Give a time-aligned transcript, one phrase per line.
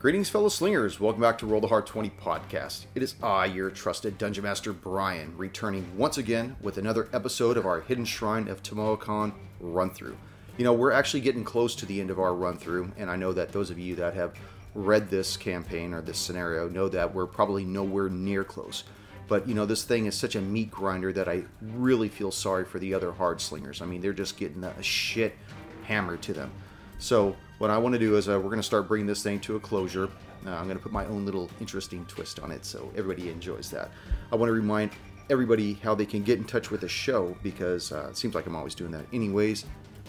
[0.00, 0.98] Greetings, fellow slingers.
[0.98, 2.86] Welcome back to Roll the Hard 20 podcast.
[2.94, 7.66] It is I, your trusted Dungeon Master Brian, returning once again with another episode of
[7.66, 10.16] our Hidden Shrine of Tamoachan run through.
[10.56, 13.16] You know, we're actually getting close to the end of our run through, and I
[13.16, 14.32] know that those of you that have
[14.74, 18.84] read this campaign or this scenario know that we're probably nowhere near close.
[19.28, 22.64] But you know, this thing is such a meat grinder that I really feel sorry
[22.64, 23.82] for the other hard slingers.
[23.82, 25.36] I mean, they're just getting a shit
[25.82, 26.50] hammered to them.
[26.98, 29.38] So what I want to do is uh, we're going to start bringing this thing
[29.40, 30.08] to a closure.
[30.46, 33.68] Uh, I'm going to put my own little interesting twist on it so everybody enjoys
[33.70, 33.90] that.
[34.32, 34.92] I want to remind
[35.28, 38.46] everybody how they can get in touch with the show because uh, it seems like
[38.46, 39.04] I'm always doing that.
[39.12, 39.66] Anyways,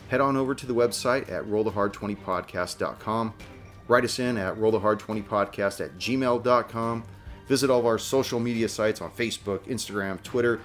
[0.08, 3.34] head on over to the website at rollthehard20podcast.com.
[3.90, 7.04] Write us in at rollthehard20podcast at gmail.com.
[7.50, 10.62] Visit all of our social media sites on Facebook, Instagram, Twitter.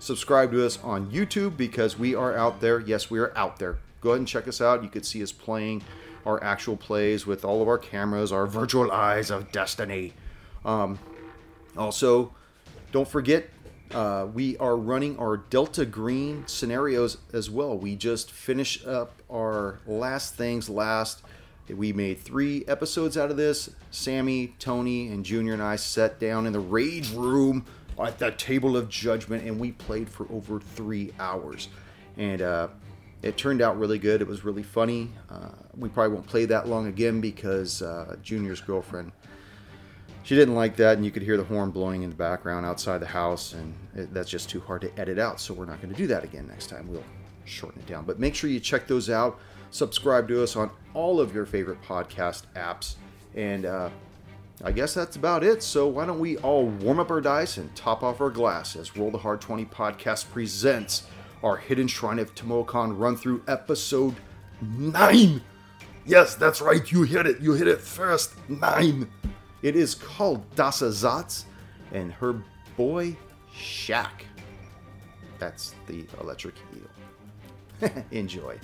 [0.00, 2.80] Subscribe to us on YouTube because we are out there.
[2.80, 3.78] Yes, we are out there.
[4.02, 4.82] Go ahead and check us out.
[4.82, 5.82] You could see us playing
[6.26, 10.12] our actual plays with all of our cameras, our virtual eyes of destiny.
[10.64, 10.98] Um,
[11.76, 12.34] also,
[12.92, 13.48] don't forget,
[13.92, 17.76] uh, we are running our Delta Green scenarios as well.
[17.76, 21.22] We just finished up our last things last.
[21.68, 23.70] We made three episodes out of this.
[23.90, 27.64] Sammy, Tony, and Junior and I sat down in the rage room
[27.98, 31.68] at the table of judgment and we played for over three hours.
[32.16, 32.68] And uh,
[33.22, 34.20] it turned out really good.
[34.20, 35.10] It was really funny.
[35.28, 39.12] Uh, we probably won't play that long again because uh, Junior's girlfriend,
[40.22, 42.98] she didn't like that, and you could hear the horn blowing in the background outside
[42.98, 45.40] the house, and it, that's just too hard to edit out.
[45.40, 46.88] So we're not going to do that again next time.
[46.88, 47.04] We'll
[47.44, 48.04] shorten it down.
[48.04, 49.40] But make sure you check those out.
[49.70, 52.96] Subscribe to us on all of your favorite podcast apps,
[53.34, 53.88] and uh,
[54.62, 55.62] I guess that's about it.
[55.62, 58.96] So why don't we all warm up our dice and top off our glass as
[58.96, 61.04] Roll the Hard 20 podcast presents
[61.42, 64.16] our Hidden Shrine of Tamoachan run through episode
[64.60, 65.40] 9.
[66.10, 68.32] Yes, that's right, you hit it, you hit it first.
[68.48, 69.08] 9.
[69.62, 71.44] It is called Das Ersatz
[71.92, 72.42] and her
[72.76, 73.16] boy
[73.56, 74.24] Shaq.
[75.38, 77.92] That's the electric eel.
[78.10, 78.58] Enjoy.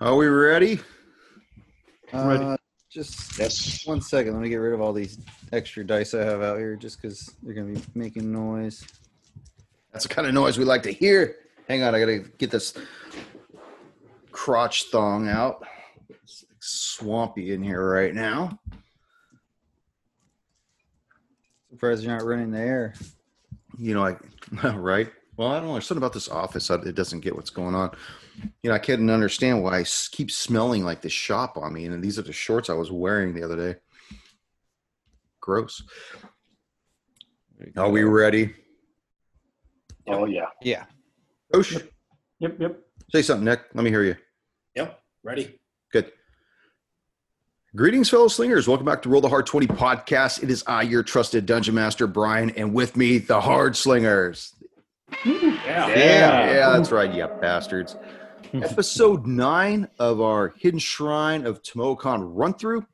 [0.00, 0.80] Are we ready?
[2.12, 2.44] Ready.
[2.44, 2.56] Uh,
[2.90, 3.86] just Yes.
[3.86, 4.32] one second.
[4.32, 5.18] Let me get rid of all these
[5.52, 8.84] extra dice I have out here just because they're going to be making noise.
[9.92, 11.36] That's the kind of noise we like to hear.
[11.68, 12.74] Hang on, I gotta get this
[14.32, 15.64] crotch thong out.
[16.08, 18.58] It's swampy in here right now.
[21.70, 22.94] Surprised you're not running the air.
[23.78, 24.16] You know, I
[24.74, 25.12] right.
[25.36, 25.72] Well, I don't know.
[25.74, 26.70] There's something about this office.
[26.70, 27.90] It doesn't get what's going on.
[28.62, 31.86] You know, I can't understand why I keep smelling like this shop on me.
[31.86, 33.78] And these are the shorts I was wearing the other day.
[35.40, 35.82] Gross.
[37.76, 38.54] Are we ready?
[40.06, 40.46] Oh yeah.
[40.62, 40.84] Yeah.
[41.54, 41.76] Osh,
[42.38, 42.56] Yep.
[42.58, 42.78] Yep.
[43.12, 43.60] say something, Nick.
[43.74, 44.16] Let me hear you.
[44.76, 45.58] Yep, ready.
[45.92, 46.10] Good.
[47.76, 48.66] Greetings, fellow slingers.
[48.66, 50.42] Welcome back to Roll the Hard 20 podcast.
[50.42, 54.54] It is I, your trusted dungeon master, Brian, and with me, the Hard Slingers.
[55.24, 55.52] Yeah.
[55.66, 55.88] Yeah,
[56.50, 57.96] yeah, that's right, you bastards.
[58.54, 62.84] Episode nine of our Hidden Shrine of Tamoachan run through.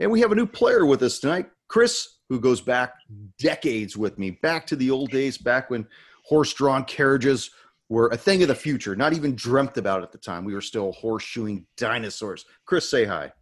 [0.00, 2.94] And we have a new player with us tonight, Chris, who goes back
[3.38, 5.86] decades with me, back to the old days, back when
[6.24, 7.50] horse drawn carriages
[7.88, 10.44] were a thing of the future, not even dreamt about at the time.
[10.44, 12.44] We were still horseshoeing dinosaurs.
[12.64, 13.32] Chris, say hi.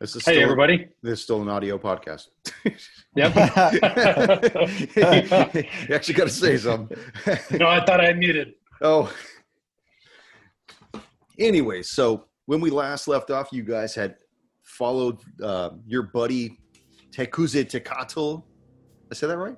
[0.00, 0.88] This is Hey still, everybody.
[1.02, 2.28] This is still an audio podcast.
[3.16, 3.34] Yep.
[4.94, 6.96] you actually got to say something.
[7.58, 8.54] no, I thought I muted.
[8.80, 9.12] Oh.
[11.36, 14.14] Anyway, so when we last left off, you guys had
[14.62, 16.56] followed uh, your buddy
[17.10, 18.44] Tekuze Tekato.
[19.10, 19.56] I said that right?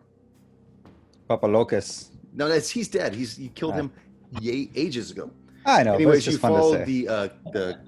[1.28, 2.12] Papa Locus.
[2.32, 3.14] No, that's he's dead.
[3.14, 3.80] He's you killed Ah.
[3.80, 3.92] him
[4.40, 5.30] ye- ages ago.
[5.66, 5.92] I know.
[5.92, 6.84] but Anyways, it's you just fun to followed say.
[6.86, 7.78] the uh, the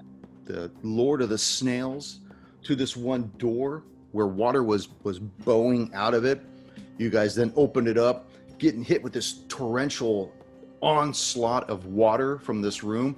[0.45, 2.19] the Lord of the Snails
[2.65, 6.41] to this one door where water was was bowing out of it.
[6.97, 10.33] You guys then opened it up, getting hit with this torrential
[10.81, 13.15] onslaught of water from this room.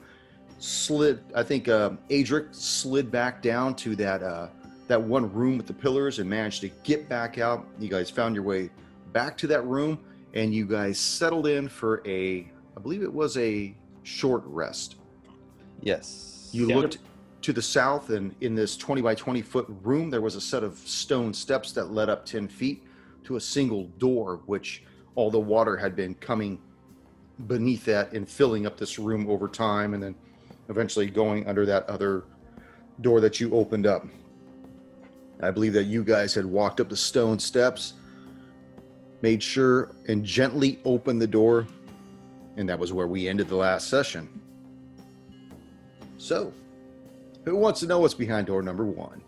[0.60, 4.48] Slid, I think uh, Adric slid back down to that uh,
[4.88, 7.68] that one room with the pillars and managed to get back out.
[7.80, 8.70] You guys found your way
[9.14, 10.00] back to that room,
[10.34, 14.96] and you guys settled in for a, I believe it was a short rest.
[15.82, 16.50] yes.
[16.54, 16.78] You Yeah.
[16.78, 16.98] looked
[17.42, 20.64] to the south, and in this 20 by 20 foot room, there was a set
[20.64, 22.84] of stone steps that led up 10 feet
[23.24, 24.84] to a single door, which
[25.16, 26.60] all the water had been coming
[27.48, 30.16] beneath that and filling up this room over time, and then
[30.70, 32.24] eventually going under that other
[33.02, 34.06] door that you opened up.
[35.42, 37.94] I believe that you guys had walked up the stone steps,
[39.22, 41.68] made sure and gently opened the door,
[42.56, 44.28] and that was where we ended the last session.
[46.18, 46.52] So,
[47.52, 49.22] who wants to know what's behind door number one?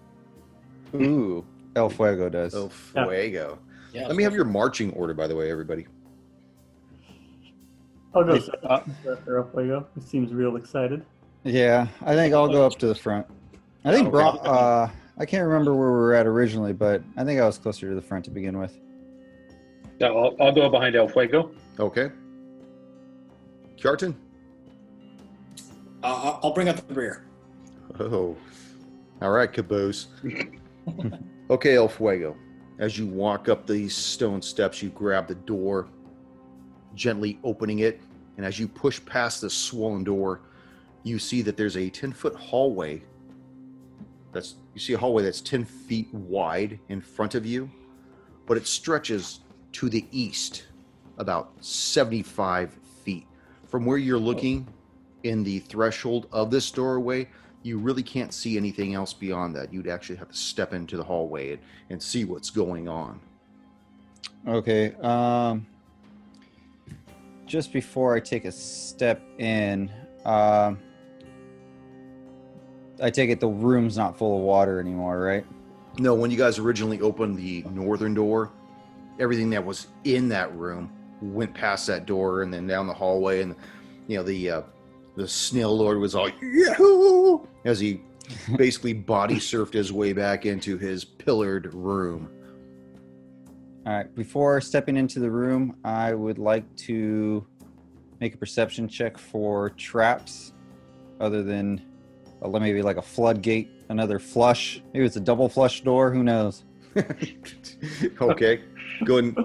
[0.95, 1.45] Ooh,
[1.75, 2.53] El Fuego does.
[2.53, 3.59] El Fuego.
[3.93, 4.07] Yeah.
[4.07, 5.87] Let me have your marching order, by the way, everybody.
[8.13, 8.81] Oh, I'll go Hey, second uh,
[9.11, 9.87] after Fuego.
[9.95, 11.05] He seems real excited.
[11.43, 13.25] Yeah, I think I'll go up to the front.
[13.85, 14.39] I think Okay.
[14.43, 14.87] Uh,
[15.17, 17.95] I can't remember where we were at originally, but I think I was closer to
[17.95, 18.77] the front to begin with.
[19.99, 21.51] Yeah, I'll, I'll go behind El Fuego.
[21.79, 22.09] Okay.
[23.77, 24.15] Kjartan?
[26.03, 27.25] Uh, I'll- I'll bring up the rear.
[27.99, 28.35] Oh.
[29.21, 30.07] All right, caboose.
[31.49, 32.35] okay, El Fuego.
[32.77, 35.87] As you walk up these stone steps, you grab the door,
[36.95, 37.99] gently opening it.
[38.37, 40.41] And as you push past the swollen door,
[41.03, 43.03] you see that there's a 10 foot hallway.
[44.31, 47.69] That's you see a hallway that's 10 feet wide in front of you,
[48.45, 49.41] but it stretches
[49.73, 50.67] to the east
[51.17, 52.71] about 75
[53.03, 53.27] feet.
[53.67, 54.67] From where you're looking
[55.23, 57.27] in the threshold of this doorway,
[57.69, 59.71] you really can't see anything else beyond that.
[59.71, 61.61] You'd actually have to step into the hallway and,
[61.91, 63.19] and see what's going on.
[64.47, 64.95] Okay.
[64.95, 65.67] Um,
[67.45, 69.91] just before I take a step in,
[70.25, 70.79] um,
[73.01, 75.45] I take it the room's not full of water anymore, right?
[75.99, 78.51] No, when you guys originally opened the northern door,
[79.19, 83.41] everything that was in that room went past that door and then down the hallway,
[83.41, 83.55] and
[84.07, 84.61] you know the uh,
[85.19, 88.01] the snail lord was all yahoo as he
[88.55, 92.29] basically body surfed his way back into his pillared room.
[93.85, 94.15] All right.
[94.15, 97.45] Before stepping into the room, I would like to
[98.19, 100.53] make a perception check for traps,
[101.19, 101.81] other than
[102.41, 104.81] uh, maybe like a floodgate, another flush.
[104.93, 106.11] Maybe it's a double flush door.
[106.11, 106.65] Who knows?
[108.21, 108.61] okay,
[109.05, 109.37] go and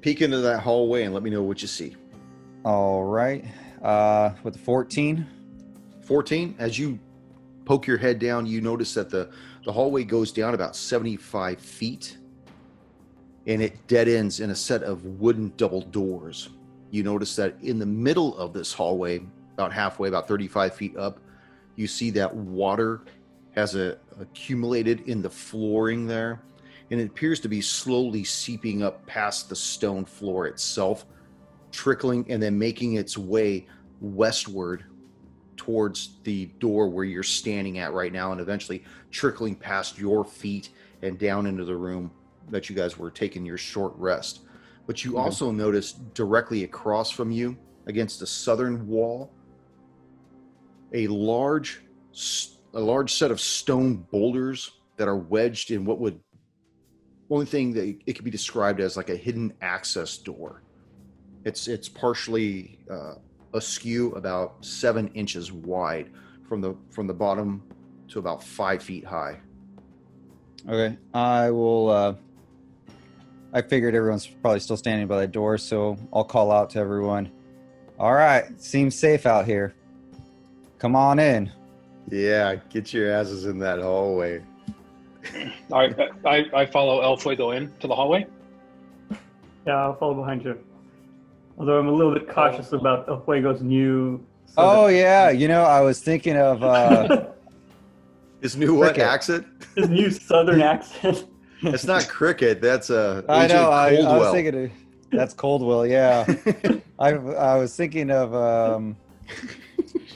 [0.00, 1.96] peek into that hallway and let me know what you see.
[2.64, 3.44] All right.
[3.82, 5.26] Uh, with the 14.
[6.02, 6.98] 14 as you
[7.64, 9.30] poke your head down you notice that the
[9.64, 12.18] the hallway goes down about 75 feet
[13.46, 16.50] and it dead ends in a set of wooden double doors.
[16.90, 19.20] You notice that in the middle of this hallway
[19.54, 21.18] about halfway about 35 feet up
[21.74, 23.00] you see that water
[23.56, 26.40] has a, accumulated in the flooring there
[26.92, 31.04] and it appears to be slowly seeping up past the stone floor itself
[31.72, 33.66] trickling and then making its way
[34.00, 34.84] westward
[35.56, 40.70] towards the door where you're standing at right now and eventually trickling past your feet
[41.02, 42.10] and down into the room
[42.50, 44.40] that you guys were taking your short rest.
[44.86, 45.22] But you Okay.
[45.22, 49.32] also notice directly across from you against the southern wall
[50.92, 51.82] a large
[52.74, 56.18] a large set of stone boulders that are wedged in what would
[57.30, 60.62] only thing that it could be described as like a hidden access door.
[61.44, 63.14] It's it's partially uh,
[63.54, 66.10] askew about seven inches wide
[66.48, 67.62] from the from the bottom
[68.08, 69.40] to about five feet high.
[70.68, 70.96] Okay.
[71.12, 71.90] I will.
[71.90, 72.14] Uh,
[73.52, 77.30] I figured everyone's probably still standing by the door, so I'll call out to everyone.
[77.98, 78.60] All right.
[78.60, 79.74] Seems safe out here.
[80.78, 81.52] Come on in.
[82.10, 84.42] Yeah, get your asses in that hallway.
[85.70, 88.26] All right, I, I follow El Fuego in to the hallway.
[89.66, 90.58] Yeah, I'll follow behind you.
[91.58, 94.24] Although I'm a little bit cautious about El Fuego's new.
[94.56, 95.30] Oh yeah.
[95.30, 96.62] You know, I was thinking of.
[96.62, 97.26] Uh,
[98.40, 99.04] His new what Cricket.
[99.04, 99.46] accent?
[99.76, 101.26] His new southern accent.
[101.62, 102.60] It's not cricket.
[102.60, 103.70] That's a I know.
[103.70, 104.64] I, I was thinking.
[104.64, 104.70] Of,
[105.12, 105.86] that's Coldwell.
[105.86, 106.26] Yeah.
[106.98, 108.34] I I was thinking of.
[108.34, 108.96] Um,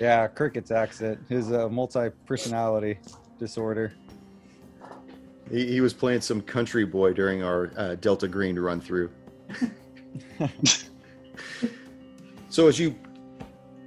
[0.00, 1.20] yeah, Cricket's accent.
[1.28, 2.98] His uh, multi personality
[3.38, 3.92] disorder.
[5.50, 9.10] he, he was playing some country boy during our uh, Delta Green run through.
[12.56, 12.96] So as you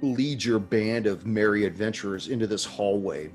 [0.00, 3.28] lead your band of merry adventurers into this hallway,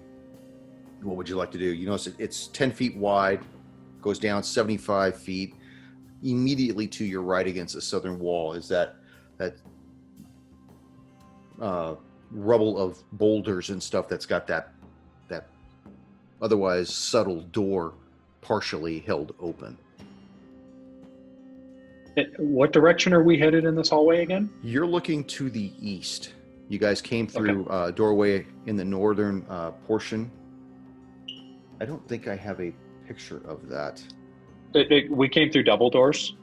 [1.02, 1.66] what would you like to do?
[1.66, 3.42] You notice it's 10 feet wide,
[4.02, 5.56] goes down 75 feet.
[6.24, 8.96] Immediately to your right against the southern wall is that
[9.36, 9.58] that
[11.60, 11.96] uh,
[12.32, 14.72] rubble of boulders and stuff that's got that
[15.28, 15.50] that
[16.42, 17.94] otherwise subtle door
[18.40, 19.78] partially held open.
[22.38, 24.50] What direction are we headed in this hallway again?
[24.64, 26.34] You're looking to the east,
[26.70, 30.32] You guys came through a doorway in the northern uh, portion.
[31.80, 32.74] I don't think I have a
[33.08, 34.02] picture of that.
[34.74, 36.36] It- it- we came through double doors,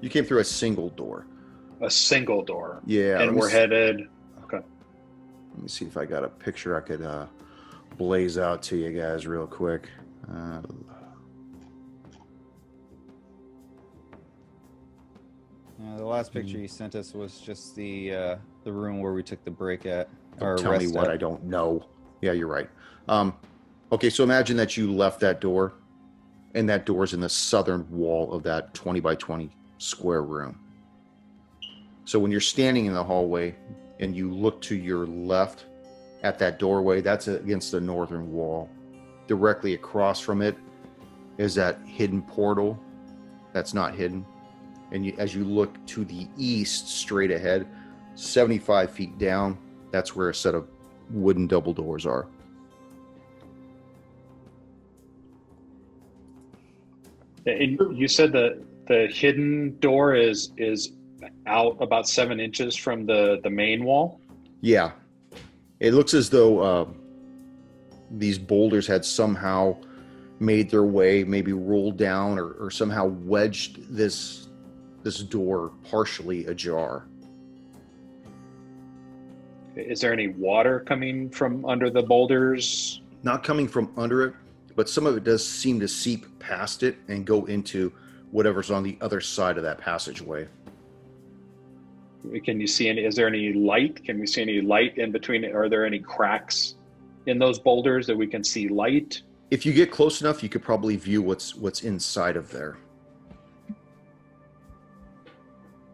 [0.00, 1.26] You came through a single door.
[1.80, 3.20] a single door, Yeah.
[3.20, 4.08] and we're s- headed.
[4.44, 4.58] Okay.
[5.54, 7.26] Let me see if I got a picture I could uh,
[7.98, 9.88] blaze out to you guys real quick.
[10.32, 10.60] Uh,
[15.82, 19.22] Uh, the last picture you sent us was just the uh, the room where we
[19.22, 20.08] took the break at.
[20.38, 21.10] Don't tell me what at.
[21.10, 21.84] I don't know.
[22.20, 22.68] Yeah, you're right.
[23.08, 23.34] Um,
[23.90, 25.74] okay, so imagine that you left that door,
[26.54, 30.58] and that door's in the southern wall of that 20 by 20 square room.
[32.04, 33.56] So when you're standing in the hallway
[33.98, 35.66] and you look to your left
[36.22, 38.70] at that doorway, that's against the northern wall.
[39.26, 40.56] Directly across from it
[41.38, 42.78] is that hidden portal
[43.52, 44.26] that's not hidden.
[44.94, 47.66] And you, as you look to the east, straight ahead,
[48.14, 49.58] 75 feet down,
[49.90, 50.68] that's where a set of
[51.10, 52.28] wooden double doors are.
[57.44, 60.92] And you said the the hidden door is is
[61.46, 64.20] out about seven inches from the the main wall.
[64.60, 64.92] Yeah.
[65.80, 66.86] It looks as though uh,
[68.12, 69.76] these boulders had somehow
[70.38, 74.43] made their way, maybe rolled down or, or somehow wedged this
[75.04, 77.06] this door partially ajar.
[79.76, 83.02] Is there any water coming from under the boulders?
[83.22, 84.34] Not coming from under it,
[84.76, 87.92] but some of it does seem to seep past it and go into
[88.30, 90.48] whatever's on the other side of that passageway.
[92.44, 93.04] Can you see any?
[93.04, 94.02] Is there any light?
[94.04, 95.44] Can we see any light in between?
[95.44, 96.76] Are there any cracks
[97.26, 99.20] in those boulders that we can see light?
[99.50, 102.78] If you get close enough, you could probably view what's what's inside of there.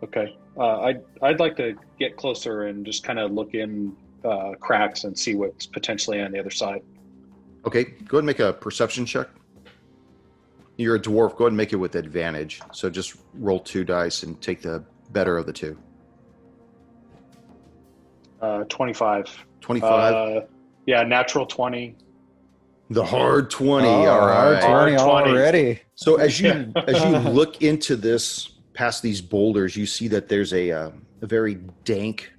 [0.02, 4.52] Okay, uh, I'd I'd like to get closer and just kind of look in uh,
[4.58, 6.82] cracks and see what's potentially on the other side.
[7.66, 9.28] Okay, go ahead and make a perception check.
[10.78, 11.36] You're a dwarf.
[11.36, 12.62] Go ahead and make it with advantage.
[12.72, 15.78] So just roll two dice and take the better of the two.
[18.40, 19.26] Uh, Twenty-five.
[19.60, 20.14] 25.
[20.14, 20.40] Uh,
[20.86, 21.94] yeah, natural twenty.
[22.88, 23.86] the hard 20.
[23.86, 24.62] Oh, all hard right.
[24.64, 25.30] Hard 20 20.
[25.30, 25.80] already.
[25.94, 30.54] So as you as you look into this past these boulders, you see that there's
[30.54, 32.32] a uh, a very dank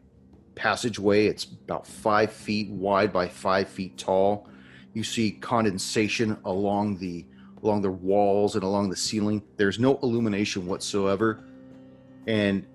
[0.55, 1.27] passageway.
[1.27, 4.49] It's about five feet wide by five feet tall.
[4.93, 7.27] You see condensation along the
[7.61, 9.43] along the walls and along the ceiling.
[9.57, 11.43] There's no illumination whatsoever.
[12.25, 12.65] And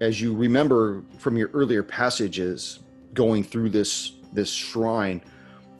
[0.00, 2.80] as you remember from your earlier passages
[3.12, 5.20] going through this this shrine,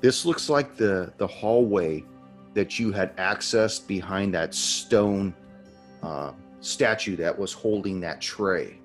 [0.03, 2.05] this looks like the the hallway
[2.53, 5.33] that you had accessed behind that stone
[6.03, 6.33] uh,
[6.73, 8.79] statue that was holding that tray.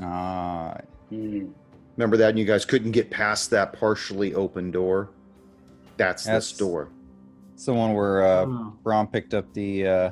[0.00, 0.76] Ah,
[1.10, 1.46] Hmm.
[1.96, 2.30] Remember that?
[2.30, 5.10] And you guys couldn't get past that partially open door.
[5.96, 6.90] That's, That's- this door.
[7.54, 8.72] it's the one where uh, Oh.
[8.84, 10.10] Braun picked up the uh,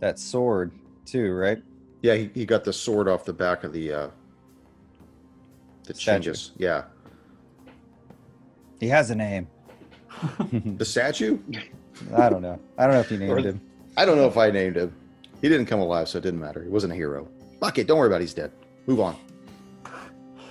[0.00, 0.72] that sword
[1.06, 1.62] too, right?
[2.02, 4.08] Yeah, he, he got the sword off the back of the uh,
[5.84, 6.32] the Statue.
[6.32, 6.50] Chingus.
[6.58, 6.84] Yeah,
[8.80, 9.48] He has a name.
[10.76, 11.38] the statue.
[12.14, 12.58] I don't know.
[12.76, 13.60] I don't know if you named Or- him.
[13.96, 14.94] I don't know if I named him.
[15.40, 16.62] He didn't come alive, so it didn't matter.
[16.62, 17.28] He wasn't a hero.
[17.60, 17.86] Fuck it.
[17.86, 18.20] Don't worry about.
[18.20, 18.24] it.
[18.24, 18.52] He's dead.
[18.86, 19.16] Move on.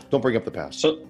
[0.10, 0.80] Don't bring up the past.
[0.80, 1.08] So,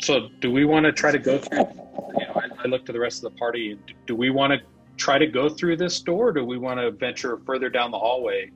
[0.00, 1.58] so do we want to try to go through?
[1.58, 3.78] You know, I, I look to the rest of the party.
[3.86, 4.60] Do, do we want to
[4.96, 6.28] try to go through this door?
[6.28, 8.50] Or do we want to venture further down the hallway?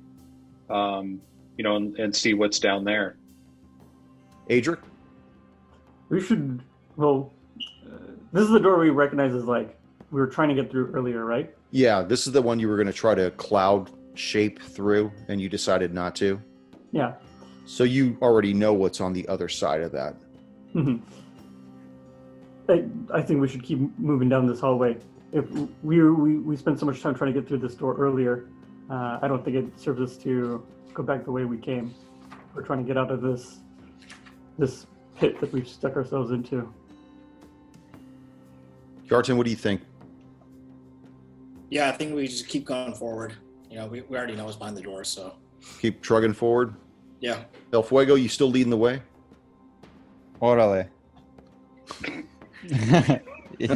[0.71, 1.21] Um,
[1.57, 3.17] you know, and, and see what's down there.
[4.49, 4.79] Adric.
[6.09, 6.63] We should.
[6.97, 7.33] Well,
[7.87, 7.99] uh,
[8.33, 9.79] this is the door we recognize as like
[10.11, 11.55] we were trying to get through earlier, right?
[11.73, 15.41] Yeah, this is the one you were going to try to cloud shape through, and
[15.41, 16.41] you decided not to.
[16.93, 17.15] Yeah.
[17.65, 20.15] So you already know what's on the other side of that.
[20.75, 21.01] Mhm.
[22.69, 24.97] I, I think we should keep moving down this hallway.
[25.33, 25.49] If
[25.83, 28.49] we, we we spent so much time trying to get through this door earlier,
[28.91, 31.95] uh, I don't think it serves us to go back the way we came.
[32.55, 33.59] We're trying to get out of this
[34.59, 36.73] this pit that we've stuck ourselves into.
[39.07, 39.83] Kjartan, what do you think?
[41.71, 43.35] Yeah, I think we just keep going forward.
[43.71, 45.35] You know, we, we already know what's behind the door, so
[45.81, 46.75] Keep trugging forward.
[47.21, 47.45] yeah.
[47.73, 49.03] El Fuego, you still leading the way?
[50.41, 50.89] Orale.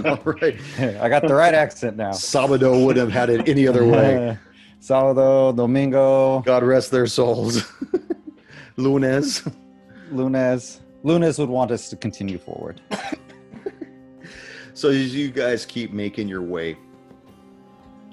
[0.04, 0.56] All right.
[1.00, 2.10] I got the right accent now.
[2.10, 4.38] Sabado wouldn't have had it any other way.
[4.80, 7.70] Sábado, Domingo, God rest their souls.
[8.76, 9.42] Lunes.
[10.10, 10.80] Lunes.
[11.02, 12.80] Lunes would want us to continue forward.
[14.72, 16.78] So as you guys keep making your way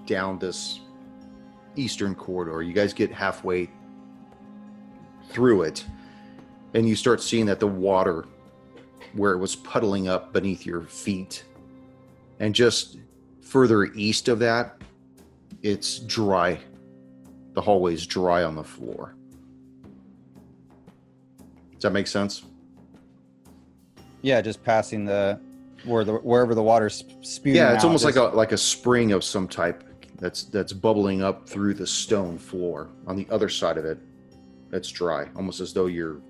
[0.05, 0.81] down this
[1.77, 3.69] eastern corridor, you guys get halfway
[5.29, 5.85] through it,
[6.73, 8.25] and you start seeing that the water
[9.13, 11.45] where it was puddling up beneath your feet.
[12.39, 12.97] And just
[13.41, 14.77] further east of that
[15.63, 16.59] it's dry.
[17.53, 19.15] The hallway's dry on the floor.
[21.73, 22.43] Does that make sense?
[24.21, 25.39] Yeah, just passing the
[25.85, 27.55] where the wherever the water's spewing.
[27.55, 29.83] yeah it's out, almost like a like a spring of some type
[30.17, 33.99] that's that's bubbling up through the stone floor on the other side of it
[34.69, 36.21] that's dry almost as though you're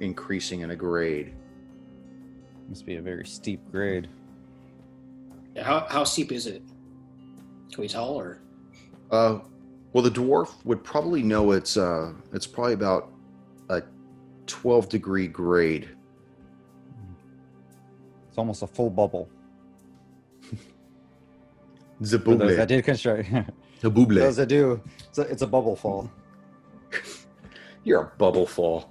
[0.00, 1.34] increasing in a grade
[2.70, 4.08] must be a very steep grade.
[5.56, 6.62] Yeah, how, how steep is it?
[7.72, 8.38] Can we tell or?
[9.10, 9.40] Uh,
[9.92, 13.10] well, the dwarf would probably know it's uh, it's probably about
[13.68, 13.82] a
[14.46, 15.88] twelve degree grade.
[18.28, 19.28] It's almost a full bubble.
[22.00, 22.66] For those that Zabuble.
[22.68, 23.30] did construct.
[23.30, 24.36] those Zabuble.
[24.36, 26.10] that do, it's a, it's a bubble fall.
[27.84, 28.90] You're a bubble fall.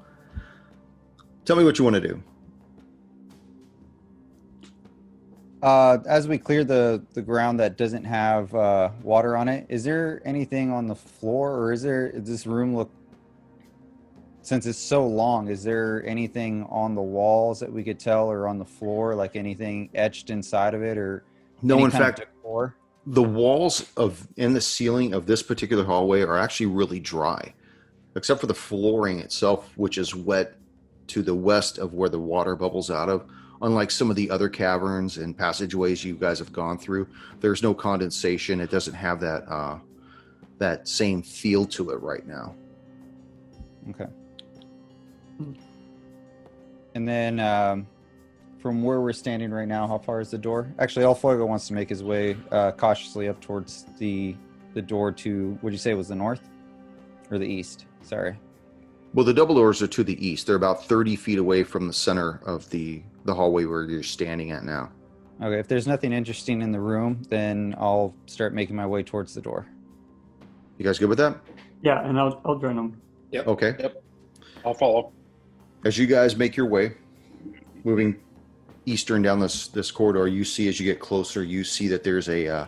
[1.45, 2.23] Tell me what you want to do.
[5.61, 9.83] Uh, as we clear the the ground that doesn't have uh, water on it, is
[9.83, 12.89] there anything on the floor, or is there does this room look?
[14.41, 18.47] Since it's so long, is there anything on the walls that we could tell, or
[18.47, 21.23] on the floor, like anything etched inside of it, or
[21.61, 22.75] No, any in kind of fact, decor?
[23.05, 27.53] The walls of and the ceiling of this particular hallway are actually really dry,
[28.15, 30.55] except for the flooring itself, which is wet
[31.07, 33.25] to the west of where the water bubbles out of.
[33.61, 37.07] Unlike some of the other caverns and passageways you guys have gone through,
[37.41, 38.61] there's no condensation.
[38.61, 39.79] It doesn't have that uh,
[40.59, 42.55] that same feel to it right now.
[43.89, 44.07] Okay.
[46.95, 47.87] And then um,
[48.59, 50.71] from where we're standing right now, how far is the door?
[50.79, 54.35] Actually, El Fuego wants to make his way uh, cautiously up towards the
[54.73, 55.57] the door to.
[55.61, 56.41] Would you say it was the north
[57.31, 57.85] or the east?
[58.01, 58.37] Sorry.
[59.13, 60.45] Well, the double doors are to the east.
[60.45, 64.51] They're about 30 feet away from the center of the the hallway where you're standing
[64.51, 64.91] at now.
[65.41, 65.59] Okay.
[65.59, 69.41] If there's nothing interesting in the room, then I'll start making my way towards the
[69.41, 69.65] door.
[70.77, 71.37] You guys good with that?
[71.81, 73.01] Yeah, and I'll I'll join them.
[73.31, 73.47] Yep.
[73.47, 73.75] Okay.
[73.79, 74.03] Yep.
[74.65, 75.13] I'll follow.
[75.85, 76.95] As you guys make your way,
[77.85, 78.19] moving
[78.89, 82.29] eastern down this this corridor, you see as you get closer, you see that there's
[82.29, 82.67] a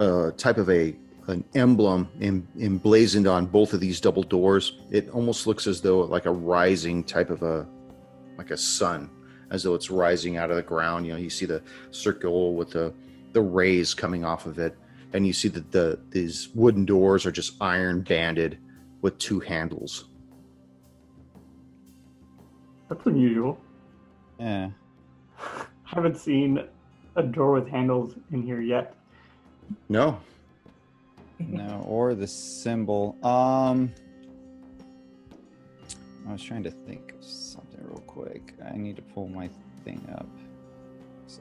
[0.00, 0.96] uh, type of a
[1.26, 4.78] an emblem em, emblazoned on both of these double doors.
[4.90, 7.66] It almost looks as though like a rising type of a
[8.36, 9.10] like a sun,
[9.50, 11.06] as though it's rising out of the ground.
[11.06, 12.92] You know, you see the circle with the
[13.32, 14.76] the rays coming off of it,
[15.12, 18.58] and you see that the these wooden doors are just iron banded
[19.02, 20.06] with two handles.
[22.88, 23.58] That's unusual.
[24.38, 24.70] Yeah.
[25.38, 26.64] I haven't seen
[27.16, 28.94] a door with handles in here yet.
[29.88, 30.18] No,
[31.48, 33.16] No, or the symbol.
[33.24, 33.92] Um,
[36.28, 38.54] I was trying to think of something real quick.
[38.64, 39.48] I need to pull my
[39.84, 40.28] thing up.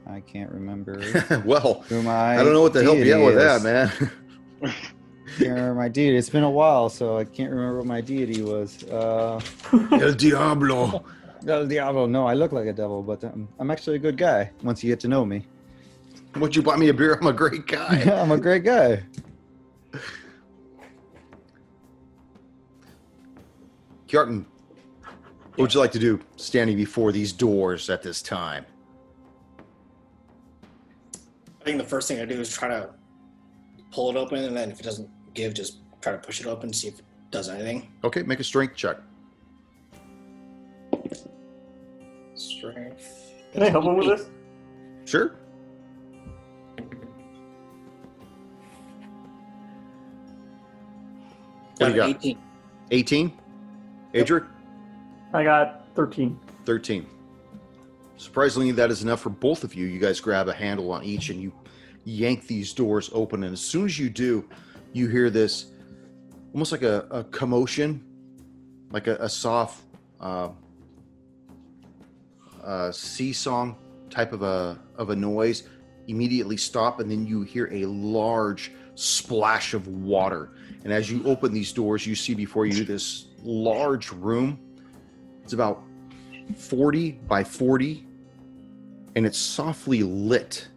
[0.07, 1.01] I can't remember
[1.45, 2.39] well, who my.
[2.39, 4.71] I don't know what to help you out with that, man.
[5.39, 6.17] remember my deity.
[6.17, 8.83] It's been a while, so I can't remember what my deity was.
[8.85, 9.39] Uh,
[9.91, 11.03] El Diablo.
[11.47, 12.05] El Diablo.
[12.07, 14.51] No, I look like a devil, but um, I'm actually a good guy.
[14.63, 15.45] Once you get to know me,
[16.35, 17.15] Would you buy me a beer?
[17.19, 18.01] I'm a great guy.
[18.03, 19.03] I'm a great guy.
[24.07, 24.45] Kjartan,
[25.01, 28.65] what would you like to do standing before these doors at this time?
[31.61, 32.89] I think the first thing I do is try to
[33.91, 36.73] pull it open, and then if it doesn't give, just try to push it open,
[36.73, 37.91] see if it does anything.
[38.03, 38.97] Okay, make a strength check.
[42.35, 43.33] Strength.
[43.51, 44.29] Can I help him with this?
[45.05, 45.35] Sure.
[51.77, 52.09] What do you got?
[52.09, 52.37] 18.
[52.91, 53.39] 18?
[54.13, 54.47] Adric?
[55.33, 56.39] I got 13.
[56.65, 57.05] 13.
[58.17, 59.85] Surprisingly, that is enough for both of you.
[59.85, 61.51] You guys grab a handle on each and you
[62.05, 63.43] yank these doors open.
[63.43, 64.47] And as soon as you do,
[64.93, 65.71] you hear this
[66.53, 68.03] almost like a, a commotion,
[68.91, 69.83] like a, a soft
[70.21, 70.49] uh,
[72.65, 73.77] uh, sea song
[74.09, 75.63] type of a, of a noise.
[76.07, 80.51] Immediately stop, and then you hear a large splash of water.
[80.83, 84.59] And as you open these doors, you see before you this large room.
[85.43, 85.83] It's about
[86.57, 88.05] 40 by 40
[89.15, 90.67] and it's softly lit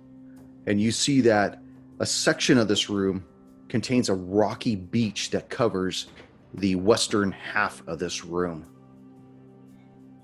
[0.66, 1.60] and you see that
[2.00, 3.24] a section of this room
[3.68, 6.06] contains a rocky beach that covers
[6.54, 8.66] the western half of this room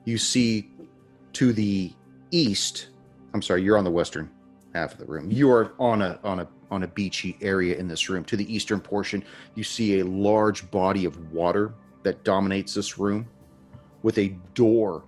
[0.04, 0.70] you see
[1.32, 1.92] to the
[2.30, 2.88] east
[3.34, 4.30] i'm sorry you're on the western
[4.74, 7.86] half of the room you are on a on a on a beachy area in
[7.86, 9.22] this room to the eastern portion
[9.54, 13.26] you see a large body of water that dominates this room
[14.02, 15.04] with a door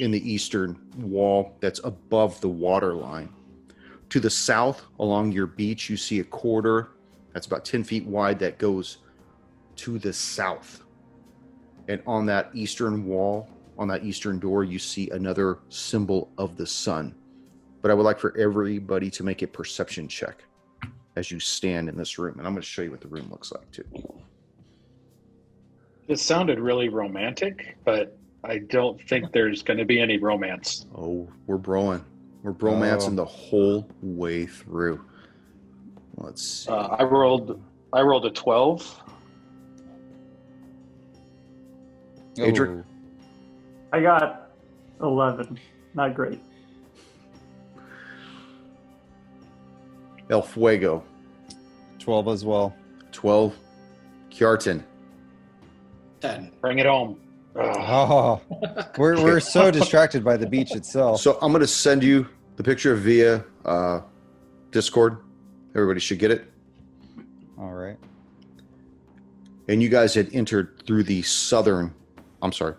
[0.00, 3.28] in the eastern wall that's above the water line.
[4.10, 6.90] To the south, along your beach, you see a corridor
[7.32, 8.98] that's about 10 feet wide that goes
[9.76, 10.82] to the south.
[11.88, 13.48] And on that eastern wall,
[13.80, 17.14] on that eastern door, you see another symbol of the sun.
[17.80, 20.44] But I would like for everybody to make a perception check
[21.16, 22.38] as you stand in this room.
[22.38, 23.84] And I'm going to show you what the room looks like too.
[26.06, 30.84] This sounded really romantic, but I don't think there's going to be any romance.
[30.94, 32.02] Oh, we're broing.
[32.42, 33.16] We're bromancing Oh.
[33.16, 35.02] the whole way through.
[36.18, 36.70] Let's see.
[36.70, 37.62] Uh, I rolled.
[37.94, 39.02] I rolled a twelve.
[42.36, 42.84] Adric?
[43.92, 44.50] I got
[45.00, 45.58] 11.
[45.94, 46.40] Not great.
[50.30, 51.02] El Fuego,
[51.98, 52.74] 12 as well.
[53.12, 53.56] 12.
[54.30, 54.84] Kjartan,
[56.20, 56.52] Ten.
[56.60, 57.18] Bring it home.
[57.56, 58.40] Oh,
[58.96, 61.20] we're, we're so distracted by the beach itself.
[61.20, 64.02] So I'm going to send you the picture via uh,
[64.70, 65.18] Discord.
[65.74, 66.44] Everybody should get it.
[67.58, 67.96] All right.
[69.68, 71.94] And you guys had entered through the southern.
[72.42, 72.74] I'm sorry.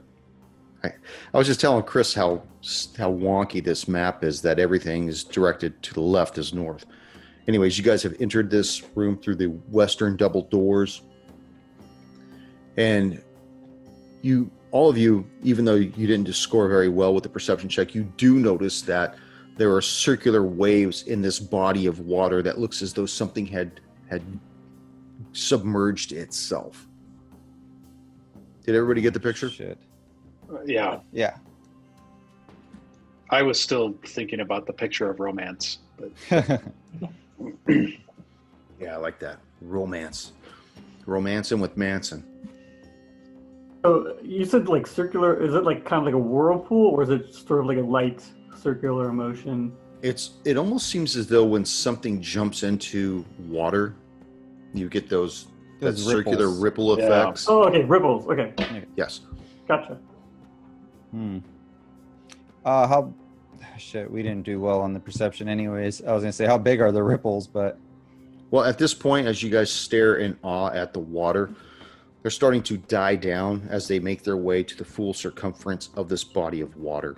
[0.84, 0.91] I,
[1.34, 2.44] I was just telling Chris how
[2.98, 4.41] how wonky this map is.
[4.41, 6.86] That everything is directed to the left is north.
[7.48, 11.02] Anyways, you guys have entered this room through the western double doors,
[12.78, 13.22] and
[14.22, 17.94] you all of you, even though you didn't score very well with the perception check,
[17.94, 19.15] you do notice that
[19.58, 23.82] there are circular waves in this body of water that looks as though something had
[24.10, 24.24] had
[25.34, 26.88] submerged itself.
[28.65, 29.50] Did everybody get the picture?
[29.50, 29.78] Shit.
[30.66, 31.38] Yeah, Yeah.
[33.30, 35.80] I was still thinking about the picture of romance.
[35.98, 36.12] But
[38.80, 39.38] Yeah, I like that.
[39.62, 40.34] Romance.
[41.06, 42.24] Romancing with Manson.
[43.84, 45.42] So you said like circular.
[45.42, 47.82] Is it like kind of like a whirlpool, or is it sort of like a
[47.82, 48.24] light
[48.60, 49.72] circular motion?
[50.02, 53.96] It's it almost seems as though when something jumps into water,
[54.74, 55.46] you get those,
[55.80, 56.60] that Those circular ripples.
[56.60, 57.06] ripple Yeah.
[57.06, 57.46] effects.
[57.48, 58.28] Oh, okay, ripples.
[58.28, 58.54] Okay,
[58.96, 59.22] Yes.
[59.68, 59.98] gotcha.
[61.12, 61.39] Hmm.
[62.65, 63.13] Uh, how?
[63.78, 66.04] Shit, we didn't do well on the perception, anyways.
[66.04, 67.78] I was gonna say how big are the ripples, but
[68.50, 71.52] Well, at this point, as you guys stare in awe at the water,
[72.21, 76.10] they're starting to die down as they make their way to the full circumference of
[76.10, 77.17] this body of water.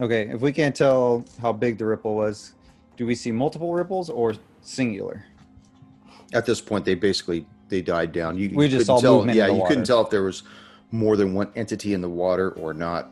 [0.00, 0.28] okay.
[0.28, 2.54] If we can't tell how big the ripple was,
[2.96, 5.24] do we see multiple ripples or singular?
[6.34, 8.36] At this point, they basically they died down.
[8.36, 10.42] You We just saw tell, movement Yeah, you couldn't tell if there was
[10.90, 13.10] more than one entity in the water or not.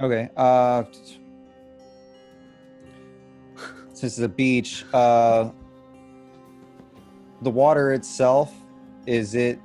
[0.00, 0.28] Okay.
[0.36, 0.84] Uh,
[3.92, 5.50] since it's a beach, uh,
[7.42, 8.54] the water itself
[9.06, 9.58] is it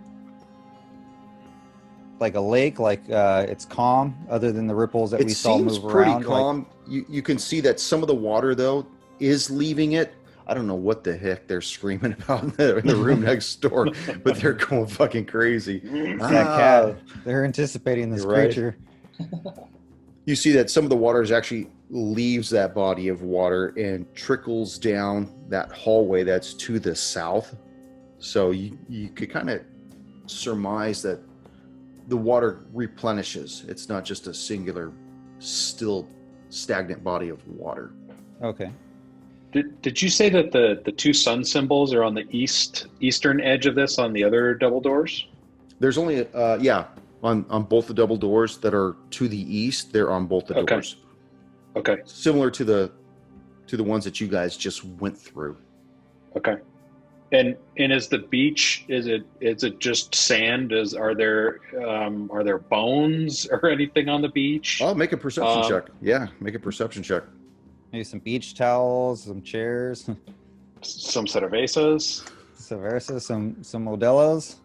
[2.20, 2.80] like a lake?
[2.80, 6.12] Like uh, it's calm, other than the ripples that it we saw seems move pretty
[6.12, 6.26] around.
[6.26, 6.66] Like, calm.
[6.88, 8.88] you you can see that some of the water though
[9.20, 10.14] is leaving it.
[10.48, 13.62] I don't know what the heck they're screaming about in the, in the room next
[13.62, 13.88] door,
[14.24, 15.82] but they're going fucking crazy.
[15.84, 16.58] it's that Ah.
[16.58, 16.96] cat.
[17.24, 18.74] They're anticipating this You're right.
[20.24, 20.32] creature.
[20.32, 24.12] You see that some of the water is actually leaves that body of water and
[24.16, 27.56] trickles down that hallway that's to the south.
[28.20, 29.62] So you you could kind of
[30.28, 31.20] surmise that
[32.08, 33.66] the water replenishes.
[33.68, 34.92] It's not just a singular,
[35.40, 36.08] still
[36.50, 37.92] stagnant body of water.
[38.42, 38.72] Okay.
[39.54, 43.40] did, did you say that the the two sun symbols are on the east eastern
[43.42, 45.28] edge of this on the other double doors?
[45.80, 46.88] There's only uh yeah
[47.24, 49.94] on on both the double doors that are to the east.
[49.94, 50.76] They're on both the Okay.
[50.76, 50.98] doors,
[51.76, 51.98] Okay.
[52.06, 52.92] similar to the
[53.68, 55.58] to the ones that you guys just went through.
[56.36, 56.58] Okay.
[57.32, 60.72] And and is the beach is it is it just sand?
[60.72, 64.80] Is are there um, are there bones or anything on the beach?
[64.84, 65.86] Oh, make a perception Um, check.
[66.02, 67.24] Yeah, make a perception check.
[67.92, 70.10] Maybe some beach towels, some chairs,
[70.82, 72.30] Some cervezas.
[72.60, 74.58] Seversa, some some Modelo's.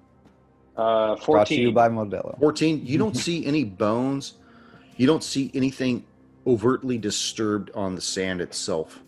[0.78, 1.74] Uh, Brought to you Fourteen.
[1.74, 2.38] by Modelo.
[2.38, 4.34] 14 you don't see any bones
[4.96, 6.04] you don't see anything
[6.46, 9.00] overtly disturbed on the sand itself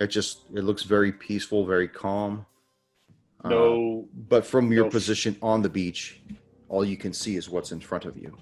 [0.00, 2.46] it just it looks very peaceful very calm
[3.44, 4.08] Uh, no.
[4.28, 6.20] but from your no- position on the beach
[6.70, 8.34] all you can see is what's in front of you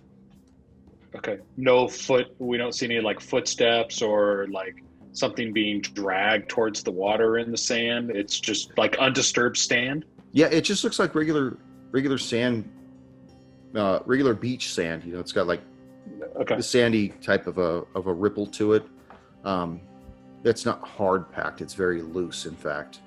[1.17, 1.39] Okay.
[1.57, 2.35] No foot.
[2.41, 7.53] We don't see any like footsteps or like something being dragged towards the water in
[7.53, 8.11] the sand.
[8.11, 10.05] It's just like undisturbed stand.
[10.35, 11.57] Yeah it just looks like regular
[11.91, 12.71] regular sand
[13.75, 15.63] uh, regular beach sand you know it's got like
[16.37, 16.57] Okay.
[16.57, 18.85] the sandy type of a of a ripple to it
[19.45, 19.81] um,
[20.45, 22.99] it's not hard packed it's very loose in fact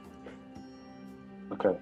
[1.52, 1.78] Okay.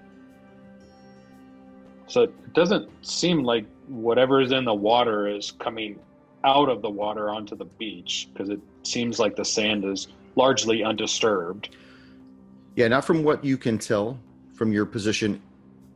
[2.06, 5.98] So it doesn't seem like whatever is in the water is coming
[6.44, 10.06] out of the water onto the beach because it seems like the sand is
[10.36, 11.70] largely undisturbed.
[12.76, 14.20] Yeah, not from what you can tell
[14.56, 15.40] from your position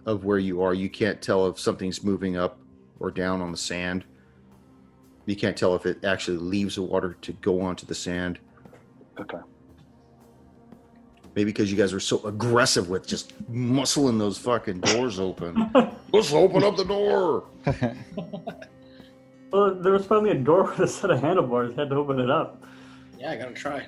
[0.06, 0.74] of where you are.
[0.74, 2.58] You can't tell if something's moving up
[3.00, 4.04] or down on the sand.
[5.26, 8.38] You can't tell if it actually leaves the water to go onto the sand.
[9.18, 9.38] Okay.
[11.34, 15.70] Maybe because you guys are so aggressive with just muscling those fucking doors open.
[16.12, 17.44] Let's open up the door.
[19.52, 21.74] Well, there was finally a door with a set of handlebars.
[21.74, 22.62] Had to open it up.
[23.18, 23.86] Yeah, I gotta try.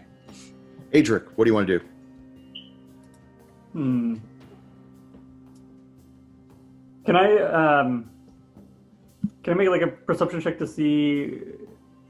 [0.92, 1.84] Adric, what do you want to do?
[3.72, 4.16] Hmm.
[7.04, 7.36] Can I
[7.82, 8.10] um?
[9.42, 11.40] Can I make like a perception check to see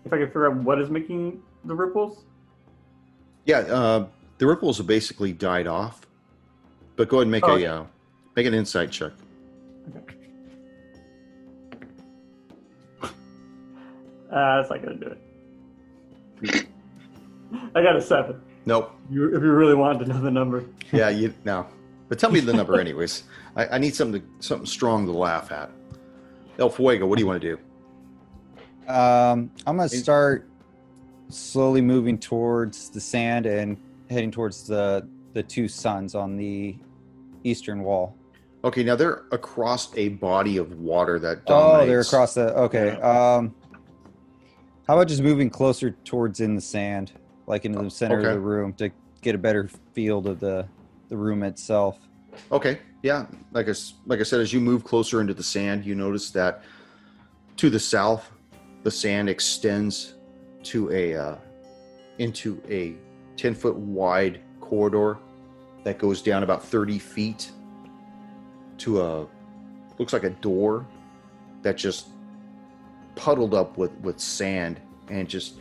[0.04, 2.24] if I can figure out what is making the ripples?
[3.46, 4.06] Yeah, uh,
[4.38, 6.02] the ripples have basically died off.
[6.96, 7.66] But go ahead and make Oh, a okay.
[7.66, 7.84] uh,
[8.36, 9.12] make an insight check.
[9.96, 10.16] Okay.
[14.32, 15.14] Uh, that's not gonna do
[16.42, 16.66] it.
[17.74, 18.40] I got a seven.
[18.64, 18.90] Nope.
[19.10, 20.64] You, if you really wanted to know the number.
[20.90, 21.66] Yeah, you no.
[22.12, 23.22] But tell me the number anyways.
[23.56, 25.70] I, I need something to, something strong to laugh at.
[26.58, 28.92] El Fuego, what do you want to do?
[28.92, 30.46] Um, I'm gonna start
[31.30, 33.78] slowly moving towards the sand and
[34.10, 36.76] heading towards the the two suns on the
[37.44, 38.14] eastern wall.
[38.62, 42.54] Okay, now they're across a body of water that Oh, they're across the.
[42.54, 42.90] Okay.
[43.00, 43.54] Um,
[44.86, 47.12] how about just moving closer towards in the sand,
[47.46, 48.28] like into the center Okay.
[48.28, 48.90] of the room, to
[49.22, 50.66] get a better field of the
[51.12, 51.98] the room itself.
[52.50, 53.26] Okay, yeah.
[53.52, 53.74] Like I,
[54.06, 56.64] like I said, as you move closer into the sand, you notice that
[57.58, 58.32] to the south,
[58.82, 60.14] the sand extends
[60.62, 61.36] to a uh,
[62.18, 62.96] into a
[63.36, 65.18] ten foot wide corridor
[65.84, 67.52] that goes down about thirty feet
[68.78, 69.26] to a
[69.98, 70.86] looks like a door
[71.60, 72.08] that just
[73.16, 75.56] puddled up with with sand and just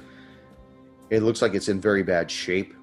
[1.09, 2.73] it looks like it's in very bad shape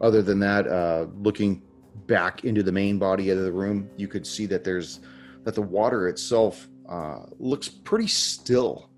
[0.00, 1.62] other than that uh, looking
[2.06, 5.00] back into the main body of the room you could see that there's
[5.44, 8.90] that the water itself uh, looks pretty still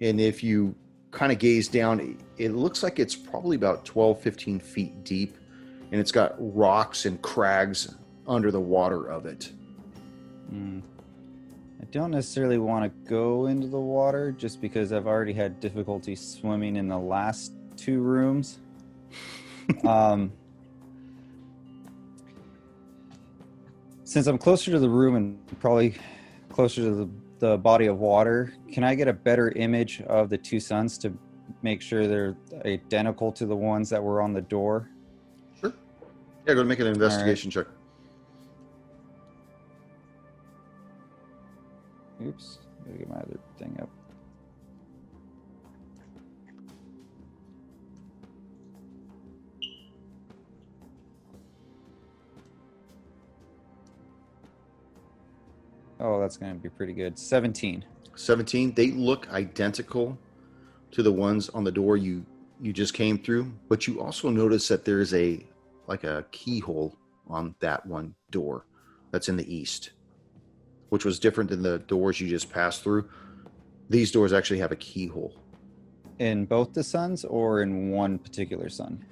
[0.00, 0.74] and if you
[1.10, 5.36] kind of gaze down it looks like it's probably about 12 15 feet deep
[5.90, 7.94] and it's got rocks and crags
[8.26, 9.50] under the water of it
[10.50, 10.80] Hmm.
[11.80, 16.14] I don't necessarily want to go into the water just because I've already had difficulty
[16.14, 18.58] swimming in the last two rooms.
[19.86, 20.32] Um,
[24.04, 25.94] since I'm closer to the room and probably
[26.48, 30.38] closer to the, the body of water, can I get a better image of the
[30.38, 31.12] two suns to
[31.62, 34.90] make sure they're identical to the ones that were on the door?
[35.60, 35.72] Sure.
[36.46, 37.66] Yeah go to make an investigation check
[42.24, 43.90] Oops, gotta get my other thing up.
[56.00, 57.18] Oh, that's gonna be pretty good.
[57.18, 57.84] 17.
[58.14, 60.16] 17 they look identical
[60.90, 62.24] to the ones on the door you
[62.62, 65.44] you just came through but you also notice that there's a
[65.86, 66.96] like a keyhole
[67.28, 68.64] on that one door
[69.10, 69.90] that's in the east
[70.88, 73.06] which was different than the doors you just passed through
[73.90, 75.34] these doors actually have a keyhole
[76.18, 79.04] In both the suns or in one particular sun?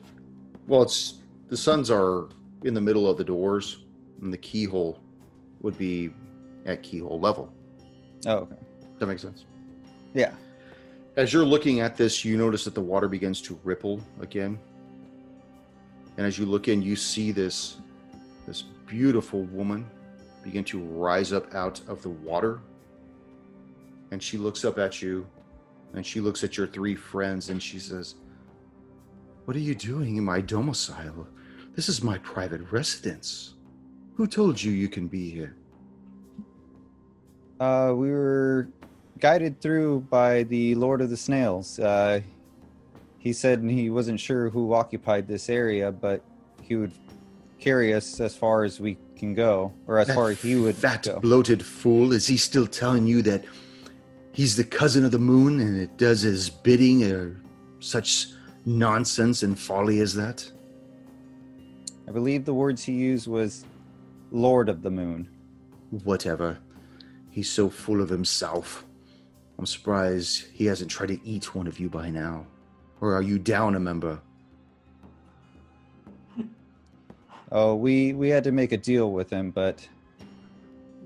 [0.66, 1.18] well it's
[1.48, 2.30] the suns are
[2.62, 3.84] in the middle of the doors
[4.22, 4.98] and the keyhole
[5.60, 6.08] would be
[6.66, 7.52] at keyhole level
[8.26, 8.56] Oh, okay.
[8.98, 9.44] That makes sense
[10.14, 10.34] Yeah.
[11.16, 14.58] As you're looking at this, you notice that the water begins to ripple again.
[16.16, 17.78] And as you look in, you see this
[18.46, 19.86] this beautiful woman
[20.42, 22.60] begin to rise up out of the water.
[24.10, 25.26] And she looks up at you
[25.94, 28.16] and she looks at your three friends and she says,
[29.44, 31.26] "What are you doing in my domicile?
[31.74, 33.54] This is my private residence.
[34.16, 35.56] Who told you you can be here?"
[37.60, 38.68] Uh, we were
[39.20, 41.78] guided through by the Lord of the Snails.
[41.78, 42.20] Uh,
[43.18, 46.22] he said he wasn't sure who occupied this area, but
[46.60, 46.92] he would
[47.58, 50.76] carry us as far as we can go, or as That far as he would
[51.02, 51.20] go.
[51.20, 52.12] bloated fool.
[52.12, 53.44] Is he still telling you that
[54.32, 57.40] he's the cousin of the moon and it does his bidding or
[57.78, 58.28] such
[58.66, 60.50] nonsense and folly as that?
[62.06, 63.64] I believe the words he used was
[64.30, 65.28] Lord of the Moon.
[66.02, 66.58] Whatever.
[67.34, 68.84] He's so full of himself.
[69.58, 72.46] I'm surprised he hasn't tried to eat one of you by now.
[73.00, 74.20] Or are you down a member?
[77.52, 79.86] Oh, we we had to make a deal with him, but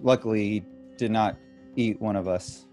[0.03, 0.63] luckily he
[0.97, 1.37] did not
[1.77, 2.65] eat one of us.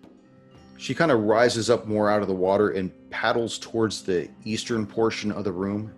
[0.77, 4.85] She kind of rises up more out of the water and paddles towards the eastern
[4.85, 5.91] portion of the room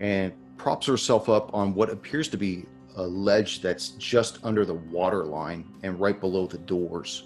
[0.00, 2.64] and props herself up on what appears to be
[2.96, 7.24] a ledge that's just under the water line and right below the doors.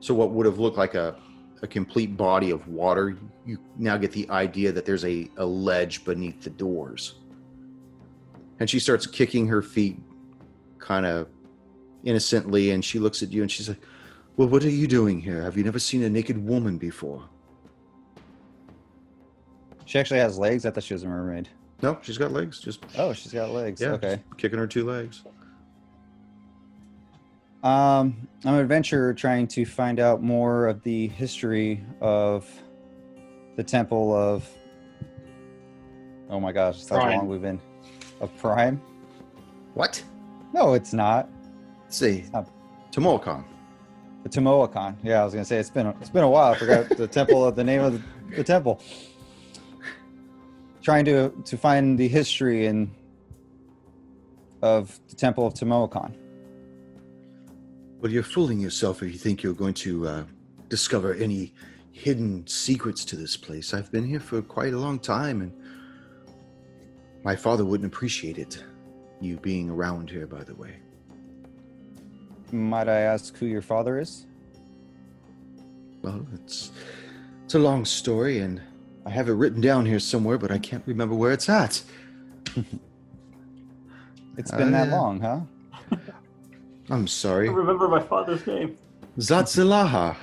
[0.00, 1.16] So, what would have looked like a,
[1.62, 6.04] a complete body of water, you now get the idea that there's a, a ledge
[6.04, 7.14] beneath the doors.
[8.60, 10.00] And she starts kicking her feet
[10.78, 11.28] kind of
[12.04, 13.82] innocently and she looks at you and she's like,
[14.36, 15.42] Well, what are you doing here?
[15.42, 17.28] Have you never seen a naked woman before?
[19.84, 20.66] She actually has legs.
[20.66, 21.48] I thought she was a mermaid.
[21.82, 22.58] No, she's got legs.
[22.60, 23.80] Just Oh, she's got legs.
[23.80, 24.16] yeah, Okay.
[24.16, 25.22] just kicking her two legs.
[27.62, 32.48] Um, I'm an adventurer trying to find out more of the history of
[33.56, 34.48] the temple of.
[36.30, 37.18] Oh my gosh, that's how Prime.
[37.18, 37.60] long we've been.
[38.20, 38.80] Of Prime?
[39.74, 40.02] What?
[40.52, 41.28] No, it's not.
[41.88, 42.48] See, not-
[42.92, 43.44] Tamoachan.
[44.24, 44.96] The Tamoachan.
[45.02, 46.52] Yeah, I was gonna say it's been a, it's been a while.
[46.52, 48.80] I forgot the temple of the name of the, the temple.
[50.88, 52.90] Trying to to find the history and
[54.62, 56.16] of the temple of Tamoachan.
[58.00, 60.24] Well, you're fooling yourself if you think you're going to uh,
[60.70, 61.52] discover any
[61.92, 63.74] hidden secrets to this place.
[63.74, 65.52] I've been here for quite a long time, and
[67.22, 68.64] my father wouldn't appreciate it.
[69.20, 70.76] You being around here, by the way.
[72.50, 74.24] Might I ask who your father is?
[76.00, 76.72] Well, it's
[77.44, 78.62] it's a long story, and
[79.08, 81.82] I have it written down here somewhere, but I can't remember where it's at.
[84.36, 85.40] It's been that Uh, long, huh?
[86.90, 87.48] I'm sorry.
[87.48, 88.78] I sorry, remember my father's name.
[89.18, 90.14] Zatzilaha.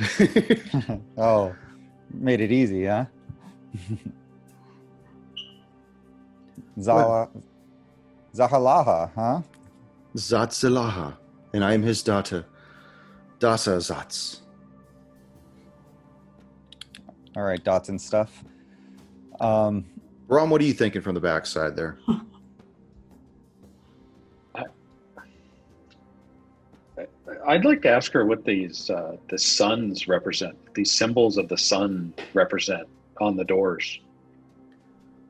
[1.18, 1.54] oh,
[2.14, 3.06] made it easy, huh?
[6.80, 7.28] Zala,
[8.34, 9.42] Zahalaha, huh?
[10.16, 11.18] Zatzilaha,
[11.54, 12.46] and I am his daughter,
[13.40, 14.40] Dasa Zatz.
[17.36, 18.46] All right, dots and stuff.
[19.40, 19.86] Um,
[20.28, 21.98] Ron, what are you thinking from the backside there?
[27.48, 30.58] I'd like to ask her what these uh, the suns represent.
[30.74, 32.88] These symbols of the sun represent
[33.22, 34.00] on the doors.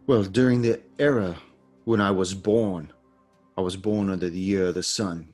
[0.07, 1.35] Well, during the era
[1.83, 2.91] when I was born,
[3.57, 5.29] I was born under the year of the sun.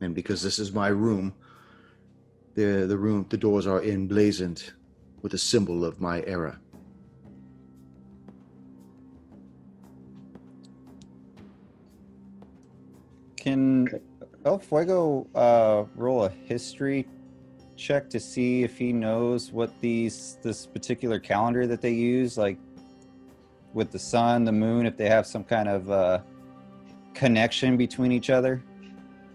[0.00, 1.34] And because this is my room,
[2.54, 4.72] the the room the doors are emblazoned
[5.22, 6.60] with a symbol of my era.
[13.44, 14.00] Can Okay.
[14.46, 17.06] El Fuego uh, roll a history
[17.76, 22.58] check to see if he knows what these this particular calendar that they use, like
[23.72, 26.20] with the sun, the moon, if they have some kind of uh,
[27.14, 28.62] connection between each other?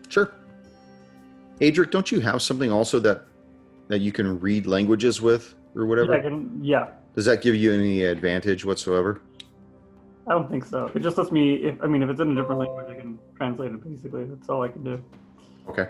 [0.10, 0.32] Sure.
[1.60, 3.26] Adric, don't you have something also that
[3.88, 6.14] that you can read languages with or whatever?
[6.14, 9.22] I can, yeah, Does that give you any advantage whatsoever?
[10.30, 10.92] I don't think so.
[10.94, 11.56] It just lets me.
[11.56, 13.84] If I mean, if it's in a different language, I can translate it.
[13.84, 15.04] Basically, that's all I can do.
[15.68, 15.88] Okay.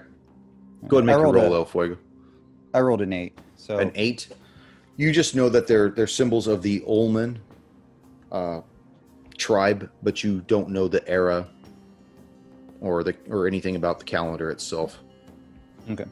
[0.88, 1.98] Go ahead and make I a rolled roll, a- El Fuego.
[2.74, 3.38] I rolled an eight.
[3.58, 4.30] So An eight.
[4.96, 7.38] You just know that they're they're symbols of the Olman
[8.32, 8.62] uh,
[9.38, 11.46] tribe, but you don't know the era
[12.80, 15.00] or the or anything about the calendar itself.
[15.92, 16.06] okay.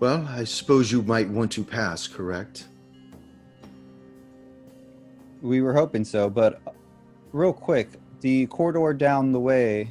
[0.00, 2.66] Well, I suppose you might want to pass, correct?
[5.46, 6.60] We were hoping so, but
[7.30, 9.88] real quick, the corridor down the way,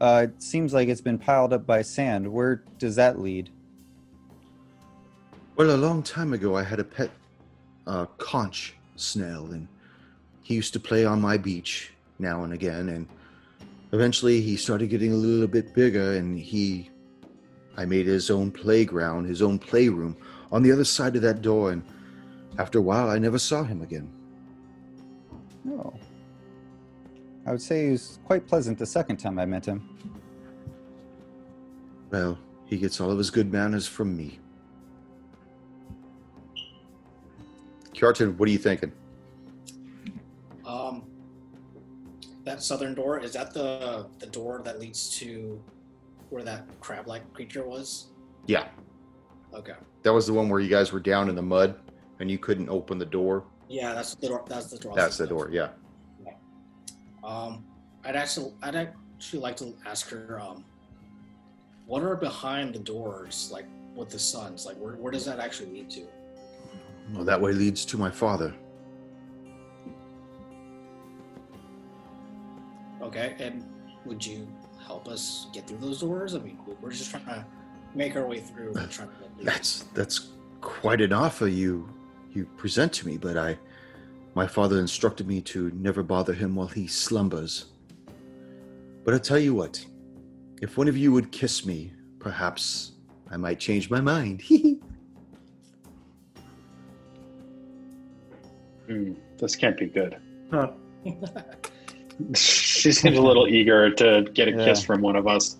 [0.00, 2.26] uh, it seems like it's been piled up by sand.
[2.26, 3.50] Where does that lead?
[5.54, 7.12] Well, a long time ago, I had a pet
[7.86, 9.68] uh, conch snail, and
[10.42, 12.88] he used to play on my beach now and again.
[12.88, 13.06] And
[13.92, 16.90] eventually, he started getting a little bit bigger, and he,
[17.76, 20.16] I made his own playground, his own playroom
[20.50, 21.70] on the other side of that door.
[21.70, 21.84] And
[22.58, 24.10] after a while, I never saw him again.
[25.68, 25.92] Oh.
[27.46, 29.88] I would say he was quite pleasant the second time I met him.
[32.10, 34.38] Well, he gets all of his good manners from me.
[37.94, 38.92] Kjartan, what are you thinking?
[40.66, 41.04] Um,
[42.44, 45.62] that southern door is that the the door that leads to
[46.30, 48.08] where that crab-like creature was?
[48.46, 48.68] Yeah,
[49.54, 49.74] Okay.
[50.02, 51.76] that was the one where you guys were down in the mud
[52.20, 53.44] and you couldn't open the door.
[53.68, 54.44] Yeah, that's the door.
[54.46, 54.94] That's the door.
[54.94, 55.70] That's the door, yeah.
[57.22, 57.64] Um,
[58.04, 60.64] I'd actually, I'd actually like to ask her, um,
[61.86, 64.66] what are behind the doors, like with the suns?
[64.66, 66.02] Like, where, where does that actually lead to?
[67.12, 68.54] Well, that way leads to my father.
[73.02, 73.64] Okay, and
[74.04, 74.46] would you
[74.86, 76.34] help us get through those doors?
[76.34, 77.46] I mean, we're just trying to
[77.94, 79.44] make our way through and trying to.
[79.44, 81.88] That's that's quite an offer you
[82.34, 83.58] you present to me, but I
[84.34, 87.66] my father instructed me to never bother him while he slumbers.
[89.04, 89.84] But I tell you what,
[90.60, 92.92] if one of you would kiss me, perhaps
[93.30, 94.42] I might change my mind.
[98.86, 100.18] Hmm, this can't be good.
[100.50, 100.72] Huh.
[102.34, 104.64] She seems a little eager to get a Yeah.
[104.66, 105.56] kiss from one of us.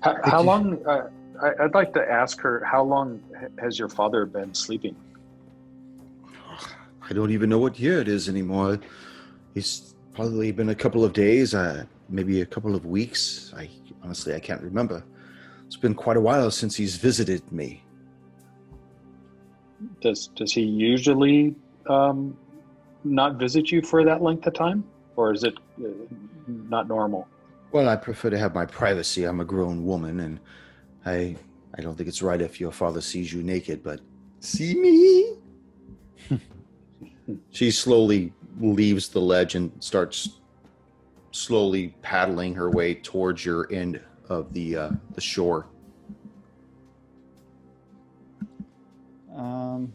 [0.00, 0.86] How, how long?
[0.86, 1.08] Uh,
[1.42, 2.64] I, I'd like to ask her.
[2.64, 3.22] How long
[3.58, 4.96] has your father been sleeping?
[7.08, 8.78] I don't even know what year it is anymore.
[9.54, 13.52] It's probably been a couple of days, uh, maybe a couple of weeks.
[13.56, 13.68] I
[14.02, 15.04] honestly I can't remember.
[15.66, 17.82] It's been quite a while since he's visited me.
[20.00, 21.54] Does Does he usually
[21.88, 22.36] um,
[23.04, 24.84] not visit you for that length of time,
[25.16, 25.88] or is it uh,
[26.46, 27.28] not normal?
[27.72, 29.24] Well, I prefer to have my privacy.
[29.24, 30.40] I'm a grown woman, and
[31.06, 31.36] I
[31.78, 33.82] I don't think it's right if your father sees you naked.
[33.82, 34.00] But
[34.40, 35.36] see me.
[37.50, 40.40] she slowly leaves the ledge and starts
[41.30, 45.66] slowly paddling her way towards your end of the uh, the shore.
[49.34, 49.92] Um,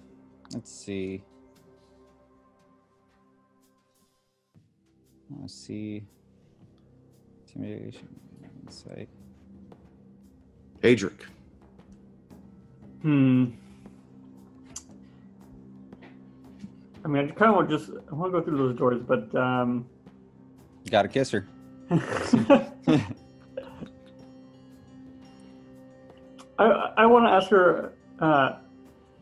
[0.54, 1.24] let's see.
[5.40, 6.04] Let's see.
[7.48, 8.08] Intimidation,
[8.66, 9.10] insight.
[10.84, 11.26] Adric,
[13.02, 13.46] Hmm.
[17.04, 19.02] I mean, I kind of want to just I want to go through those doors,
[19.02, 19.86] but um,
[20.90, 21.48] Gotta kiss her.
[26.60, 27.94] I I want to ask her.
[28.20, 28.58] Uh,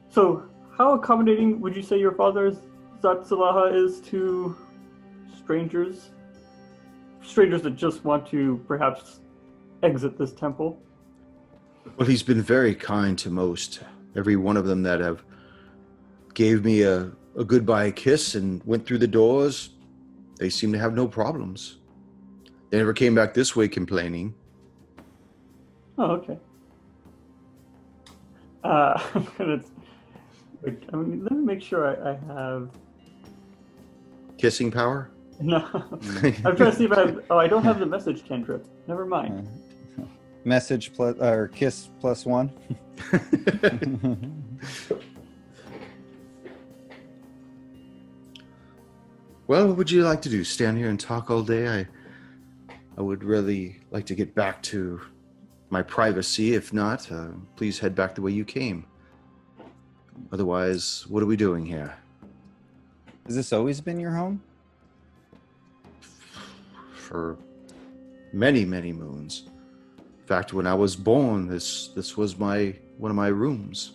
[0.09, 0.43] so,
[0.77, 2.51] how accommodating would you say your father
[3.01, 4.55] Zatzalaha is to
[5.37, 6.09] strangers?
[7.21, 9.19] Strangers that just want to perhaps
[9.83, 10.81] exit this temple.
[11.97, 13.81] Well, he's been very kind to most.
[14.15, 15.23] Every one of them that have
[16.33, 19.71] gave me a, a goodbye kiss and went through the doors,
[20.37, 21.77] they seem to have no problems.
[22.69, 24.33] They never came back this way complaining.
[25.97, 26.37] Oh, okay.
[28.63, 29.63] Uh, I'm gonna.
[30.61, 32.69] Wait, I mean, let me make sure I, I have.
[34.37, 35.11] Kissing power?
[35.41, 35.65] No,
[36.21, 37.23] I'm trying to see if I have.
[37.29, 38.67] Oh, I don't have the message cantrip.
[38.87, 39.47] Never mind.
[40.45, 42.51] Message plus or kiss plus one.
[49.47, 50.43] well, what would you like to do?
[50.43, 51.67] Stand here and talk all day?
[51.67, 51.87] I
[52.99, 54.99] I would really like to get back to
[55.69, 56.53] my privacy.
[56.53, 58.85] If not, uh, please head back the way you came.
[60.33, 61.95] Otherwise, what are we doing here?
[63.25, 64.41] Has this always been your home?
[66.93, 67.37] For
[68.33, 69.43] many, many moons.
[70.29, 73.93] In fact, when I was born, this this was my one of my rooms.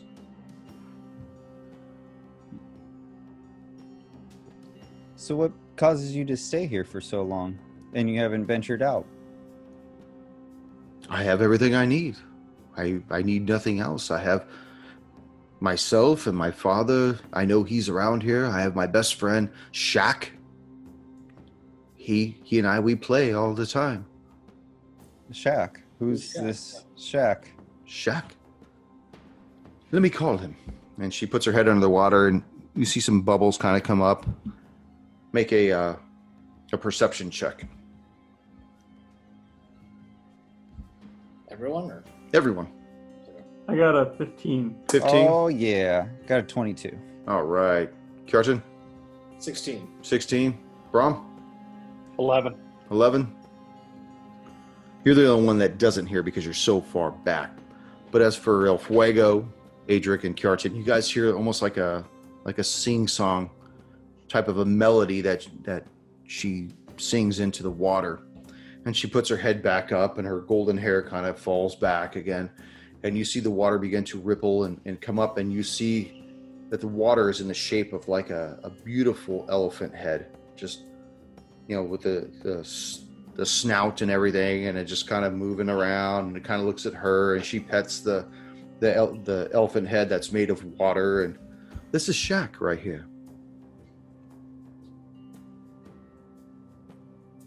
[5.14, 7.57] So what causes you to stay here for so long
[7.93, 9.07] and you haven't ventured out?
[11.09, 12.16] I have everything I need.
[12.76, 14.11] I I need nothing else.
[14.11, 14.49] I have
[15.61, 17.16] myself and my father.
[17.32, 18.47] I know he's around here.
[18.47, 20.30] I have my best friend Shaq.
[21.95, 24.05] He he and I we play all the time.
[25.30, 25.84] Shaq.
[26.05, 26.42] Who's Shaq?
[26.42, 27.44] this Shaq?
[27.88, 28.24] Shaq.
[29.90, 30.55] Let me call him.
[31.00, 32.42] And she puts her head under the water, and
[32.76, 34.26] you see some bubbles kind of come up.
[35.32, 35.96] Make a uh,
[36.72, 37.66] a perception check.
[41.50, 42.68] Everyone, or Everyone.
[43.66, 44.76] I got a 15.
[44.90, 45.26] Fifteen.
[45.28, 46.98] Oh yeah, got a twenty-two.
[47.26, 47.90] All right.
[48.26, 48.62] Kjartan,
[49.38, 49.88] sixteen.
[50.02, 50.59] sixteen.
[50.92, 51.30] Brom.
[52.18, 52.55] Eleven.
[52.90, 53.34] 11
[55.05, 57.50] you're the only one that doesn't hear because you're so far back.
[58.11, 59.46] But as for el fuego
[59.88, 62.05] adric and kjartan you guys hear almost like a
[62.44, 63.50] like a sing song
[64.28, 65.86] type of a melody that that
[66.26, 68.20] she sings into the water.
[68.86, 72.16] And she puts her head back up and her golden hair kind of falls back
[72.16, 72.50] again.
[73.02, 76.22] And you see the water begin to ripple and, and come up and you see
[76.70, 80.26] that the water is in the shape of like a, a beautiful elephant head
[80.57, 80.84] just
[81.68, 82.64] you know, with the the,
[83.35, 86.66] the snout and everything, and it just kind of moving around, and it kind of
[86.66, 88.26] looks at her, and she pets the
[88.80, 91.39] the el- the elephant head that's made of water, and
[91.91, 93.07] this is Shaq right here.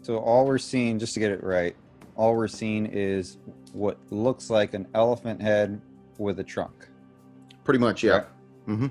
[0.02, 1.76] So all we're seeing, just to get it right,
[2.16, 3.36] all we're seeing is
[3.72, 5.80] what looks like an elephant head
[6.16, 6.88] with a trunk.
[7.64, 8.24] Pretty much, yeah.
[8.64, 8.86] hmm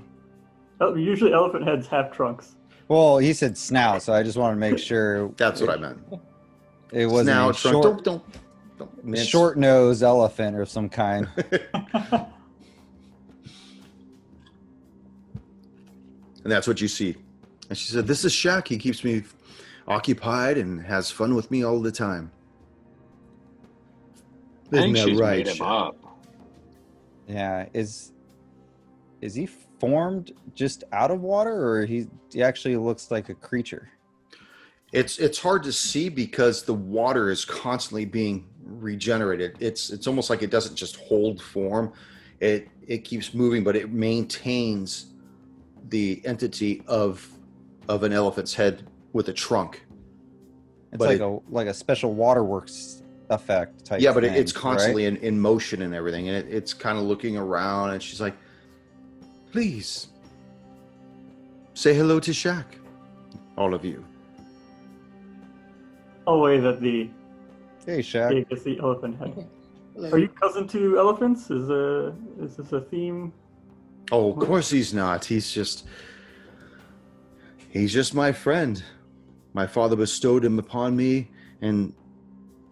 [0.80, 2.54] Oh, usually elephant heads have trunks.
[2.86, 5.28] Well, he said snout, so I just want to make sure.
[5.36, 5.98] That's what I meant.
[6.92, 8.22] It was Snout, a short, don't,
[8.78, 9.18] don't, don't.
[9.18, 11.28] short nosed elephant of some kind.
[16.48, 17.14] And that's what you see.
[17.68, 18.68] And she said, This is Shaq.
[18.68, 19.22] He keeps me
[19.86, 22.30] occupied and has fun with me all the time.
[24.72, 25.44] Isn't think that she's right?
[25.44, 25.88] made him Shaq?
[25.88, 25.96] up.
[27.26, 28.12] Yeah, is
[29.20, 29.44] is he
[29.78, 33.90] formed just out of water, or he, he actually looks like a creature?
[34.92, 39.56] It's it's hard to see because the water is constantly being regenerated.
[39.60, 41.92] It's it's almost like it doesn't just hold form.
[42.40, 45.06] It it keeps moving, but it maintains
[45.90, 47.26] the entity of
[47.88, 49.84] of an elephant's head with a trunk.
[50.92, 54.00] It's But like it- a like a special waterworks effect type.
[54.00, 54.62] yeah, but thing, it's right?
[54.62, 57.90] constantly in, in motion and everything, and it, it's kind of looking around.
[57.90, 58.34] And she's like,
[59.52, 60.06] "Please
[61.74, 62.64] say hello to Shaq,
[63.58, 64.02] all of you."
[66.28, 67.08] All the way that the
[67.86, 68.32] Hey, Shaq.
[68.34, 69.48] yeah, I guess the elephant head.
[70.12, 71.50] Are you cousin to elephants?
[71.50, 73.32] Is a is this a theme?
[74.12, 75.24] Oh, of course he's not.
[75.24, 75.86] He's just
[77.70, 78.84] he's just my friend.
[79.54, 81.30] My father bestowed him upon me
[81.62, 81.94] and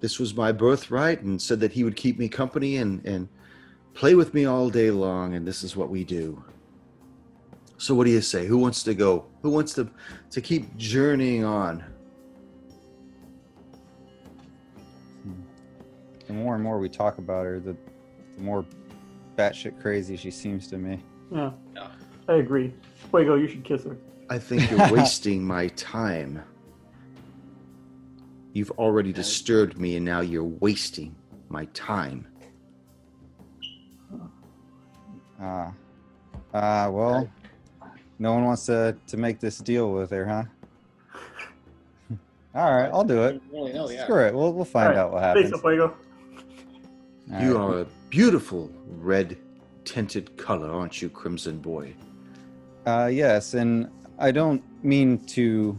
[0.01, 3.27] this was my birthright and said that he would keep me company and and
[3.95, 6.45] play with me all day long and this is what we do.
[7.79, 8.45] So what do you say?
[8.45, 9.25] Who wants to go?
[9.41, 9.89] Who wants to
[10.33, 11.95] to keep journeying on?
[16.27, 17.77] The more and more we talk about her, the,
[18.37, 18.64] the more
[19.37, 21.03] batshit crazy she seems to me.
[21.33, 21.89] Yeah, Yeah.
[22.29, 22.74] I agree.
[23.11, 23.97] Fuego, you should kiss her.
[24.29, 26.43] I think you're wasting my time.
[28.53, 31.14] You've already disturbed me and now you're wasting
[31.49, 32.27] my time.
[35.41, 35.72] Ah,
[36.55, 36.89] ah.
[36.91, 37.29] well,
[38.18, 40.45] no one wants to to make this deal with her, huh?
[42.55, 43.43] All right, I'll do it.
[43.53, 44.05] Really know, yeah.
[44.05, 44.35] Screw it.
[44.35, 45.53] We'll we'll find Alright, out what Face happens.
[45.53, 45.95] up, Fuego.
[47.33, 47.62] All You right.
[47.62, 49.37] are a beautiful red
[49.85, 51.95] tinted color, aren't you, Crimson Boy?
[52.87, 55.77] Uh, yes, and I don't mean to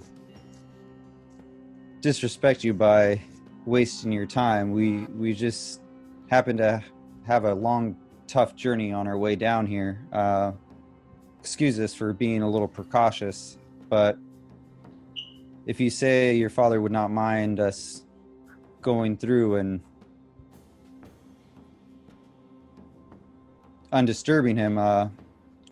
[2.02, 3.22] disrespect you by
[3.66, 4.72] wasting your time.
[4.72, 5.82] We we just
[6.30, 6.84] happen to
[7.26, 10.06] have a long, tough journey on our way down here.
[10.12, 10.52] Uh,
[11.40, 13.58] excuse us for being a little precautious,
[13.90, 14.18] but
[15.66, 18.04] if you say your father would not mind us
[18.82, 19.82] going through and
[23.92, 25.10] undisturbing him, uh,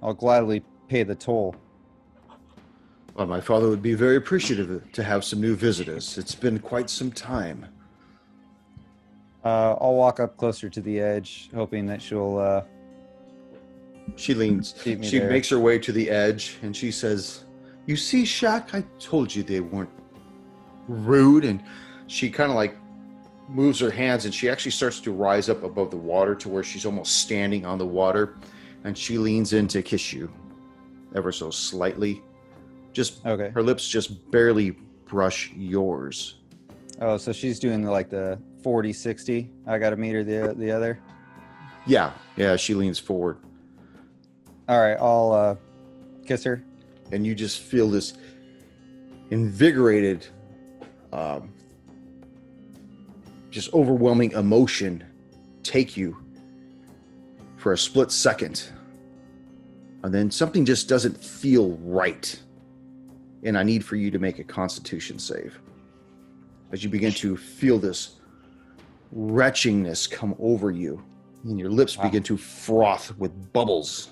[0.01, 1.55] I'll gladly pay the toll.
[3.15, 6.17] Well, my father would be very appreciative to have some new visitors.
[6.17, 7.65] It's been quite some time.
[9.43, 12.37] Uh, I'll walk up closer to the edge, hoping that she'll.
[12.37, 12.63] Uh,
[14.15, 15.29] She leans, she there.
[15.29, 17.45] makes her way to the edge and she says,
[17.85, 19.89] You see, Shaq, I told you they weren't
[20.87, 21.45] rude.
[21.45, 21.63] And
[22.07, 22.75] she kind of like
[23.47, 26.63] moves her hands and she actually starts to rise up above the water to where
[26.63, 28.37] she's almost standing on the water.
[28.83, 30.31] And she leans in to kiss you
[31.15, 32.21] ever so slightly.
[32.93, 33.49] Just okay.
[33.49, 34.71] her lips just barely
[35.05, 36.35] brush yours.
[37.01, 39.51] Oh, so she's doing like the 40 60.
[39.67, 40.99] I got to meet her the the other.
[41.85, 43.37] Yeah, yeah, she leans forward.
[44.67, 45.55] All right, I'll uh,
[46.25, 46.63] kiss her.
[47.11, 48.13] and you just feel this
[49.29, 50.25] invigorated,
[51.13, 51.53] um,
[53.55, 55.01] just overwhelming emotion
[55.63, 56.17] take you
[57.55, 58.67] for a split second.
[60.03, 62.37] And then something just doesn't feel right.
[63.43, 65.57] And I need for you to make a constitution save.
[66.73, 68.19] As you begin to feel this
[69.15, 71.01] retchingness come over you,
[71.45, 72.03] and your lips Wow.
[72.03, 74.11] begin to froth with bubbles.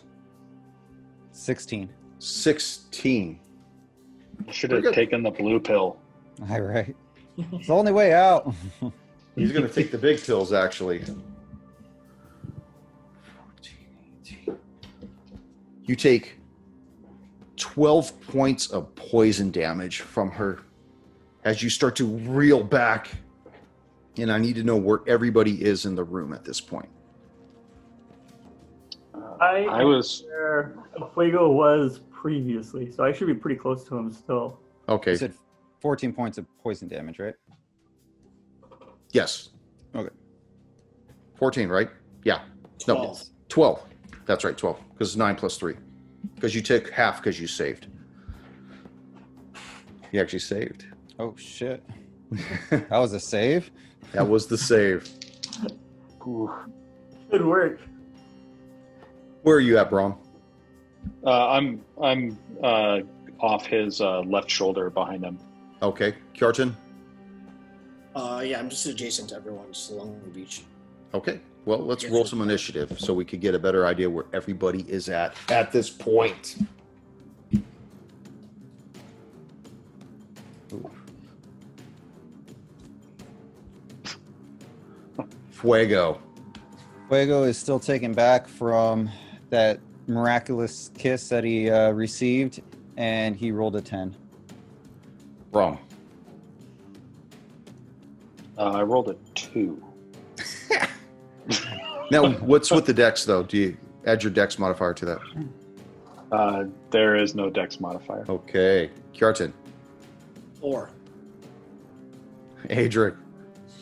[1.33, 1.89] 16.
[2.19, 3.39] 16.
[4.51, 5.97] Should have taken the blue pill.
[6.49, 6.95] All right.
[7.37, 8.55] It's the only way out.
[9.35, 10.99] He's going to take the big pills, actually.
[10.99, 11.25] 14,
[15.85, 16.39] You take
[17.57, 20.59] 12 points of poison damage from her
[21.43, 23.09] as you start to reel back.
[24.17, 26.89] And I need to know where everybody is in the room at this point.
[29.41, 30.75] I, I was where
[31.13, 34.59] Fuego was previously, so I should be pretty close to him still.
[34.87, 35.11] Okay.
[35.11, 35.33] You said
[35.79, 37.35] 14 points of poison damage, right?
[39.13, 39.49] Yes.
[39.95, 40.09] Okay.
[41.35, 41.89] 14, right?
[42.23, 42.41] Yeah.
[42.87, 43.23] No, 12.
[43.49, 43.83] 12.
[44.25, 44.79] That's right, 12.
[44.91, 45.75] Because it's 9 plus 3.
[46.35, 47.87] Because you took half because you saved.
[50.11, 50.85] You actually saved.
[51.19, 51.83] Oh, shit.
[52.69, 53.71] That was a save?
[54.11, 55.09] That was the save.
[56.19, 57.79] Good work.
[59.41, 60.19] Where are you at, Brom?
[61.25, 62.99] uh, I'm I'm uh,
[63.39, 65.39] off his uh, left shoulder behind him.
[65.81, 66.13] Okay.
[66.35, 66.75] Kjartan?
[68.15, 70.63] Uh, yeah, I'm just adjacent to everyone, just along the beach.
[71.13, 71.39] Okay.
[71.65, 75.07] Well, let's roll some initiative so we could get a better idea where everybody is
[75.07, 76.57] at at this point.
[80.73, 80.91] Ooh.
[85.51, 86.19] Fuego.
[87.07, 89.09] Fuego is still taken back from
[89.49, 92.61] that miraculous kiss that he uh, received,
[92.97, 94.13] and he rolled a 10.
[95.51, 95.77] Brom.
[98.57, 99.83] Uh, I rolled a two.
[102.11, 103.41] Now, what's with the dex though?
[103.41, 105.19] Do you add your dex modifier to that?
[106.31, 108.25] Uh, there is no dex modifier.
[108.29, 108.91] Okay.
[109.15, 109.51] Kjartan.
[110.59, 110.89] Four.
[112.69, 113.17] Adric.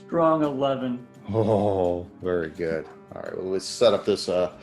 [0.05, 1.05] Strong 11.
[1.33, 2.85] Oh, very good.
[3.13, 4.53] All right, well, let's set up this uh,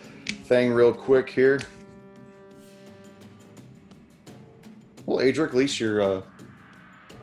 [0.45, 1.61] thing real quick here.
[5.07, 6.23] Well, Adric, at least you're uh,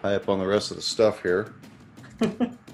[0.02, 1.54] high up on the rest of the stuff here.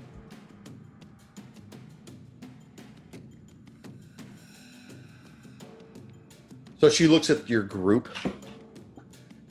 [6.81, 8.09] so she looks at your group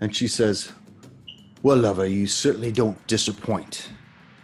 [0.01, 0.73] and she says,
[1.63, 3.89] Well, lover, you certainly don't disappoint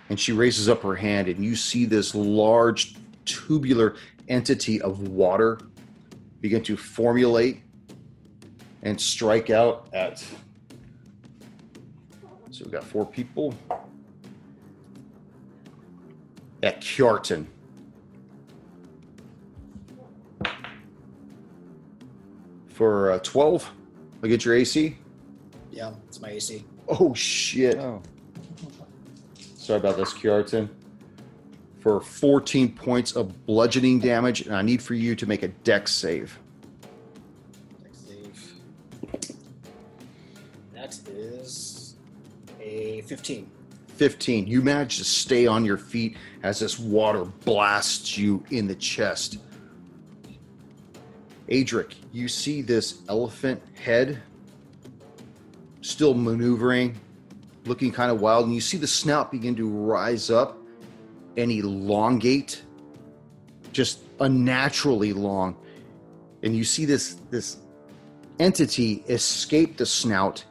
[0.09, 3.97] and she raises up her hand and you see this large tubular
[4.29, 5.59] entity of water
[6.41, 7.61] begin to formulate
[8.85, 10.21] and strike out at
[12.51, 13.53] so we've got four people
[16.63, 17.47] at Kjartan.
[22.77, 23.73] For uh, 12
[24.25, 24.99] get your AC.
[25.71, 26.63] Yeah, it's my AC.
[26.89, 27.79] Oh shit.
[27.79, 28.03] Oh,
[29.39, 30.69] Sorry about this, Kjartan.
[31.81, 35.91] For 14 points of bludgeoning damage, and I need for you to make a dex
[35.91, 36.39] save.
[37.83, 38.53] Dex save.
[40.75, 41.97] That is
[42.61, 43.51] a 15.
[43.89, 44.47] 15.
[44.47, 49.39] You manage to stay on your feet as this water blasts you in the chest.
[51.49, 54.21] Adric, you see this elephant head
[55.81, 56.99] still maneuvering,
[57.65, 60.59] looking kind of wild, and you see the snout begin to rise up
[61.37, 62.63] and elongate,
[63.73, 65.57] just unnaturally long.
[66.43, 67.59] And you see this this
[68.41, 70.45] entity escape the snout,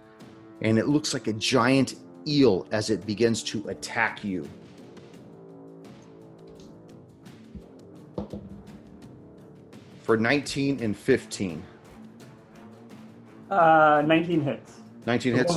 [0.61, 1.95] and it looks like a giant
[2.27, 4.47] eel as it begins to attack you.
[10.05, 11.63] For 19 and 15.
[13.49, 14.73] Uh, 19 hits.
[15.07, 15.53] 19 For hits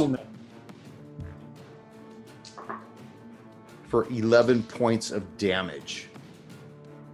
[3.88, 6.08] for 11 points of damage.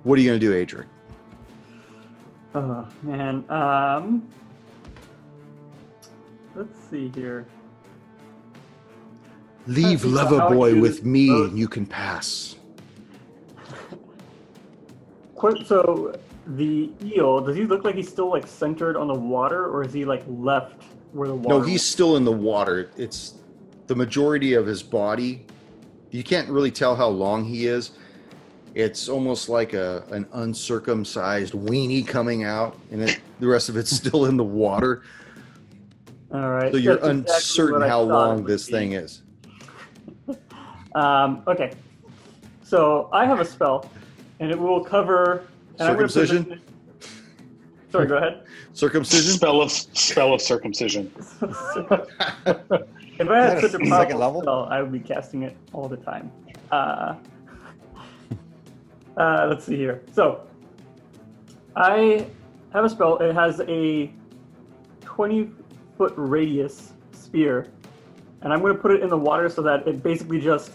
[0.05, 0.89] What are you going to do, Adrian?
[2.55, 3.45] Oh man.
[3.51, 4.29] Um.
[6.55, 7.47] Let's see here.
[9.67, 12.55] Leave think about how I Loverboy with me and you can pass.
[15.35, 16.15] Qu- So
[16.47, 19.93] the eel, does he look like he's still like centered on the water, or is
[19.93, 20.83] he like left
[21.13, 21.61] where the water?
[21.61, 22.91] No, he's still in the water.
[22.97, 23.35] It's
[23.87, 25.47] the majority of his body.
[26.11, 27.93] You can't really tell how long he is.
[28.75, 33.91] It's almost like a an uncircumcised weenie coming out, and it, the rest of it's
[33.97, 35.03] still in the water.
[36.33, 36.73] All right.
[36.73, 38.73] So you're that's uncertain I how long this be.
[38.73, 39.23] thing is.
[40.97, 41.43] Um.
[41.49, 41.73] Okay.
[42.63, 43.91] So I have a spell,
[44.39, 45.45] and it will cover.
[45.79, 46.61] And Circumcision?
[47.91, 48.07] Sorry.
[48.07, 48.43] Go ahead.
[48.73, 49.33] Circumcision.
[49.35, 51.13] Spell of spell of circumcision.
[51.43, 54.43] if I had such a is second powerful level?
[54.43, 56.33] spell, I would be casting it all the time.
[56.73, 57.15] Uh,
[59.17, 60.03] uh, let's see here.
[60.13, 60.41] So,
[61.77, 62.27] I
[62.73, 63.19] have a spell.
[63.19, 64.13] It has a
[65.03, 65.51] 20
[65.97, 67.69] foot radius sphere,
[68.43, 70.73] and I'm going to put it in the water so that it basically just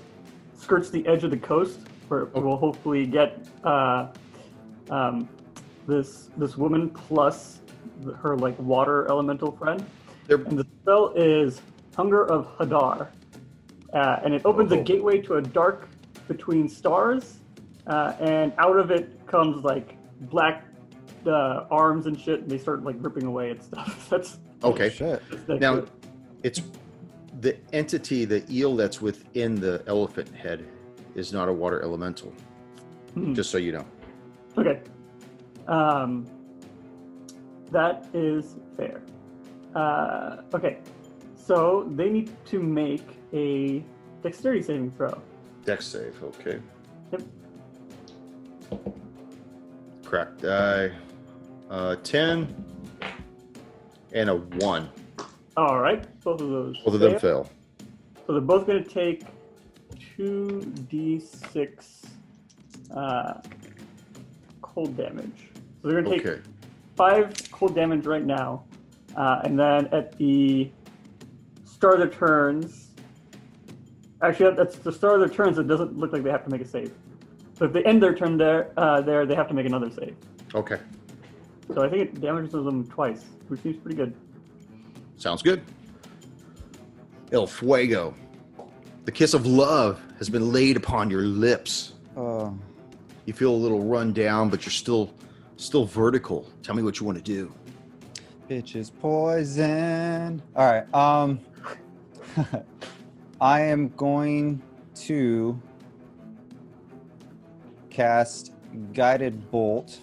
[0.58, 4.08] skirts the edge of the coast, where it will hopefully get uh,
[4.90, 5.28] um,
[5.88, 7.62] this this woman plus
[8.22, 9.84] her like water elemental friend.
[10.28, 11.62] They're- And the spell is
[11.96, 13.08] Hunger of Hadar.
[13.94, 14.80] Uh, and it opens Oh.
[14.80, 15.88] a gateway to a dark
[16.28, 17.40] between stars.
[17.88, 19.98] Uh, and out of it comes like
[20.30, 20.66] black
[21.26, 22.42] uh, arms and shit.
[22.42, 24.08] And they start like ripping away at stuff.
[24.12, 24.90] that's, Okay.
[24.90, 25.22] shit.
[25.48, 25.88] that's Now, it.
[26.44, 26.62] it's
[27.42, 30.66] the entity, the eel that's within the elephant head,
[31.16, 32.32] is not a water elemental.
[33.16, 33.34] Hmm.
[33.34, 33.86] Just so you know.
[34.58, 34.82] Okay.
[35.68, 36.26] Um,
[37.72, 39.02] that is fair.
[39.76, 40.80] Uh, okay.
[41.36, 43.84] So they need to make a
[44.24, 45.22] dexterity saving throw.
[45.66, 46.22] Dex save.
[46.24, 46.60] Okay.
[47.12, 47.22] Yep.
[50.04, 50.92] Cracked die.
[51.70, 52.54] Uh, ten
[54.14, 54.90] and a one.
[55.56, 56.04] All right.
[56.22, 56.78] Both of those.
[56.84, 57.50] Both of them fail.
[58.26, 59.24] So they're both going to take
[60.16, 62.04] two d six
[62.96, 63.36] uh,
[64.74, 65.50] cold damage.
[65.82, 66.42] So they're gonna take Okay.
[66.96, 68.64] five cold damage right now,
[69.16, 70.70] uh, and then at the
[71.66, 72.92] start of their turns.
[74.22, 75.58] Actually, that's the start of their turns.
[75.58, 76.92] It doesn't look like they have to make a save.
[77.58, 80.16] So if they end their turn there, uh, there they have to make another save.
[80.54, 80.78] Okay.
[81.74, 84.14] So I think it damages them twice, which seems pretty good.
[85.18, 85.62] Sounds good.
[87.32, 88.14] El Fuego.
[89.06, 91.94] The kiss of love has been laid upon your lips.
[92.18, 92.58] Oh,
[93.30, 95.14] You feel a little run down, but you're still
[95.56, 96.52] still vertical.
[96.64, 97.54] Tell me what you want to do.
[98.50, 100.42] bitch is poison.
[100.56, 100.92] All right.
[100.96, 101.40] Um,
[103.40, 104.64] I am going
[105.02, 105.62] to
[107.92, 108.52] cast
[108.94, 110.00] guided bolt.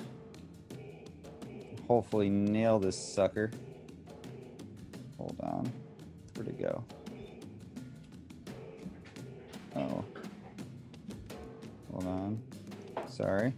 [1.88, 3.50] Hopefully, nail this sucker.
[5.18, 5.72] Hold on.
[6.36, 6.84] Where'd it go?
[9.74, 10.04] Oh.
[11.90, 12.40] Hold on.
[13.16, 13.54] Sorry.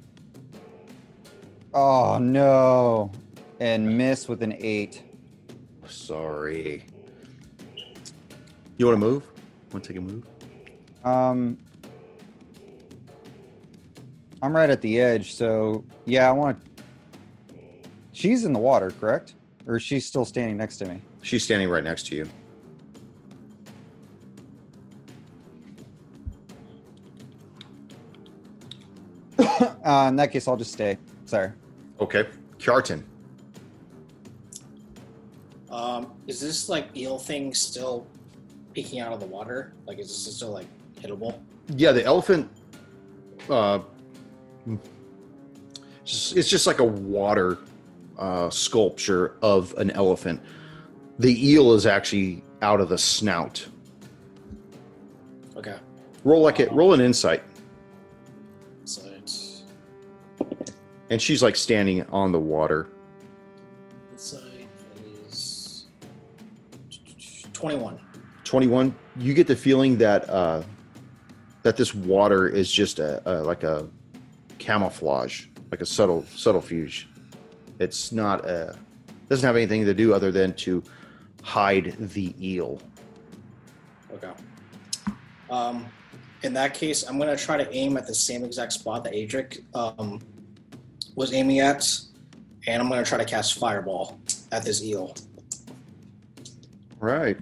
[1.75, 3.11] Oh no.
[3.59, 5.03] And miss with an eight.
[5.89, 6.87] Sorry.
[8.77, 9.25] You want to move?
[9.73, 10.25] Want to take a move?
[11.05, 11.59] Um
[14.41, 16.65] I'm right at the edge, so yeah, I want.
[16.77, 16.85] to...
[18.13, 19.35] She's in the water, correct?
[19.67, 21.03] Or is she still standing next to me?
[21.23, 22.29] She's standing right next to you.
[29.61, 30.99] Uh, in that case, I'll just stay.
[31.25, 31.51] Sorry.
[32.01, 32.27] Okay.
[32.59, 33.03] Kjartan.
[35.71, 38.07] Um, is this like eel thing still
[38.75, 39.73] peeking out of the water?
[39.87, 40.67] Like, is this still like
[41.01, 41.39] hittable?
[41.77, 42.51] Yeah, the elephant.
[43.49, 43.81] Uh,
[46.05, 47.59] it's just like a water
[48.19, 50.41] uh, sculpture of an elephant.
[51.19, 53.67] The eel is actually out of the snout.
[55.57, 55.77] Okay,
[56.25, 56.71] Roll like it.
[56.73, 57.43] Roll an insight,
[61.11, 62.89] and she's like standing on the water.
[64.13, 64.67] inside
[65.29, 65.87] is
[67.53, 68.01] twenty-one.
[68.45, 70.63] 21 you get the feeling that uh
[71.63, 73.87] that this water is just a, a like a
[74.59, 77.11] camouflage like a subtle subterfuge
[77.79, 78.75] it's not a
[79.29, 80.83] doesn't have anything to do other than to
[81.43, 82.81] hide the eel
[84.15, 84.33] Okay.
[85.51, 85.87] Um,
[86.43, 89.63] in that case, I'm gonna try to aim at the same exact spot that Adric
[89.75, 90.21] um,
[91.19, 91.85] was aiming at,
[92.69, 94.19] and I'm gonna try to cast Fireball
[94.53, 95.15] at this eel.
[97.01, 97.37] right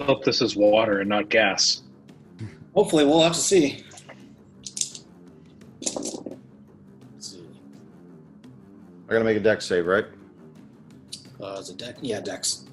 [0.00, 1.82] Hope this is water and not gas.
[2.74, 3.84] Hopefully, we'll have to see.
[7.20, 7.46] See.
[9.08, 10.06] i gotta make a deck save right
[11.40, 11.94] Uh, is it deck?
[12.00, 12.64] Yeah, Dex.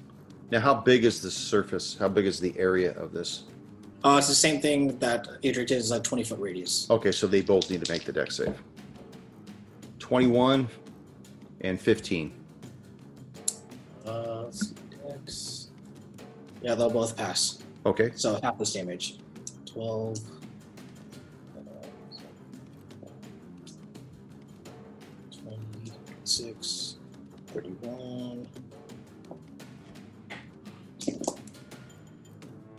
[0.50, 3.44] now how big is the surface how big is the area of this
[4.02, 5.78] Uh, it's the same thing that Adric did.
[5.78, 6.90] Is a 20 foot radius.
[6.90, 8.56] okay so they both need to make the deck save
[10.02, 10.68] 21
[11.60, 12.32] and 15
[14.04, 14.46] Uh,
[15.08, 15.68] Dex.
[16.60, 17.58] Yeah, they'll both pass.
[17.86, 19.18] okay So half this damage.
[19.66, 20.18] 12.
[25.72, 26.96] Twenty-six,
[27.48, 28.46] thirty-one,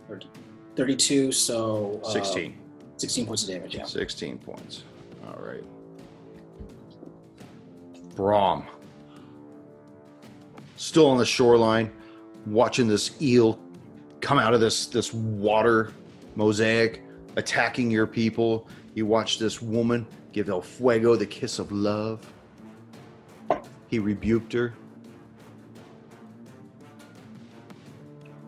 [0.08, 0.28] thirty-
[0.76, 2.58] 32, so uh, 16
[2.96, 3.84] 16 points of damage, yeah.
[3.84, 4.84] 16 points.
[5.26, 5.64] All right.
[8.14, 8.66] Brom.
[10.76, 11.92] Still on the shoreline,
[12.46, 13.58] watching this eel
[14.20, 15.92] come out of this this water
[16.34, 17.02] mosaic,
[17.36, 18.68] attacking your people.
[18.94, 22.26] You watch this woman give El Fuego the kiss of love.
[23.88, 24.74] He rebuked her.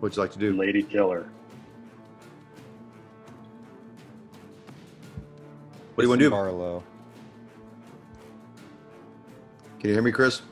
[0.00, 0.52] What'd you like to do?
[0.52, 1.28] Lady killer.
[5.94, 6.30] What do you want to do?
[6.30, 6.82] Barlow.
[9.86, 10.42] Can you hear me, Chris?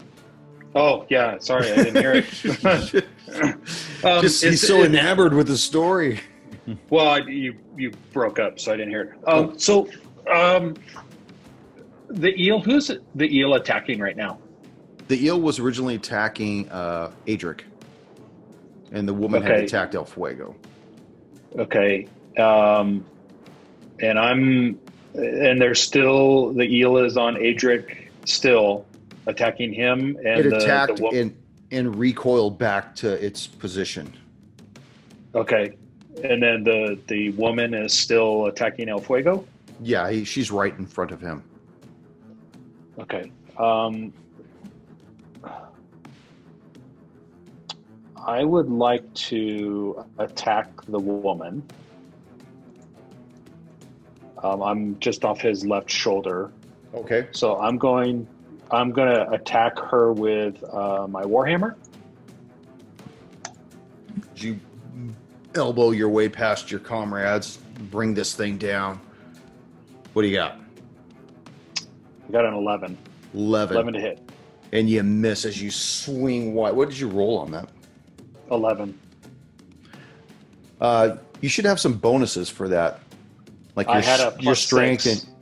[0.77, 3.05] Oh yeah, sorry, I didn't hear it.
[4.05, 6.21] Um, Just, he's so it- enamored with the story.
[6.89, 9.29] Well, I, you you broke up, so I didn't hear it.
[9.29, 9.89] Um, so,
[10.33, 10.77] um,
[12.11, 12.61] the eel.
[12.61, 14.39] Who's the eel attacking right now?
[15.09, 17.63] The eel was originally attacking uh, Adric,
[18.93, 20.55] and the woman had attacked El Fuego.
[21.59, 22.07] Okay,
[22.39, 23.05] um,
[24.01, 24.79] and I'm,
[25.15, 28.87] and there's still the eel is on Adric still
[29.27, 31.37] attacking him, and It the, attacked the and
[31.71, 34.13] and recoiled back to its position.
[35.35, 35.77] okay,
[36.23, 39.45] and then the the woman is still attacking El Fuego.
[39.81, 41.43] Yeah, he, she's right in front of him.
[42.99, 43.33] Okay.
[43.59, 44.13] Um,
[48.25, 51.63] I would like to attack the woman.
[54.43, 56.53] Um, I'm just off his left shoulder.
[56.95, 57.27] Okay.
[57.33, 58.27] So I'm going.
[58.75, 61.77] I'm gonna attack her with uh, my warhammer.
[64.37, 64.59] You
[65.55, 67.59] elbow your way past your comrades,
[67.91, 69.01] bring this thing down.
[70.13, 70.59] What do you got?
[72.29, 72.99] I got an 11.
[73.35, 73.77] 11.
[73.77, 74.31] 11 to hit.
[74.73, 76.75] And you miss as you swing wide.
[76.75, 77.69] What did you roll on that?
[78.51, 78.99] 11.
[80.81, 83.01] Uh, you should have some bonuses for that.
[83.77, 85.25] Like your, I had a your strength six.
[85.25, 85.34] and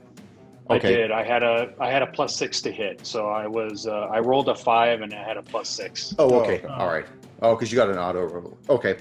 [0.73, 1.11] I did.
[1.11, 1.73] I had a.
[1.79, 3.05] I had a plus six to hit.
[3.05, 3.87] So I was.
[3.87, 6.13] Uh, I rolled a five and I had a plus six.
[6.19, 6.63] Oh, okay.
[6.67, 6.73] Oh.
[6.73, 7.05] All right.
[7.41, 8.57] Oh, because you got an auto roll.
[8.69, 8.97] Okay.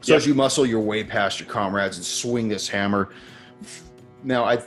[0.00, 0.16] So Yep.
[0.18, 3.10] as you muscle your way past your comrades and swing this hammer,
[4.22, 4.58] now I,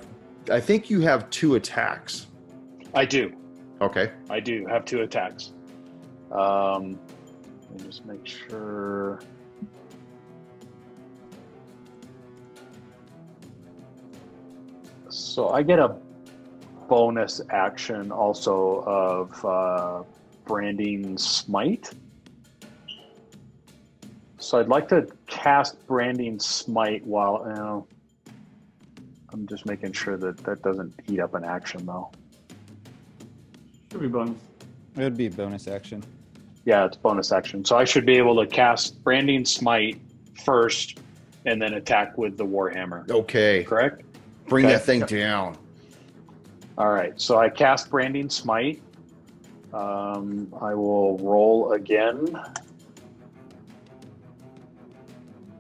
[0.52, 2.26] I think you have two attacks.
[2.96, 3.32] I do.
[3.82, 4.12] Okay.
[4.30, 5.54] I do have two attacks.
[6.32, 7.00] Um,
[7.70, 9.20] let me just make sure.
[15.10, 15.98] So I get a
[16.88, 20.04] bonus action also of uh,
[20.46, 21.92] branding smite.
[24.38, 27.88] So I'd like to cast branding smite while you know,
[29.34, 32.12] I'm just making sure that that doesn't eat up an action though.
[33.92, 34.40] Should be bonus.
[34.96, 36.04] It would be a bonus action.
[36.66, 37.64] Yeah, it's bonus action.
[37.64, 40.02] So I should be able to cast Branding Smite
[40.44, 41.00] first
[41.46, 43.10] and then attack with the Warhammer.
[43.10, 43.64] Okay.
[43.64, 44.04] Correct?
[44.48, 44.74] Bring Okay.
[44.74, 45.58] that thing down.
[46.78, 47.20] All right.
[47.20, 48.82] So I cast Branding Smite.
[49.74, 52.28] Um, I will roll again.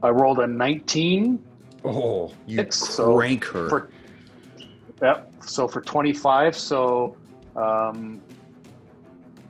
[0.03, 1.43] I rolled a 19.
[1.83, 3.69] Oh, you Six, so her.
[3.69, 3.89] For,
[5.01, 5.31] yep.
[5.41, 6.55] So for 25.
[6.55, 7.17] So
[7.55, 8.21] um,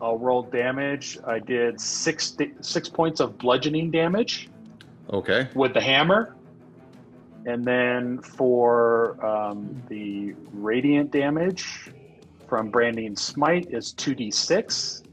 [0.02, 1.18] I'll roll damage.
[1.26, 4.50] I did six, six points of bludgeoning damage.
[5.12, 5.50] okay.
[5.54, 6.37] with the hammer.
[7.48, 11.90] And then for um, the radiant damage
[12.46, 15.04] from Branding Smite is 2d6.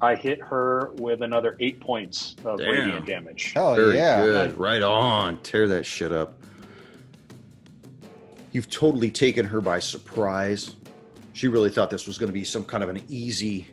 [0.00, 2.70] I hit her with another eight points of Damn.
[2.70, 3.52] radiant damage.
[3.56, 4.24] Oh Very yeah.
[4.24, 4.56] good.
[4.56, 5.38] Right on.
[5.38, 6.40] Tear that shit up.
[8.52, 10.76] You've totally taken her by surprise.
[11.32, 13.66] She really thought this was going to be some kind of an easy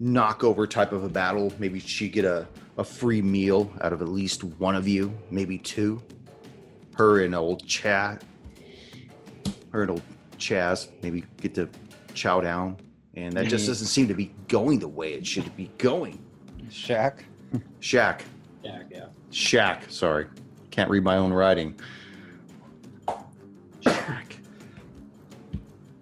[0.00, 1.52] knockover type of a battle.
[1.58, 2.46] Maybe she'd get a,
[2.78, 6.02] a free meal out of at least one of you, maybe two.
[6.94, 8.24] Her and old Chad.
[9.70, 10.02] Her and old
[10.38, 11.68] Chaz maybe get to
[12.14, 12.76] chow down.
[13.14, 13.68] And that just Mhm.
[13.68, 16.18] doesn't seem to be going the way it should be going.
[16.68, 17.20] Shaq.
[17.80, 18.20] Shaq.
[18.64, 19.06] Yeah, yeah.
[19.30, 20.26] Shack, sorry.
[20.70, 21.78] Can't read my own writing.
[23.80, 24.38] Shack.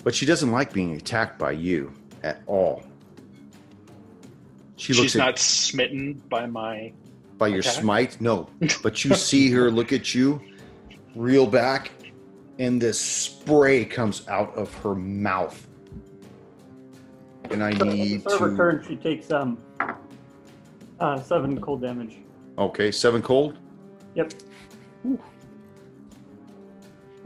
[0.04, 1.92] But she doesn't like being attacked by you
[2.22, 2.84] at all.
[4.80, 6.90] She looks She's at not smitten by my.
[7.36, 7.74] by your attack?
[7.74, 8.18] smite.
[8.20, 8.48] No.
[8.82, 10.40] But you see her look at you,
[11.14, 11.90] reel back,
[12.58, 15.66] and this spray comes out of her mouth.
[17.50, 19.58] And I So, need so her to turn, she takes um
[20.98, 22.16] uh, seven cold damage.
[22.56, 23.58] Okay, seven cold.
[24.14, 24.32] Yep.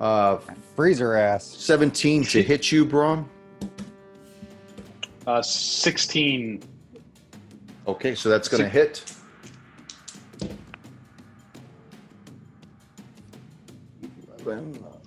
[0.00, 0.38] Uh
[0.74, 1.44] Freezer ass.
[1.44, 3.30] 17 to hit you, Brom.
[5.26, 6.62] Uh, 16.
[7.86, 9.04] Okay, so that's going to hit.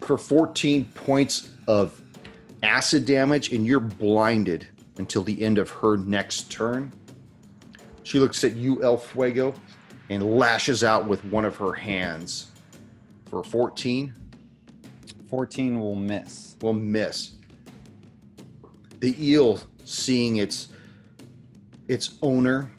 [0.02, 2.02] For 14 points of
[2.64, 4.68] acid damage, and you're blinded
[4.98, 6.92] until the end of her next turn.
[8.04, 9.54] She looks at you, El Fuego,
[10.10, 12.52] and lashes out with one of her hands.
[13.30, 14.14] For 14,
[15.30, 16.56] 14 will miss.
[16.62, 17.32] will miss.
[19.00, 20.70] The eel, seeing its
[21.88, 22.72] its owner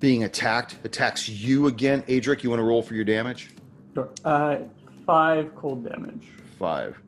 [0.00, 2.02] being attacked, attacks you again.
[2.02, 3.50] Adric, you want to roll for your damage?
[3.94, 4.08] Sure.
[4.24, 4.58] Uh,
[5.06, 6.26] five cold damage.
[6.58, 6.98] Five.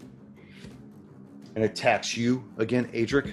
[1.54, 3.32] And attacks you again, Adric.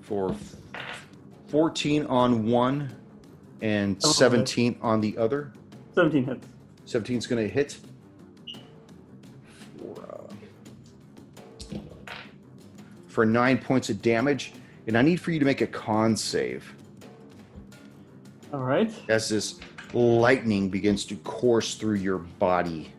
[0.00, 0.34] For
[1.48, 2.94] 14 on one
[3.60, 5.52] and Oh, 17 on the other.
[5.94, 6.46] Seventeen hits.
[6.86, 7.76] 17 is going to hit.
[9.78, 10.32] For,
[11.72, 11.78] uh,
[13.06, 14.52] for nine points of damage.
[14.86, 16.74] And I need for you to make a con save
[18.52, 18.92] All right.
[19.08, 19.60] as this
[19.92, 22.90] lightning begins to course through your body.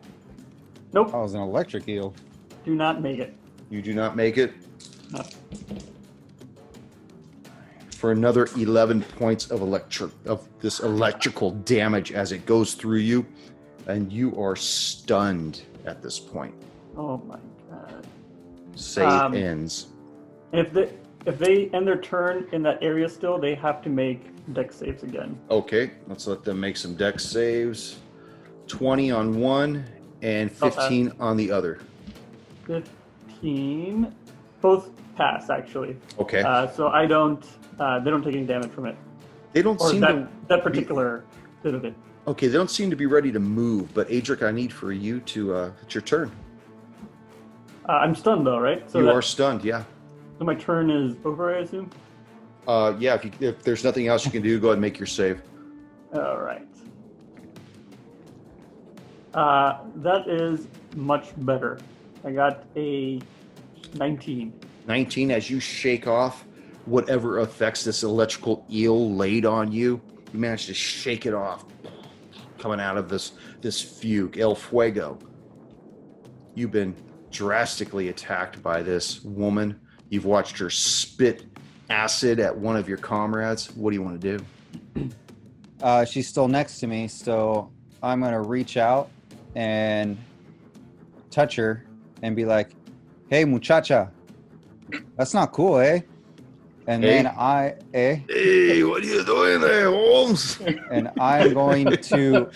[0.92, 1.10] Nope.
[1.12, 2.14] Oh, it was an electric eel.
[2.64, 3.34] Do not make it.
[3.70, 4.52] You do not make it
[5.12, 5.22] No.
[7.90, 13.26] for another 11 points of electric of this electrical damage as it goes through you
[13.86, 16.54] and you are stunned at this point.
[16.96, 17.38] Oh my
[17.70, 18.06] god.
[18.76, 19.88] Save Um, ends.
[20.52, 20.90] If they
[21.26, 24.20] if they end their turn in that area still, they have to make
[24.52, 25.38] dex saves again.
[25.50, 27.98] Okay, let's let them make some dex saves.
[28.66, 29.84] 20 on one
[30.22, 30.82] and Not bad.
[30.82, 31.80] 15 on the other.
[32.66, 34.14] 15.
[34.60, 35.96] Both pass, actually.
[36.18, 36.42] Okay.
[36.42, 37.44] Uh, so I don't,
[37.78, 38.96] uh, they don't take any damage from it.
[39.52, 40.28] they don't Or seem that, to.
[40.48, 41.24] that particular
[41.62, 41.94] bit of it.
[42.26, 43.92] Okay, they don't seem to be ready to move.
[43.92, 45.54] But Adric, I need for you to.
[45.54, 46.30] Uh, it's your turn.
[47.86, 48.90] Uh, I'm stunned though, right?
[48.90, 49.62] So, you that- are stunned.
[49.62, 49.84] Yeah.
[50.38, 51.90] So my turn is over, I assume?
[52.66, 53.14] Uh, yeah.
[53.14, 55.42] If you, if there's nothing else you can do, go ahead and make your save.
[56.14, 56.66] All right.
[59.34, 61.78] Uh, that is much better.
[62.24, 63.20] I got a
[63.94, 64.52] 19.
[64.86, 66.44] 19 as you shake off
[66.86, 70.00] whatever effects this electrical eel laid on you
[70.32, 71.64] you manage to shake it off
[72.58, 73.32] coming out of this
[73.62, 75.18] this fugue el fuego
[76.54, 76.94] you've been
[77.30, 79.80] drastically attacked by this woman
[80.14, 81.44] you've watched her spit
[81.90, 85.10] acid at one of your comrades what do you want to do?
[85.82, 87.70] Uh, she's still next to me, so
[88.02, 89.10] I'm gonna reach out
[89.54, 90.16] and
[91.30, 91.84] touch her
[92.22, 92.74] and be like,
[93.28, 94.10] "Hey, muchacha,
[95.18, 96.00] that's not cool, eh?"
[96.86, 97.22] And Hey.
[97.22, 100.58] then I, eh, hey what are you doing there holmes?
[100.90, 102.48] And I'm going to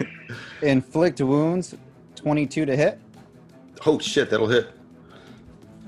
[0.62, 1.74] inflict wounds,
[2.16, 2.98] 22 to hit,
[3.86, 4.70] oh shit that'll hit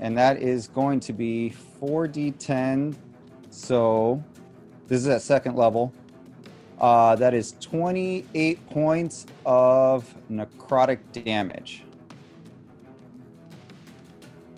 [0.05, 1.51] and that is going to be
[1.81, 2.93] 4d10.
[3.49, 4.23] So
[4.87, 5.91] this is at second level.
[6.79, 11.85] Uh, that is 28 points of necrotic damage.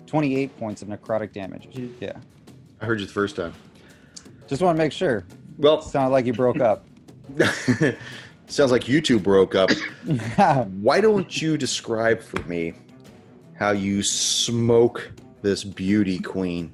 [0.06, 1.68] 28 points of necrotic damage.
[1.98, 2.12] Yeah.
[2.82, 3.54] i heard you the first time
[4.48, 5.24] Just want to make sure.
[5.56, 6.84] well Sounded like you broke up.
[8.48, 9.70] sounds like you two broke up
[10.82, 12.74] Why don't you describe for me
[13.54, 15.10] how you smoke
[15.42, 16.72] this beauty queen?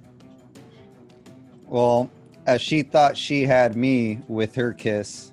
[1.66, 2.10] well,
[2.46, 5.32] as she thought she had me with her kiss,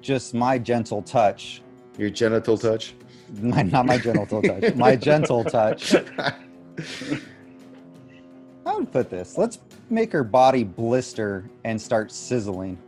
[0.00, 1.62] just my gentle touch
[1.98, 2.94] Your genital touch?
[3.40, 4.74] My, not my genital touch.
[4.74, 5.94] My gentle touch.
[8.64, 9.36] How would put this?
[9.36, 9.58] Let's
[9.90, 12.78] make her body blister and start sizzling.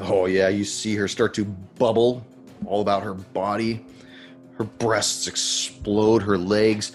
[0.00, 1.44] oh, yeah, you see her start to
[1.78, 2.24] bubble
[2.66, 3.84] all about her body.
[4.56, 6.92] Her breasts explode, her legs.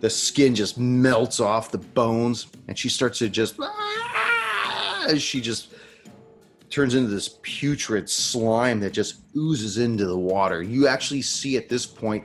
[0.00, 3.58] The skin just melts off the bones, and she starts to just.
[5.08, 5.72] As she just
[6.68, 10.62] turns into this putrid slime that just oozes into the water.
[10.62, 12.24] You actually see at this point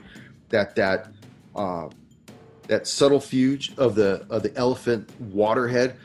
[0.50, 1.12] that that
[1.56, 1.90] uh,
[2.68, 5.96] that subterfuge of the of the elephant waterhead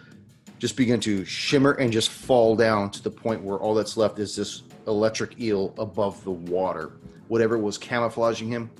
[0.58, 4.18] just begin to shimmer and just fall down to the point where all that's left
[4.18, 6.92] is this electric eel above the water.
[7.28, 8.70] Whatever was camouflaging him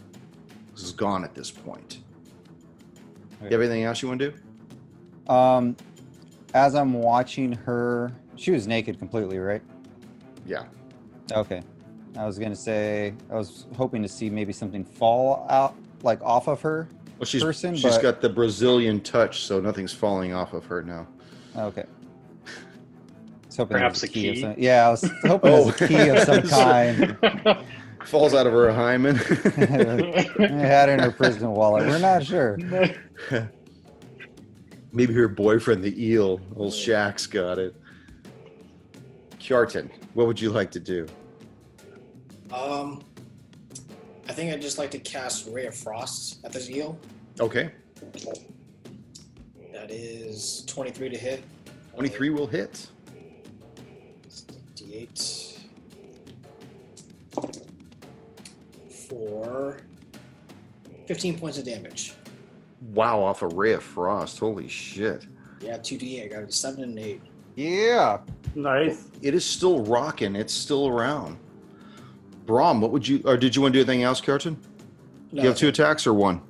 [0.75, 1.99] is gone at this point.
[3.51, 5.33] You have anything else you want to do?
[5.33, 5.77] Um,
[6.55, 9.63] as I'm watching her, she was naked completely, right?
[10.47, 10.65] Yeah.
[11.33, 11.63] Okay.
[12.17, 16.49] I was gonna say I was hoping to see maybe something fall out like off
[16.49, 16.89] of her.
[17.19, 20.83] Well, she's Person, she's but- got the Brazilian touch, so nothing's falling off of her
[20.83, 21.07] now.
[21.57, 21.85] Okay.
[21.85, 24.29] I was hoping there Perhaps a key?
[24.31, 27.17] Of some, yeah, I was hoping it was a key of some kind.
[28.07, 29.17] Falls out of her hymen.
[29.17, 31.87] Had it in her prison wallet.
[31.87, 32.57] We're not sure.
[34.93, 37.75] Maybe her boyfriend, the eel, old Shack's got it.
[39.41, 41.07] Kjartan, what would you like to do?
[42.53, 43.03] Um,
[44.29, 46.99] I think I'd just like to cast Ray of Frost at this eel.
[47.41, 47.71] Okay,
[49.73, 51.43] That is 23 to hit.
[51.95, 52.87] 23 will hit.
[54.77, 55.46] D8.
[59.09, 59.79] For
[61.07, 62.15] 15 points of damage.
[62.93, 64.39] Wow, off a ray of frost.
[64.39, 65.27] Holy shit.
[65.61, 66.25] Yeah, 2d8.
[66.25, 67.21] I got a 7 and 8.
[67.55, 68.19] Yeah.
[68.55, 69.05] Nice.
[69.23, 70.37] It is still rocking.
[70.37, 71.39] It's still around.
[72.45, 74.57] Brom, what would you, or did you want to do anything else, Kjartan?
[75.33, 76.41] No, you have two attacks or one?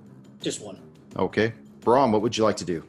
[0.42, 0.78] Just one.
[1.16, 1.52] Okay.
[1.80, 2.82] Brom, what would you like to do?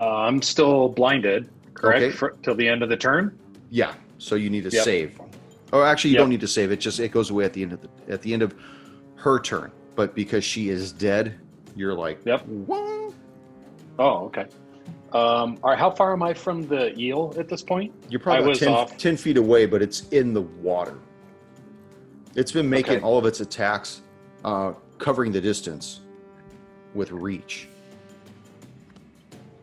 [0.00, 2.02] Uh, I'm still blinded, correct?
[2.02, 2.16] Okay.
[2.16, 3.38] For, till the end of the turn.
[3.70, 3.94] Yeah.
[4.18, 4.84] So you need to Yep.
[4.84, 5.20] save.
[5.72, 6.22] Oh, actually, you Yep.
[6.22, 6.72] don't need to save.
[6.72, 8.54] It just it goes away at the end of the at the end of
[9.20, 9.70] her turn.
[9.96, 11.36] But because she is dead,
[11.76, 12.46] you're like, Yep.
[12.46, 13.12] what?
[13.98, 14.46] Oh, okay.
[15.12, 15.78] Um, all right.
[15.78, 17.92] How far am I from the eel at this point?
[18.08, 18.96] You're probably about 10, off.
[18.96, 20.96] 10 feet away, but it's in the water.
[22.34, 23.02] It's been making Okay.
[23.04, 24.00] all of its attacks,
[24.44, 26.00] uh, covering the distance
[26.94, 27.68] with reach.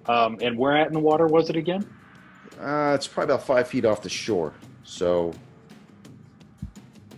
[0.07, 1.85] Um, and where at in the water was it again?
[2.59, 4.53] Uh, it's probably about five feet off the shore.
[4.83, 5.33] So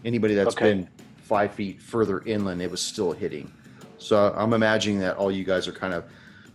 [0.06, 0.74] anybody that's Okay.
[0.74, 0.90] been
[1.30, 3.54] five feet further inland, it was still hitting.
[4.00, 6.06] So I'm imagining that all you guys are kind of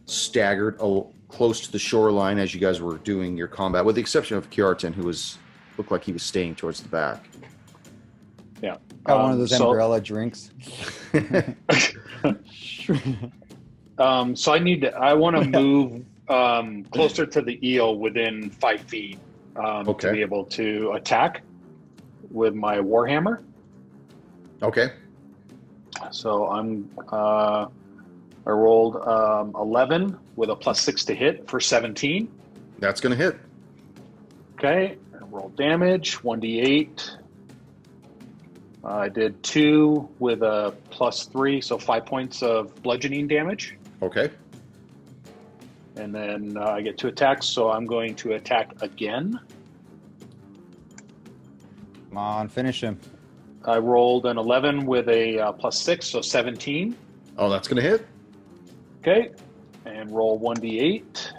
[0.06, 0.78] staggered
[1.28, 4.50] close to the shoreline as you guys were doing your combat, with the exception of
[4.50, 5.38] Kjartan, who was
[5.78, 7.24] looked like he was staying towards the back.
[8.62, 10.50] Yeah, got one Um, of those so- umbrella drinks.
[13.96, 14.92] Um, so I need to.
[14.96, 19.20] I want to move um, closer to the eel within five feet
[19.54, 20.08] um, Okay.
[20.08, 21.42] to be able to attack
[22.32, 23.44] with my warhammer.
[24.64, 24.92] Okay.
[26.10, 26.90] So I'm.
[27.08, 27.66] Uh,
[28.46, 32.30] I rolled um, eleven with a plus six to hit for seventeen.
[32.78, 33.38] That's going to hit.
[34.54, 37.16] Okay, and roll damage, 1d8.
[38.82, 43.76] Uh, I did two with a plus three, so five points of bludgeoning damage.
[44.02, 44.30] Okay.
[45.96, 49.40] And then uh, I get two attacks, so I'm going to attack again.
[52.08, 53.00] Come on, finish him.
[53.66, 56.96] I rolled an 11 with a uh, plus six, so 17.
[57.38, 58.06] Oh, that's going to hit.
[59.00, 59.30] Okay,
[59.86, 61.32] and roll 1d8.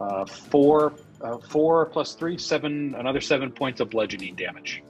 [0.00, 4.82] Uh, four, uh, four plus three, seven, another seven points of bludgeoning damage.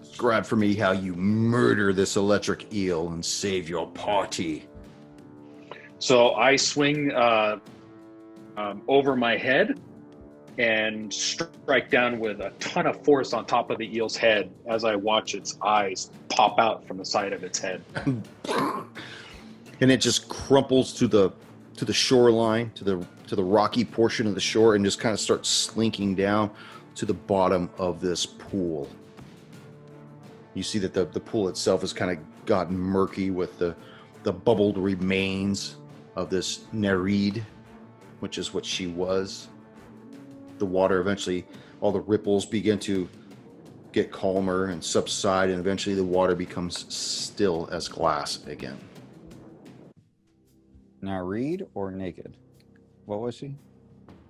[0.00, 4.66] Describe for me how you murder this electric eel and save your party.
[6.00, 7.58] So I swing uh,
[8.56, 9.80] um, over my head
[10.58, 14.84] and strike down with a ton of force on top of the eel's head as
[14.84, 17.82] I watch its eyes pop out from the side of its head.
[19.80, 21.32] and it just crumples to the
[21.76, 25.12] to the shoreline to the to the rocky portion of the shore and just kind
[25.12, 26.50] of starts slinking down
[26.96, 28.88] to the bottom of this pool
[30.54, 33.76] you see that the, the pool itself has kind of gotten murky with the
[34.24, 35.76] the bubbled remains
[36.16, 37.44] of this nereid
[38.18, 39.46] which is what she was
[40.58, 41.46] the water eventually
[41.80, 43.08] all the ripples begin to
[43.92, 48.78] get calmer and subside and eventually the water becomes still as glass again
[51.00, 52.36] Now read or naked?
[53.06, 53.54] What was she?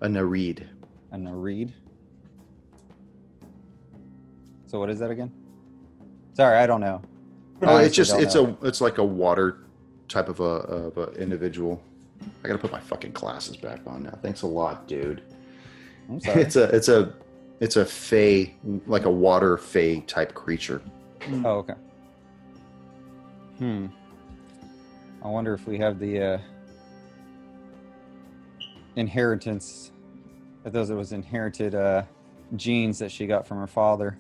[0.01, 0.67] a nereid
[1.13, 1.73] A Nareed?
[4.67, 5.33] So what is that again?
[6.35, 7.01] Sorry, I don't know.
[7.63, 8.57] Honestly, it's just it's know.
[8.63, 9.65] a it's like a water
[10.09, 11.83] type of a of a individual.
[12.45, 14.19] I gotta put my fucking glasses back on now.
[14.23, 15.23] Thanks a lot, dude.
[16.09, 16.43] I'm sorry.
[16.43, 17.13] It's a it's a
[17.61, 18.55] it's a fey
[18.87, 20.81] like a water fey type creature.
[21.21, 21.45] Mm.
[21.45, 21.75] Oh, okay.
[23.59, 23.87] Hmm.
[25.23, 26.39] I wonder if we have the uh,
[28.95, 29.91] inheritance,
[30.65, 32.05] if those it was inherited uh,
[32.55, 34.17] genes that she got from her father.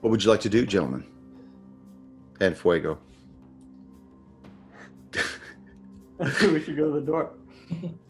[0.00, 1.04] What would you like to do, gentlemen?
[2.40, 2.98] And Fuego.
[6.18, 7.30] We should go to the door.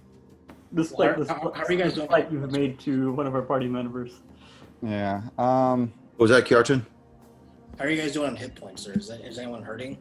[0.74, 2.08] Despite How- the how- how are you guys doing?
[2.08, 4.12] slight you've made to one of our party members.
[4.82, 5.22] Yeah.
[5.38, 5.92] Um.
[6.18, 6.82] Was that Kjartan?
[7.78, 8.86] How are you guys doing on hit points?
[8.88, 9.98] Or is, that, is anyone hurting?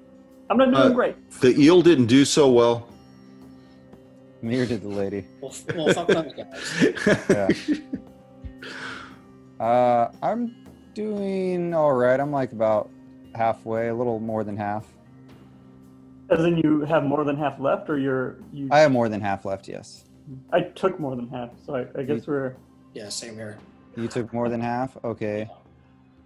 [0.49, 1.32] I'm not doing Uh, great.
[1.41, 2.88] The eel didn't do so well.
[4.41, 5.26] Neither did the lady.
[5.41, 7.82] Well, well fuck those guys.
[9.59, 10.53] Uh, I'm
[10.93, 12.20] doing all right.
[12.20, 12.89] I'm like about
[13.34, 14.86] halfway, a little more than half.
[16.30, 18.68] As in, you have more than half left, or you're you.
[18.72, 19.68] I have more than half left.
[19.70, 20.04] Yes.
[20.51, 22.55] I took more than half, so I, I guess we're.
[22.93, 23.57] Yeah, same here.
[23.95, 24.97] You took more than half.
[25.03, 25.49] Okay.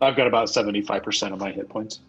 [0.02, 2.00] I've got about 75% of my hit points.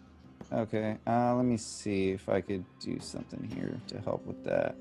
[0.53, 4.74] Okay, uh, let me see if I could do something here to help with that.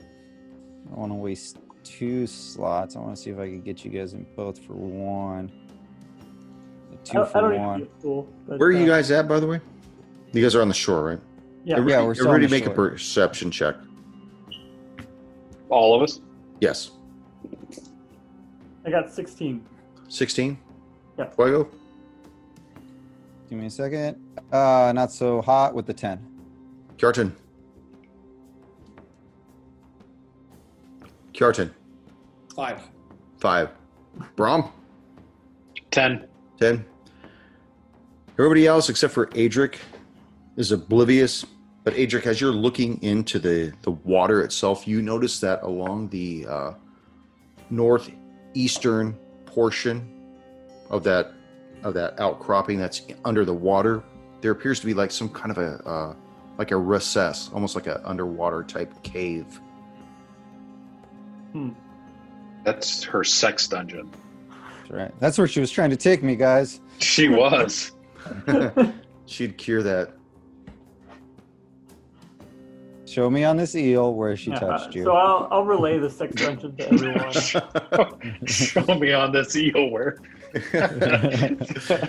[0.00, 2.96] I don't want to waste two slots.
[2.96, 5.50] I want to see if I could get you guys in both for one.
[6.90, 7.78] The I, two I for don't one.
[7.80, 8.26] be at.
[8.46, 9.60] But, Where are you uh, guys at, by the way?
[10.32, 11.20] You guys are on the shore, right?
[11.64, 13.76] Yeah, Everybody, Yeah, we're still on everybody the make a perception check.
[15.70, 16.20] All of us?
[16.62, 16.92] Yes.
[18.86, 19.66] I got 16.
[20.08, 20.56] 16?
[21.18, 21.28] Yeah.
[21.30, 21.68] Fuego?
[23.50, 24.16] Give me a second.
[24.52, 26.24] Uh, not so hot with the 10.
[26.98, 27.32] Kjartan.
[31.34, 31.72] Kjartan.
[32.54, 32.80] Five.
[33.38, 33.70] Five.
[34.36, 34.70] Brom?
[35.90, 36.28] 10.
[36.60, 36.84] 10.
[38.38, 39.78] Everybody else except for Adric
[40.56, 41.44] is oblivious.
[41.84, 46.46] But Adric, as you're looking into the, the water itself, you notice that along the
[46.48, 46.72] uh,
[47.70, 49.14] northeastern
[49.46, 50.08] portion
[50.90, 51.32] of that
[51.82, 54.04] of that outcropping that's under the water,
[54.40, 56.14] there appears to be like some kind of a uh,
[56.58, 59.60] like a recess, almost like an underwater type cave.
[62.62, 64.10] That's her sex dungeon.
[64.78, 65.12] That's right.
[65.18, 66.80] That's where she was trying to take me, guys.
[66.98, 67.92] She was.
[69.26, 70.14] She'd cure that.
[73.12, 75.04] Show me on this eel where she Yeah, touched you.
[75.04, 78.46] So I'll, I'll relay the sex dungeon to everyone.
[78.46, 80.18] Show me on this eel where.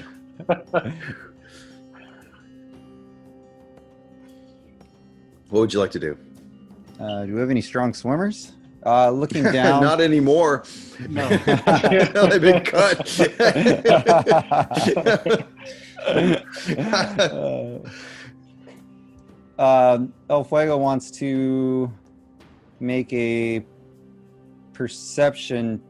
[5.49, 6.17] What would you like to do?
[6.99, 8.53] Uh, do we have any strong swimmers?
[8.83, 9.83] Uh, looking down.
[9.83, 10.63] Not anymore.
[11.07, 11.27] No.
[11.29, 13.07] they've been cut.
[19.57, 21.91] Um, El Fuego wants to
[22.79, 23.65] make a
[24.73, 25.81] perception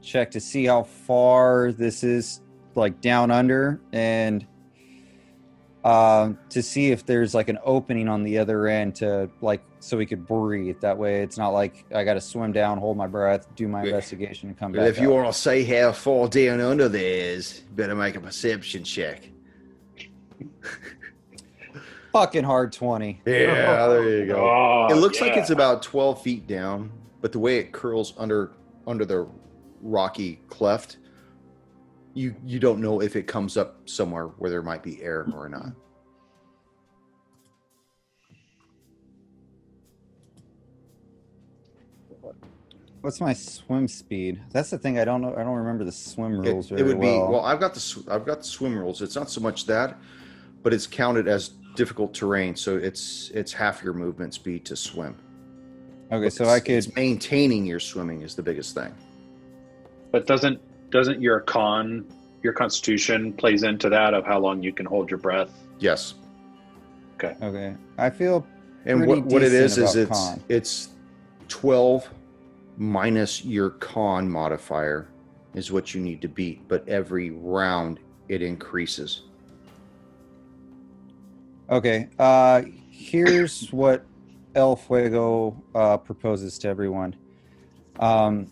[0.00, 2.40] check to see how far this is,
[2.74, 4.46] like down under, and
[5.84, 9.96] um, to see if there's like an opening on the other end to like so
[9.96, 10.80] we could breathe.
[10.80, 13.82] That way, it's not like I got to swim down, hold my breath, do my
[13.82, 14.88] investigation, and come But back.
[14.88, 15.22] if you up.
[15.22, 19.28] want to say how far down under there is, better make a perception check.
[22.12, 23.20] fucking hard twenty.
[23.24, 24.36] Yeah, there you go.
[24.36, 26.90] Oh, it looks like it's about 12 feet down,
[27.20, 28.52] but the way it curls under
[28.86, 29.26] under the
[29.80, 30.98] rocky cleft,
[32.14, 35.48] you you don't know if it comes up somewhere where there might be air or
[35.48, 35.72] not.
[43.02, 44.40] What's my swim speed?
[44.52, 44.96] That's the thing.
[44.96, 45.34] I don't know.
[45.34, 46.70] I don't remember the swim rules.
[46.70, 47.32] it very would be well.
[47.32, 47.40] well.
[47.40, 49.02] I've got the sw- I've got the swim rules.
[49.02, 49.98] It's not so much that,
[50.62, 55.16] but it's counted as difficult terrain, so it's it's half your movement speed to swim.
[56.10, 56.74] okay, so I could.
[56.74, 58.94] it's maintaining your swimming is the biggest thing.
[60.10, 62.04] But doesn't doesn't your con
[62.42, 65.50] your constitution plays into that of how long you can hold your breath?
[65.78, 66.14] Yes,
[67.16, 67.74] Okay, Okay.
[67.98, 68.46] I feel.
[68.84, 70.42] and what what it is is it's con.
[70.48, 70.88] it's
[71.48, 72.08] twelve
[72.76, 75.08] minus your con modifier
[75.54, 79.22] is what you need to beat, but every round it increases.
[81.72, 84.04] Okay, uh, here's what
[84.54, 87.16] El Fuego uh, proposes to everyone.
[87.98, 88.50] Um,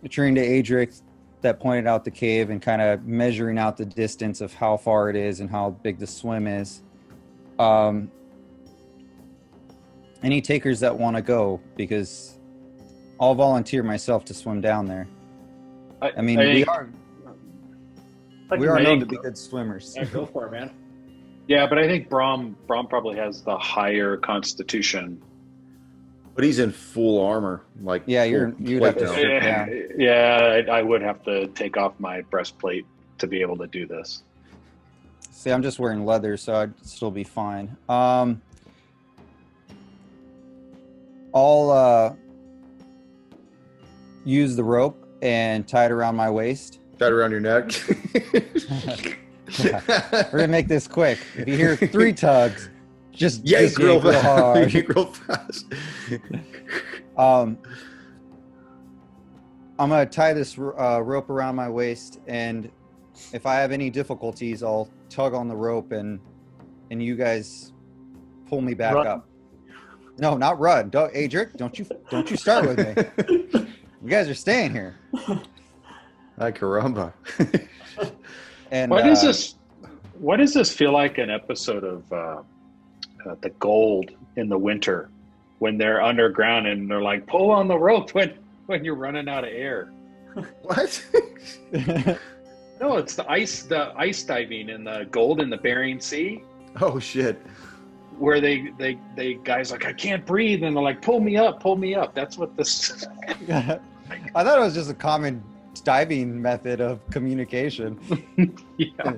[0.00, 1.02] returning to Adric,
[1.42, 5.10] that pointed out the cave and kind of measuring out the distance of how far
[5.10, 6.80] it is and how big the swim is.
[7.58, 8.10] Um,
[10.22, 12.38] any takers that want to go, because
[13.20, 15.06] I'll volunteer myself to swim down there.
[16.00, 16.88] I mean, we are
[18.50, 19.94] I we are I known to be good swimmers.
[19.94, 20.70] Yeah, go for it, man.
[21.48, 25.20] Yeah, but I think Brom Brom probably has the higher constitution.
[26.34, 29.82] But he's in full armor, like Yeah, you're you'd have to strip Yeah, down.
[29.96, 32.86] yeah I, I would have to take off my breastplate
[33.18, 34.22] to be able to do this.
[35.32, 37.76] See, I'm just wearing leather, so I'd still be fine.
[37.88, 38.40] Um,
[41.34, 42.14] I'll uh,
[44.24, 46.80] use the rope and tie it around my waist.
[46.98, 47.72] Tie it around your neck.
[49.58, 51.18] We're gonna make this quick.
[51.36, 52.70] If you hear three tugs,
[53.12, 54.24] just yank just real yank fast.
[54.24, 54.72] hard.
[54.72, 55.66] Yank real fast.
[57.16, 57.58] Um,
[59.78, 62.70] I'm gonna tie this uh, rope around my waist, and
[63.32, 66.20] if I have any difficulties, I'll tug on the rope and
[66.90, 67.72] and you guys
[68.48, 69.06] pull me back Run.
[69.06, 69.28] up.
[70.18, 70.90] No, not run.
[70.90, 73.66] Don't, Adric, don't you don't you start with me.
[74.02, 74.96] You guys are staying here.
[76.38, 77.12] Ay, caramba.
[78.70, 79.54] And What does uh, this?
[80.18, 85.10] What does this feel like an episode of uh, uh, the Gold in the winter
[85.58, 88.34] when they're underground and they're like pull on the rope when
[88.66, 89.92] when you're running out of air?
[90.62, 91.04] what?
[92.80, 96.42] No, it's the ice the ice diving in the Gold in the Bering Sea
[96.80, 97.40] oh shit.
[98.18, 101.60] where they they they guys like I can't breathe and they're like pull me up
[101.60, 102.14] pull me up.
[102.14, 103.04] That's what this.
[103.48, 103.78] I
[104.32, 105.42] thought it was just a common
[105.80, 107.98] diving method of communication.
[108.78, 109.12] yeah.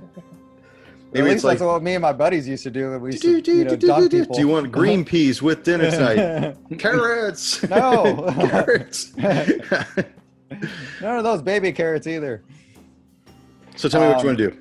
[1.13, 2.91] At least like that's what me and my buddies used to do.
[2.93, 4.35] when We used to, you know, dunk people.
[4.35, 6.57] Do you want green peas with dinner tonight?
[6.79, 7.63] Carrots.
[7.69, 8.33] No.
[8.49, 9.17] Carrots.
[9.17, 12.43] None of those baby carrots either.
[13.77, 14.57] so tell me what you Um, want to do.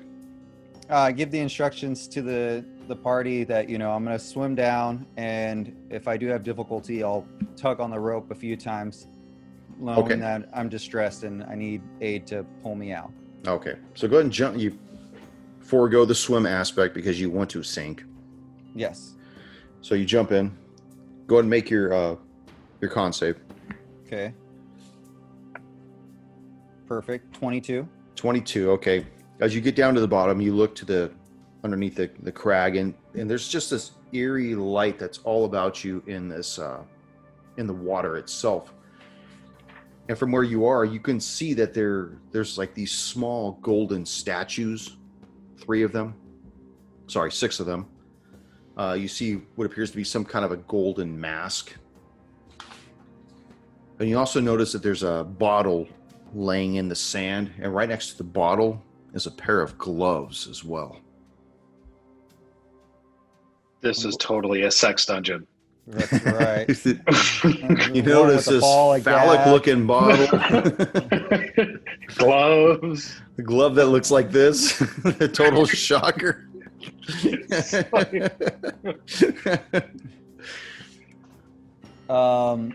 [0.88, 4.56] Uh, give the instructions to the the party that you know I'm going to swim
[4.56, 7.24] down, and if I do have difficulty, I'll
[7.56, 9.06] tug on the rope a few times,
[9.80, 10.16] knowing Okay.
[10.16, 13.10] that I'm distressed and I need aid to pull me out.
[13.46, 13.76] Okay.
[13.94, 14.58] So go ahead and jump.
[14.58, 14.78] You
[15.60, 18.04] forego the swim aspect because you want to sink.
[18.74, 19.14] Yes.
[19.80, 20.56] So you jump in.
[21.26, 22.16] Go ahead and make your uh,
[22.80, 23.36] your con save.
[24.06, 24.34] Okay.
[26.86, 27.32] Perfect.
[27.34, 27.88] Twenty-two.
[28.16, 29.06] 22 okay
[29.40, 31.10] as you get down to the bottom you look to the
[31.64, 36.02] underneath the, the crag and and there's just this eerie light that's all about you
[36.06, 36.82] in this uh
[37.56, 38.74] in the water itself
[40.10, 44.04] and from where you are you can see that there there's like these small golden
[44.04, 44.96] statues
[45.56, 46.14] three of them
[47.06, 47.86] sorry six of them
[48.76, 51.74] uh, you see what appears to be some kind of a golden mask
[54.00, 55.86] and you also notice that there's a bottle
[56.34, 58.82] laying in the sand, and right next to the bottle
[59.12, 60.98] is a pair of gloves as well.
[63.82, 65.46] This is totally a sex dungeon.
[65.90, 66.68] That's right.
[67.94, 70.26] you notice this phallic looking bottle,
[72.14, 73.20] Gloves.
[73.36, 76.46] the glove that looks like this, the total shocker.
[82.08, 82.72] Um,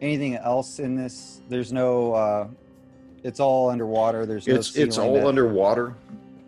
[0.00, 1.40] anything else in this?
[1.48, 2.14] There's no.
[2.14, 2.48] Uh,
[3.22, 4.26] it's all underwater.
[4.26, 4.54] There's no.
[4.54, 5.94] it's it's all that- underwater.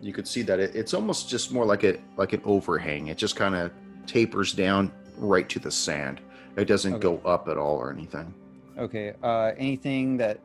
[0.01, 3.07] You could see that it, it's almost just more like a like an overhang.
[3.07, 3.71] It just kind of
[4.07, 6.21] tapers down right to the sand.
[6.57, 7.01] It doesn't Okay.
[7.01, 8.33] go up at all or anything.
[8.77, 9.13] Okay.
[9.23, 10.39] Uh, anything that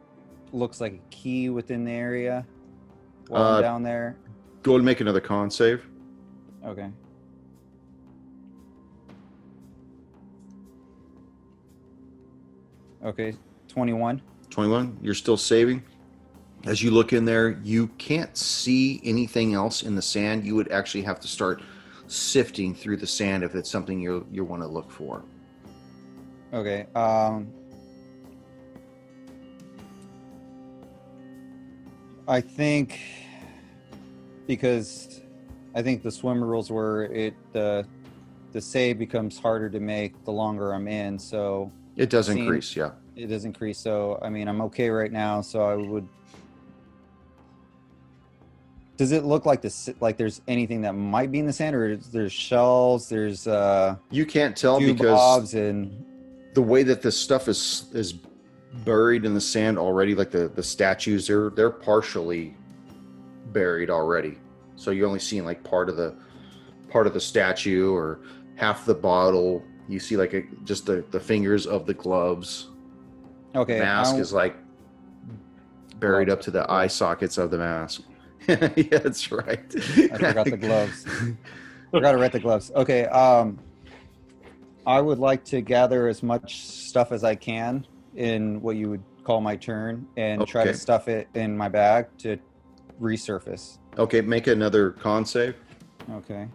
[0.53, 2.47] looks like a key within the area
[3.29, 4.17] while Uh, I'm down there?
[4.63, 5.85] Go and make another con save.
[6.65, 6.91] Okay.
[13.05, 13.35] Okay.
[13.69, 14.21] Twenty-one.
[14.51, 15.81] 21 you're still saving
[16.65, 20.69] as you look in there you can't see anything else in the sand you would
[20.73, 21.63] actually have to start
[22.11, 25.25] sifting through the sand if it's something you you want to look for
[26.53, 26.87] Okay.
[26.95, 27.53] Um,
[32.27, 32.99] I think
[34.47, 35.21] because
[35.75, 37.87] I think the swim rules were it the
[38.53, 42.91] the save becomes harder to make the longer I'm in, so it does increase yeah
[43.17, 43.79] it does increase.
[43.79, 45.41] So I mean, I'm okay right now.
[45.41, 46.09] So I would.
[49.01, 49.89] Does it look like this?
[50.01, 53.97] Like there's anything that might be in the sand, or is- there's shells, there's uh,
[54.11, 56.05] you can't tell because and
[56.53, 58.13] the way that this stuff is is
[58.85, 62.55] buried in the sand already like the the statues they're they're partially
[63.55, 64.37] buried already
[64.77, 66.15] so you're only seeing like part of the
[66.91, 68.21] part of the statue or
[68.57, 72.69] half the bottle you see like a, just the the fingers of the gloves
[73.55, 73.79] okay.
[73.79, 74.57] The mask is like
[75.99, 78.03] buried up to the eye sockets of the mask
[78.77, 81.07] yeah that's right I forgot the gloves.
[81.91, 82.71] Forgot to write the gloves.
[82.75, 83.05] Okay.
[83.07, 83.59] Um,
[84.87, 89.03] I would like to gather as much stuff as I can in what you would
[89.25, 92.39] call my turn, and try to stuff it in my bag to
[93.01, 93.79] resurface.
[93.99, 95.55] okay make another con save
[96.13, 96.49] Okay.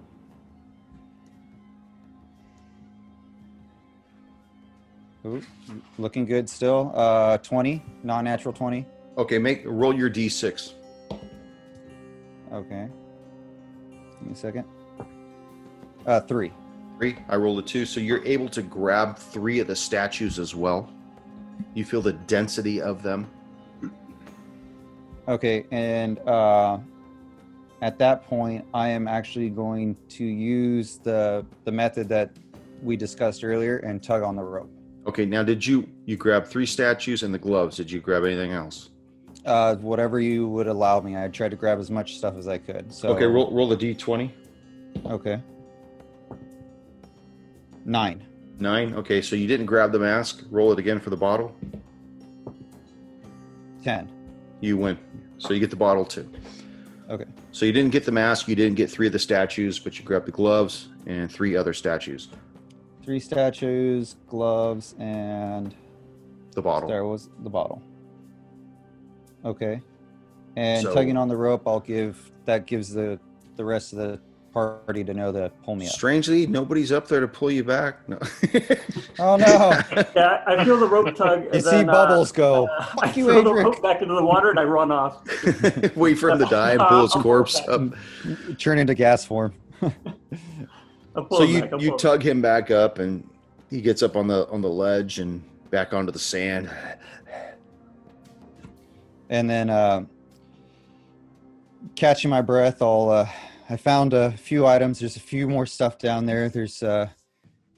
[5.26, 5.42] Ooh,
[5.98, 6.92] looking good still.
[6.96, 8.86] Uh, twenty, non-natural twenty.
[9.18, 10.74] okay make roll your d6
[12.56, 12.88] Okay.
[14.20, 14.66] Give me a second.
[16.06, 16.54] Uh, three.
[16.98, 17.18] Three.
[17.28, 17.86] I rolled a two.
[17.86, 20.90] So you're able to grab three of the statues as well.
[21.74, 23.30] You feel the density of them.
[25.28, 26.78] Okay, and uh,
[27.82, 32.32] at that point, I am actually going to use the the method that
[32.82, 34.70] we discussed earlier and tug on the rope.
[35.08, 35.26] Okay.
[35.26, 37.76] Now, did you you grab three statues and the gloves?
[37.76, 38.92] Did you grab anything else?
[39.46, 42.58] Uh, whatever you would allow me, I tried to grab as much stuff as I
[42.58, 42.92] could.
[42.92, 43.26] So Okay.
[43.26, 44.32] Roll roll the d20.
[45.06, 45.40] Okay.
[47.86, 48.24] Nine.
[48.60, 48.94] Nine.
[48.96, 49.22] Okay.
[49.22, 50.44] So you didn't grab the mask.
[50.50, 51.56] Roll it again for the bottle.
[53.84, 54.10] Ten.
[54.62, 54.98] You win.
[55.38, 56.28] So you get the bottle too.
[57.10, 57.26] Okay.
[57.52, 58.48] So you didn't get the mask.
[58.48, 61.74] You didn't get three of the statues, but you grabbed the gloves and three other
[61.74, 62.30] statues.
[63.04, 65.76] Three statues, gloves, and
[66.56, 66.90] The bottle.
[66.90, 67.80] there was the bottle.
[69.46, 69.82] Okay.
[70.58, 73.20] And So- tugging on the rope, I'll give that gives the
[73.56, 74.20] the rest of the
[74.54, 75.92] party to know to pull me up.
[75.92, 78.08] Strangely, nobody's up there to pull you back.
[78.08, 78.18] No.
[79.18, 79.46] Oh no!
[80.16, 81.44] Yeah, I feel the rope tug.
[81.46, 82.68] You and see then, uh, bubbles go.
[82.78, 85.22] I Fuck you, throw the rope back into the water and I run off.
[85.96, 87.82] Wait for him to die and pull his corpse up.
[88.58, 89.54] Turn into gas form.
[91.32, 93.26] So you back, you pull him tug him back up, and
[93.70, 96.70] he gets up on the on the ledge and back onto the sand.
[99.30, 100.04] And then uh,
[101.96, 103.28] catching my breath i'll uh,
[103.70, 107.08] i found a few items there's a few more stuff down there there's uh,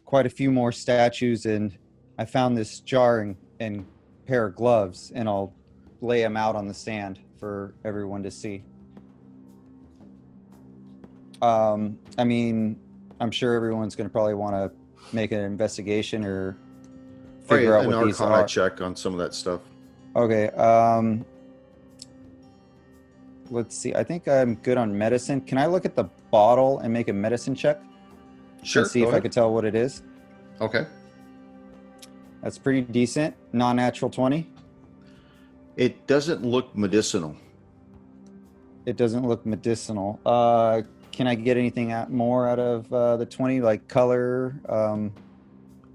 [0.06, 1.78] quite a few more statues and
[2.18, 3.86] i found this jar and, and
[4.26, 5.54] pair of gloves and i'll
[6.02, 8.64] lay them out on the sand for everyone to see
[11.42, 12.80] um, i mean
[13.20, 14.72] i'm sure everyone's going to probably want to
[15.16, 16.58] make an investigation or
[17.48, 19.62] figure Right, out an what these are check on some of that stuff.
[20.16, 20.50] Okay.
[20.50, 21.26] Um
[23.52, 23.94] let's see.
[23.94, 25.42] I think I'm good on medicine.
[25.42, 27.82] Can I look at the bottle and make a medicine check?
[28.64, 28.84] Sure.
[28.84, 29.24] And see if I ahead.
[29.24, 30.04] could tell what it is.
[30.62, 30.86] Okay.
[32.42, 33.36] That's pretty decent.
[33.54, 34.50] Non-natural 20.
[35.76, 37.36] It doesn't look medicinal.
[38.86, 40.20] It doesn't look medicinal.
[40.26, 44.56] Uh can I get anything out, more out of uh, the 20 like color?
[44.70, 45.12] Um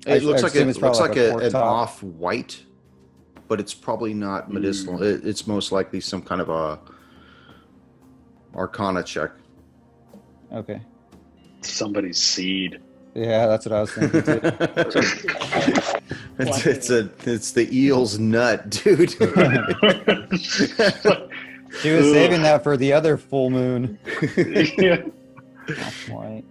[0.06, 1.64] I- It looks I like a, looks like like a a, an top.
[1.64, 2.64] off white,
[3.48, 4.98] but it's probably not medicinal.
[4.98, 5.02] Mm.
[5.20, 6.78] It, it's most likely some kind of a
[8.54, 9.30] arcana check.
[10.52, 10.80] okay.
[11.62, 12.80] Somebody's seed.
[13.14, 14.40] Yeah, that's what I was thinking too.
[16.38, 19.14] it's, it's a it's the eel's nut, dude.
[21.80, 23.98] She was saving that for the other full moon.
[24.76, 25.02] yeah.
[25.66, 26.44] That's right.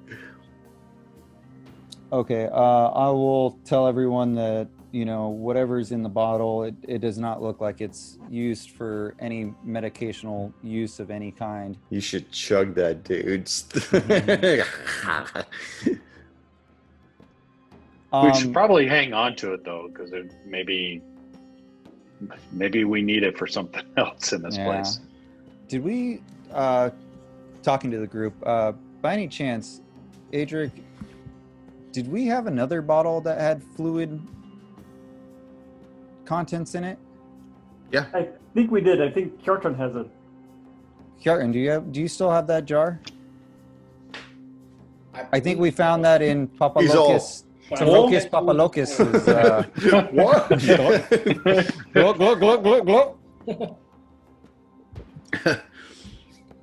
[2.11, 6.99] Okay, uh, I will tell everyone that you know whatever's in the bottle, it, it
[6.99, 11.77] does not look like it's used for any medicational use of any kind.
[11.89, 13.65] you should chug that, dudes.
[13.93, 13.99] we
[18.33, 21.01] should Um, probably hang on to it though, because it maybe
[22.51, 24.65] maybe we need it for something else in this Yeah.
[24.65, 24.99] place.
[25.69, 26.19] Did we,
[26.53, 26.89] uh,
[27.63, 29.79] talking to the group, uh, by any chance,
[30.33, 30.71] Adric,
[31.93, 34.19] did we have another bottle that had fluid
[36.31, 36.97] contents in it?
[37.91, 38.05] Yeah.
[38.13, 39.01] I think we did.
[39.01, 40.07] I think Kjartan has it.
[41.21, 41.91] Kjartan, do you have?
[41.91, 43.01] Do you still have that jar?
[45.33, 47.43] I think we found that in Papa He's all- Locus.
[47.81, 49.27] Locus Papa Locus is.
[49.37, 49.63] Uh,
[50.11, 50.47] what?
[51.93, 53.75] glug, glug, glug, glug, glug.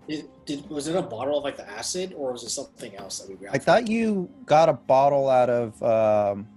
[0.09, 3.19] It, did, was it a bottle of like the acid, or was it something else
[3.19, 3.55] that we grabbed?
[3.55, 6.49] I thought you got a bottle out of um,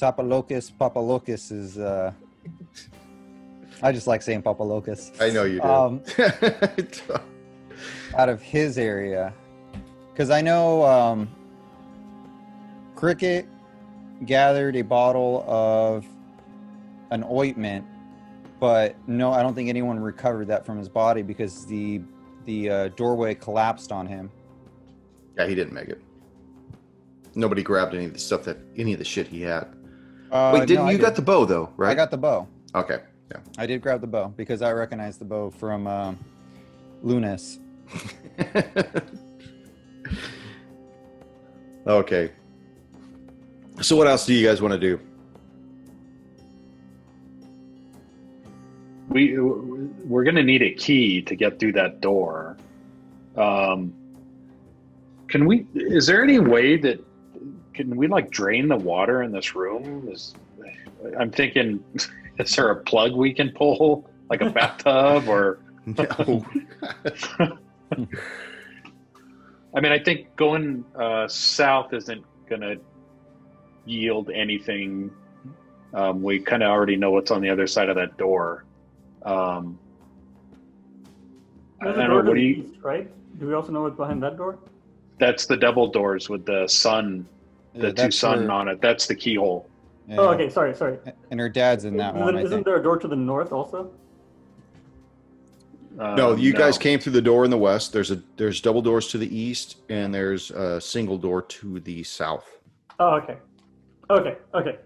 [0.00, 0.70] Papa Locus.
[0.70, 1.78] Papa Locus is.
[1.78, 2.12] Uh,
[3.82, 5.12] I just like saying Papa Locus.
[5.20, 5.66] I know you do.
[5.66, 6.02] Um,
[8.16, 9.34] out of his area
[10.10, 11.28] because i know um,
[12.94, 13.46] cricket
[14.24, 16.06] gathered a bottle of
[17.10, 17.84] an ointment
[18.58, 22.00] but no i don't think anyone recovered that from his body because the
[22.46, 24.30] the uh, doorway collapsed on him
[25.36, 26.02] yeah, he didn't make it.
[27.34, 29.75] Nobody grabbed any of the stuff that any of the shit he had.
[30.32, 31.04] Uh, Wait, didn't no, you did.
[31.04, 31.90] got the bow though, right?
[31.90, 32.98] i got the bow Okay.
[33.30, 33.38] Yeah.
[33.58, 36.18] I did grab the bow because i recognized the bow from um,
[37.02, 37.58] lunas
[41.86, 42.32] okay.
[43.80, 44.98] So what else do you guys want to do?
[49.08, 52.56] We we're gonna need a key to get through that door.
[53.36, 53.92] Um,
[55.28, 55.66] can we?
[55.74, 57.00] Is there any way that
[57.76, 60.08] can we like drain the water in this room?
[60.10, 60.34] Is
[61.18, 61.84] I'm thinking,
[62.38, 65.58] is there a plug we can pull, like a bathtub, or
[69.76, 72.76] I mean, I think going uh, south isn't gonna
[73.84, 75.10] yield anything.
[75.92, 78.64] Um, we kind of already know what's on the other side of that door.
[79.22, 79.78] Um,
[81.80, 82.16] I don't know.
[82.16, 82.64] What do you?
[82.64, 83.10] east, right?
[83.38, 84.58] Do we also know what's behind that door?
[85.18, 87.26] That's the double doors with the sun,
[87.76, 88.80] the Yeah, two that's sun her- on it.
[88.80, 89.68] That's the keyhole.
[90.08, 90.16] yeah.
[90.18, 90.48] Oh, okay.
[90.48, 90.98] Sorry, sorry.
[91.30, 93.90] and her dad's in that Isn't, one isn't there a door to the north also?
[95.98, 97.92] Uh, no, you guys came through the door in the west.
[97.92, 102.02] There's a there's double doors to the east, and there's a single door to the
[102.02, 102.46] south.
[103.00, 103.36] Oh, okay.
[104.10, 104.78] Okay, okay.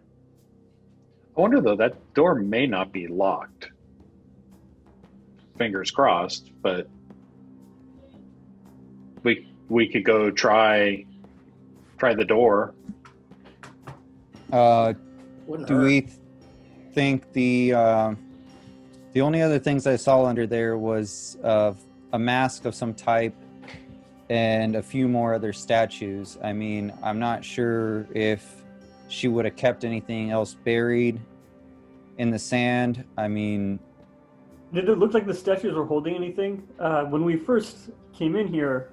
[1.37, 3.71] I wonder though that door may not be locked.
[5.59, 6.89] Fingers crossed, but
[9.25, 11.05] we we could go try
[11.99, 12.73] try the door.
[14.53, 14.95] Uh,
[15.47, 15.85] Wouldn't Do hurt.
[15.85, 16.07] we
[16.93, 18.15] think the uh,
[19.13, 21.73] the only other things I saw under there was uh,
[22.13, 23.35] a mask of some type
[24.29, 26.39] and a few more other statues?
[26.43, 28.63] I mean, I'm not sure if
[29.09, 31.21] she would have kept anything else buried
[32.19, 33.05] in the sand.
[33.17, 33.81] I mean,
[34.73, 36.67] Did it look like the statues were holding anything?
[36.79, 38.91] Uh, when we first came in here,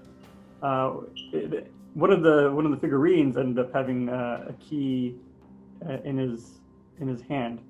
[0.64, 0.96] uh,
[1.32, 5.16] it, one of the one of the figurines ended up having uh, a key
[5.88, 6.60] uh, in his
[7.00, 7.62] in his hand.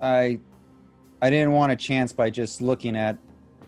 [0.00, 0.40] I
[1.22, 3.18] I didn't want a chance by just looking at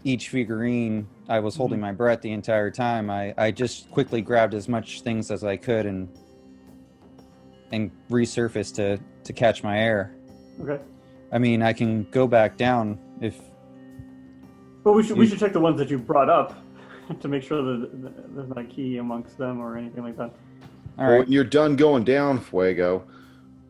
[0.04, 1.06] each figurine.
[1.28, 3.10] I was holding my breath the entire time.
[3.10, 6.08] I, I just quickly grabbed as much things as I could and
[7.72, 10.14] and resurfaced to to catch my air.
[10.60, 10.82] Okay.
[11.32, 13.40] I mean, I can go back down if
[14.84, 16.62] Well, we should we should check the ones that you brought up
[17.20, 20.34] to make sure that there's not a key amongst them or anything like that.
[20.98, 21.18] All Well, right.
[21.20, 23.06] when you're done going down, Fuego,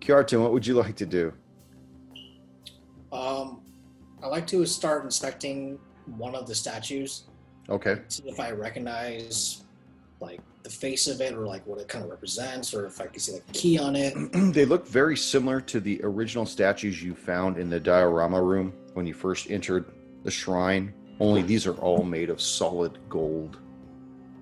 [0.00, 1.32] Kjartan, what would you like to do?
[3.12, 3.60] Um,
[4.22, 5.78] I like to start inspecting
[6.16, 7.24] one of the statues,
[7.68, 8.00] Okay.
[8.08, 9.62] see if I recognize
[10.20, 13.06] like the face of it or like what it kind of represents, or if I
[13.06, 14.14] can see like a key on it.
[14.54, 19.06] they look very similar to the original statues you found in the diorama room when
[19.06, 19.84] you first entered
[20.24, 20.92] the shrine.
[21.20, 23.58] Only these are all made of solid gold.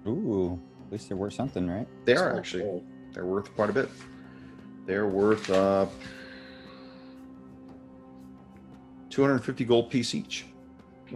[0.07, 1.87] Ooh, at least they're worth something, right?
[2.05, 2.83] They are actually.
[3.13, 3.89] They're worth quite a bit.
[4.87, 5.87] They're worth uh,
[9.11, 10.47] 250 gold piece each.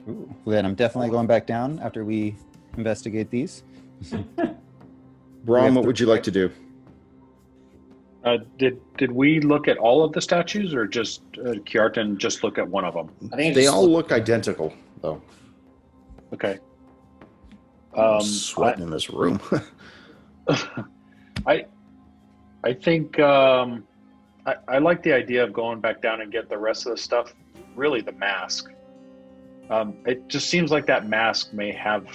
[0.08, 0.32] Ooh.
[0.46, 2.36] Then I'm definitely going back down after we
[2.76, 3.62] investigate these.
[5.44, 6.50] Braun, have what would you like to do?
[8.24, 12.42] Uh, did did we look at all of the statues, or just uh, Kjartan just
[12.42, 13.10] look at one of them?
[13.32, 15.22] I think They all look- look identical, though.
[16.32, 16.58] Okay.
[17.98, 19.40] I'm Um, sweating in this room.
[21.46, 21.66] I
[22.64, 23.84] I think um,
[24.46, 26.98] I, I like the idea of going back down and get the rest of the
[26.98, 27.34] stuff.
[27.76, 28.70] Really, the mask.
[29.70, 32.06] Um, it just seems like that mask may have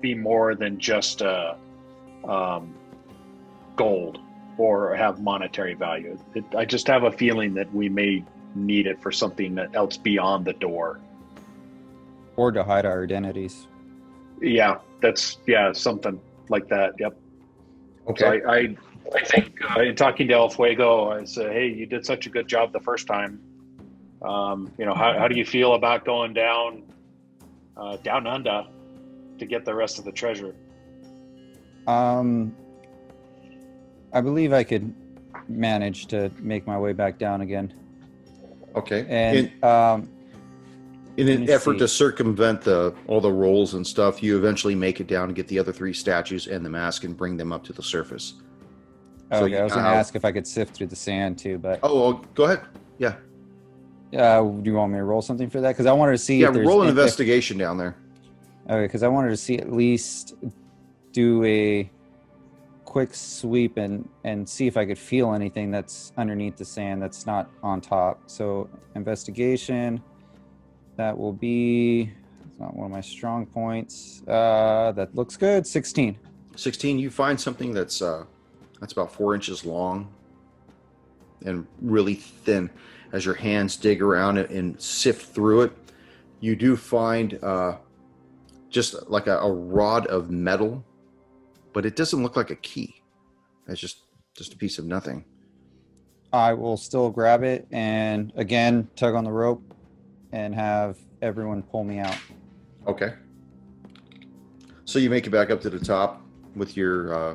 [0.00, 1.54] be more than just uh,
[2.28, 2.74] um,
[3.76, 4.18] gold
[4.56, 6.16] or have monetary value.
[6.34, 8.22] It, I just have a feeling that we may
[8.54, 11.00] need it for something else beyond the door.
[12.36, 13.66] or to hide our identities.
[14.40, 16.94] Yeah, that's yeah something like that.
[16.98, 17.16] Yep.
[18.06, 18.42] So okay.
[18.46, 18.76] I, I,
[19.14, 22.30] I think uh, in talking to El Fuego, I said, "Hey, you did such a
[22.30, 23.40] good job the first time.
[24.22, 26.82] Um, you know, how, how do you feel about going down,
[27.76, 28.66] uh, down under,
[29.38, 30.54] to get the rest of the treasure?"
[31.86, 32.54] Um,
[34.12, 34.94] I believe I could
[35.48, 37.74] manage to make my way back down again.
[38.74, 39.06] Okay.
[39.08, 40.08] And in, um,
[41.16, 41.78] in an effort see.
[41.80, 45.48] to circumvent the all the rolls and stuff, you eventually make it down and get
[45.48, 48.34] the other three statues and the mask and bring them up to the surface.
[49.32, 51.38] So okay, I was going to uh, ask if I could sift through the sand
[51.38, 52.60] too, but Oh, well, go ahead.
[52.98, 53.16] Yeah.
[54.16, 55.72] uh, do you want me to roll something for that?
[55.72, 56.38] Because I wanted to see.
[56.40, 57.96] Yeah, if there's roll an if- investigation down there.
[58.68, 60.34] Okay, because I wanted to see at least
[61.12, 61.90] do a
[62.84, 67.26] quick sweep and and see if I could feel anything that's underneath the sand that's
[67.26, 68.20] not on top.
[68.26, 70.02] So investigation,
[70.96, 72.10] that will be
[72.46, 74.22] it's not one of my strong points.
[74.28, 75.66] Uh, that looks good.
[75.66, 76.18] Sixteen.
[76.56, 78.24] 16 you find something that's uh
[78.80, 80.12] that's about four inches long
[81.44, 82.70] and really thin
[83.12, 85.72] as your hands dig around it and sift through it
[86.40, 87.76] you do find uh
[88.70, 90.84] just like a, a rod of metal
[91.72, 93.02] but it doesn't look like a key
[93.66, 94.02] it's just
[94.36, 95.24] just a piece of nothing
[96.32, 99.73] I will still grab it and again tug on the rope
[100.34, 102.16] and have everyone pull me out.
[102.88, 103.14] okay
[104.84, 106.20] so you make it back up to the top
[106.56, 107.34] with your uh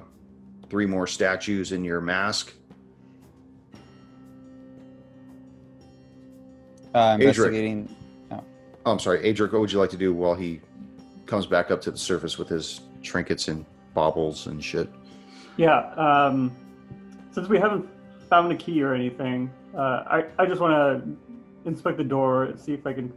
[0.69, 2.53] three more statues and your mask
[6.95, 7.21] Uh, Adric.
[7.21, 7.95] investigating.
[8.31, 8.43] Oh,
[8.87, 10.59] I'm sorry, Adric, what would you like to do while he
[11.27, 13.63] comes back up to the surface with his trinkets and
[13.93, 14.89] baubles and shit?
[15.57, 15.93] Yeah.
[15.93, 16.51] Um,
[17.29, 17.87] since we haven't
[18.27, 21.28] found a key or anything, uh, I I just want to
[21.65, 23.13] inspect the door, see if I can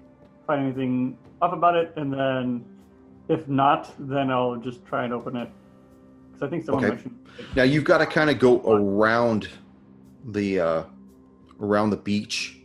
[0.46, 2.64] find anything off about it, and then
[3.28, 5.48] if not, then I'll just try and open it.
[6.32, 6.94] Because I think someone Okay.
[6.94, 7.18] mentioned.
[7.56, 9.48] Now you've got to kind of go around
[10.24, 10.82] the uh,
[11.60, 12.58] around the beach,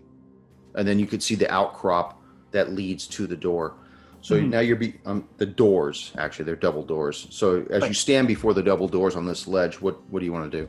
[0.76, 2.22] and then you could see the outcrop
[2.52, 3.76] that leads to the door.
[4.22, 4.50] So Mhm.
[4.50, 6.12] now you're be um, the doors.
[6.18, 7.28] Actually, they're double doors.
[7.30, 10.34] So as you stand before the double doors on this ledge, what what do you
[10.34, 10.68] want to do?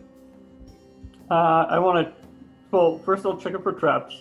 [1.30, 2.12] Uh, I want to.
[2.70, 4.14] Well, first I'll check it for traps,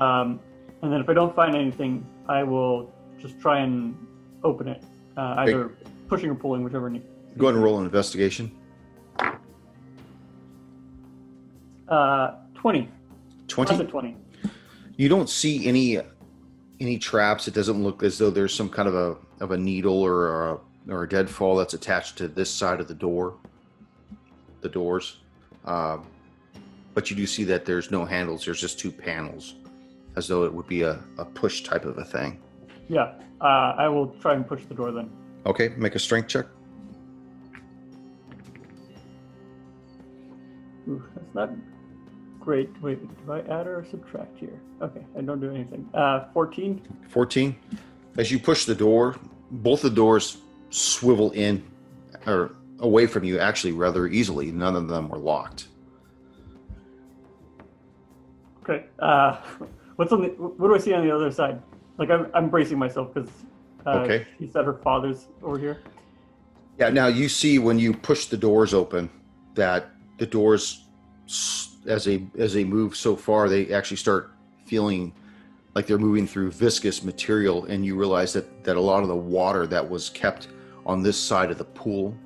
[0.00, 0.40] um,
[0.82, 3.96] and then if I don't find anything, I will just try and
[4.42, 4.82] open it,
[5.16, 5.72] uh, either
[6.08, 6.90] pushing or pulling, whichever.
[6.90, 7.02] Need.
[7.38, 8.50] Go ahead and roll an investigation.
[11.88, 12.88] Uh, twenty.
[13.48, 13.84] Twenty.
[13.84, 14.16] Twenty.
[14.96, 15.98] You don't see any
[16.80, 17.48] any traps.
[17.48, 20.58] It doesn't look as though there's some kind of a of a needle or a,
[20.88, 23.34] or a deadfall that's attached to this side of the door,
[24.60, 25.18] the doors.
[25.64, 26.06] Um,
[26.94, 28.44] but you do see that there's no handles.
[28.44, 29.54] There's just two panels,
[30.16, 32.40] as though it would be a, a push type of a thing.
[32.88, 33.14] Yeah.
[33.40, 35.10] Uh, I will try and push the door then.
[35.46, 36.46] Okay, make a strength check.
[40.88, 41.50] Ooh, that's not
[42.40, 42.70] great.
[42.82, 44.60] Wait, do I add or subtract here?
[44.80, 45.88] Okay, I don't do anything.
[45.94, 46.82] Uh, 14.
[47.08, 47.56] 14.
[48.18, 49.16] As you push the door,
[49.50, 50.38] both the doors
[50.70, 51.64] swivel in
[52.26, 54.50] or away from you actually rather easily.
[54.52, 55.68] None of them were locked.
[58.62, 58.84] Okay.
[58.98, 59.36] Uh,
[59.96, 60.28] what's on the?
[60.28, 61.60] What do I see on the other side?
[61.98, 63.30] Like I'm, I'm bracing myself because.
[63.84, 64.26] Uh, Okay.
[64.38, 65.82] She said her father's over here.
[66.78, 69.10] Yeah, now you see when you push the doors open
[69.54, 70.84] that the doors
[71.86, 74.32] as they as they move so far they actually start
[74.66, 75.12] feeling
[75.74, 79.16] like they're moving through viscous material and you realize that that a lot of the
[79.16, 80.48] water that was kept
[80.86, 82.16] on this side of the pool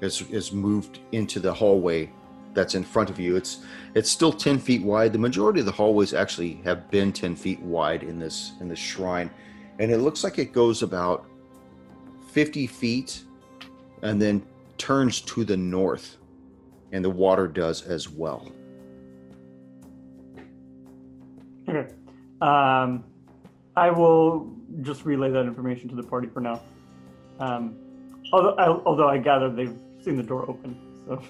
[0.00, 2.10] is is moved into the hallway
[2.56, 3.36] that's in front of you.
[3.36, 3.58] It's
[3.94, 5.12] it's still 10 feet wide.
[5.12, 8.80] The majority of the hallways actually have been 10 feet wide in this in this
[8.80, 9.30] shrine.
[9.78, 11.26] And it looks like it goes about
[12.32, 13.22] 50 feet
[14.02, 14.42] and then
[14.78, 16.16] turns to the north,
[16.92, 18.50] and the water does as well.
[21.68, 21.92] Okay.
[22.40, 23.04] Um,
[23.76, 26.62] I will just relay that information to the party for now.
[27.40, 27.76] Um,
[28.32, 31.22] although, I, although I gather they've seen the door open, So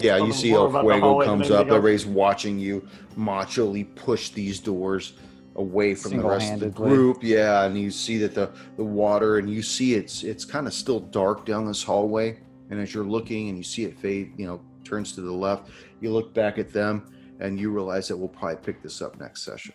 [0.00, 1.66] Yeah, you see El about Fuego comes anything up.
[1.66, 1.76] else.
[1.76, 2.86] Everybody's watching you
[3.16, 5.14] macholy push these doors
[5.56, 7.18] away from the rest of the group.
[7.22, 10.74] Yeah, and you see that the the water, and you see it's it's kind of
[10.74, 12.38] still dark down this hallway.
[12.70, 15.68] And as you're looking, and you see it fade, you know, turns to the left.
[16.00, 19.42] You look back at them, and you realize that we'll probably pick this up next
[19.42, 19.74] session.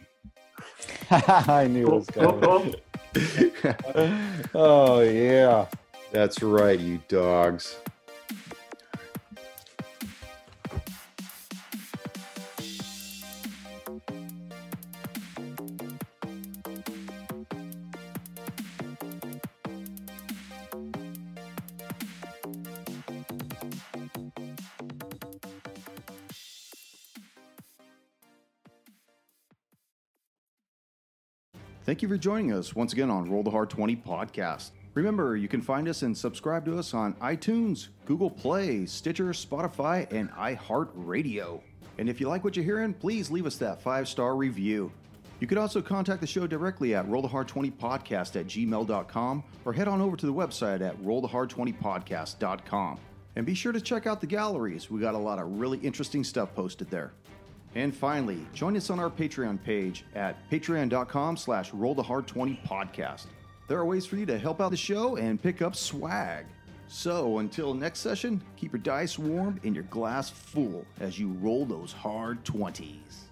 [1.11, 2.75] I knew it was coming.
[4.53, 5.67] oh yeah.
[6.11, 7.77] That's right, you dogs.
[31.99, 34.71] Thank you for joining us once again on Roll the Hard 20 podcast.
[34.93, 40.09] Remember, you can find us and subscribe to us on iTunes, Google Play, Stitcher, Spotify,
[40.09, 41.59] and iHeartRadio.
[41.97, 44.93] And if you like what you're hearing, please leave us that five star review.
[45.41, 50.15] You could also contact the show directly at rollthehard20podcast at gmail.com or head on over
[50.15, 52.97] to the website at rollthehard20podcast.com.
[53.35, 54.89] And be sure to check out the galleries.
[54.89, 57.11] We got a lot of really interesting stuff posted there.
[57.75, 63.25] And finally, join us on our Patreon page at patreon.com slash rollthehard20podcast.
[63.67, 66.45] There are ways for you to help out the show and pick up swag.
[66.87, 71.65] So until next session, keep your dice warm and your glass full as you roll
[71.65, 73.28] those hard 20s.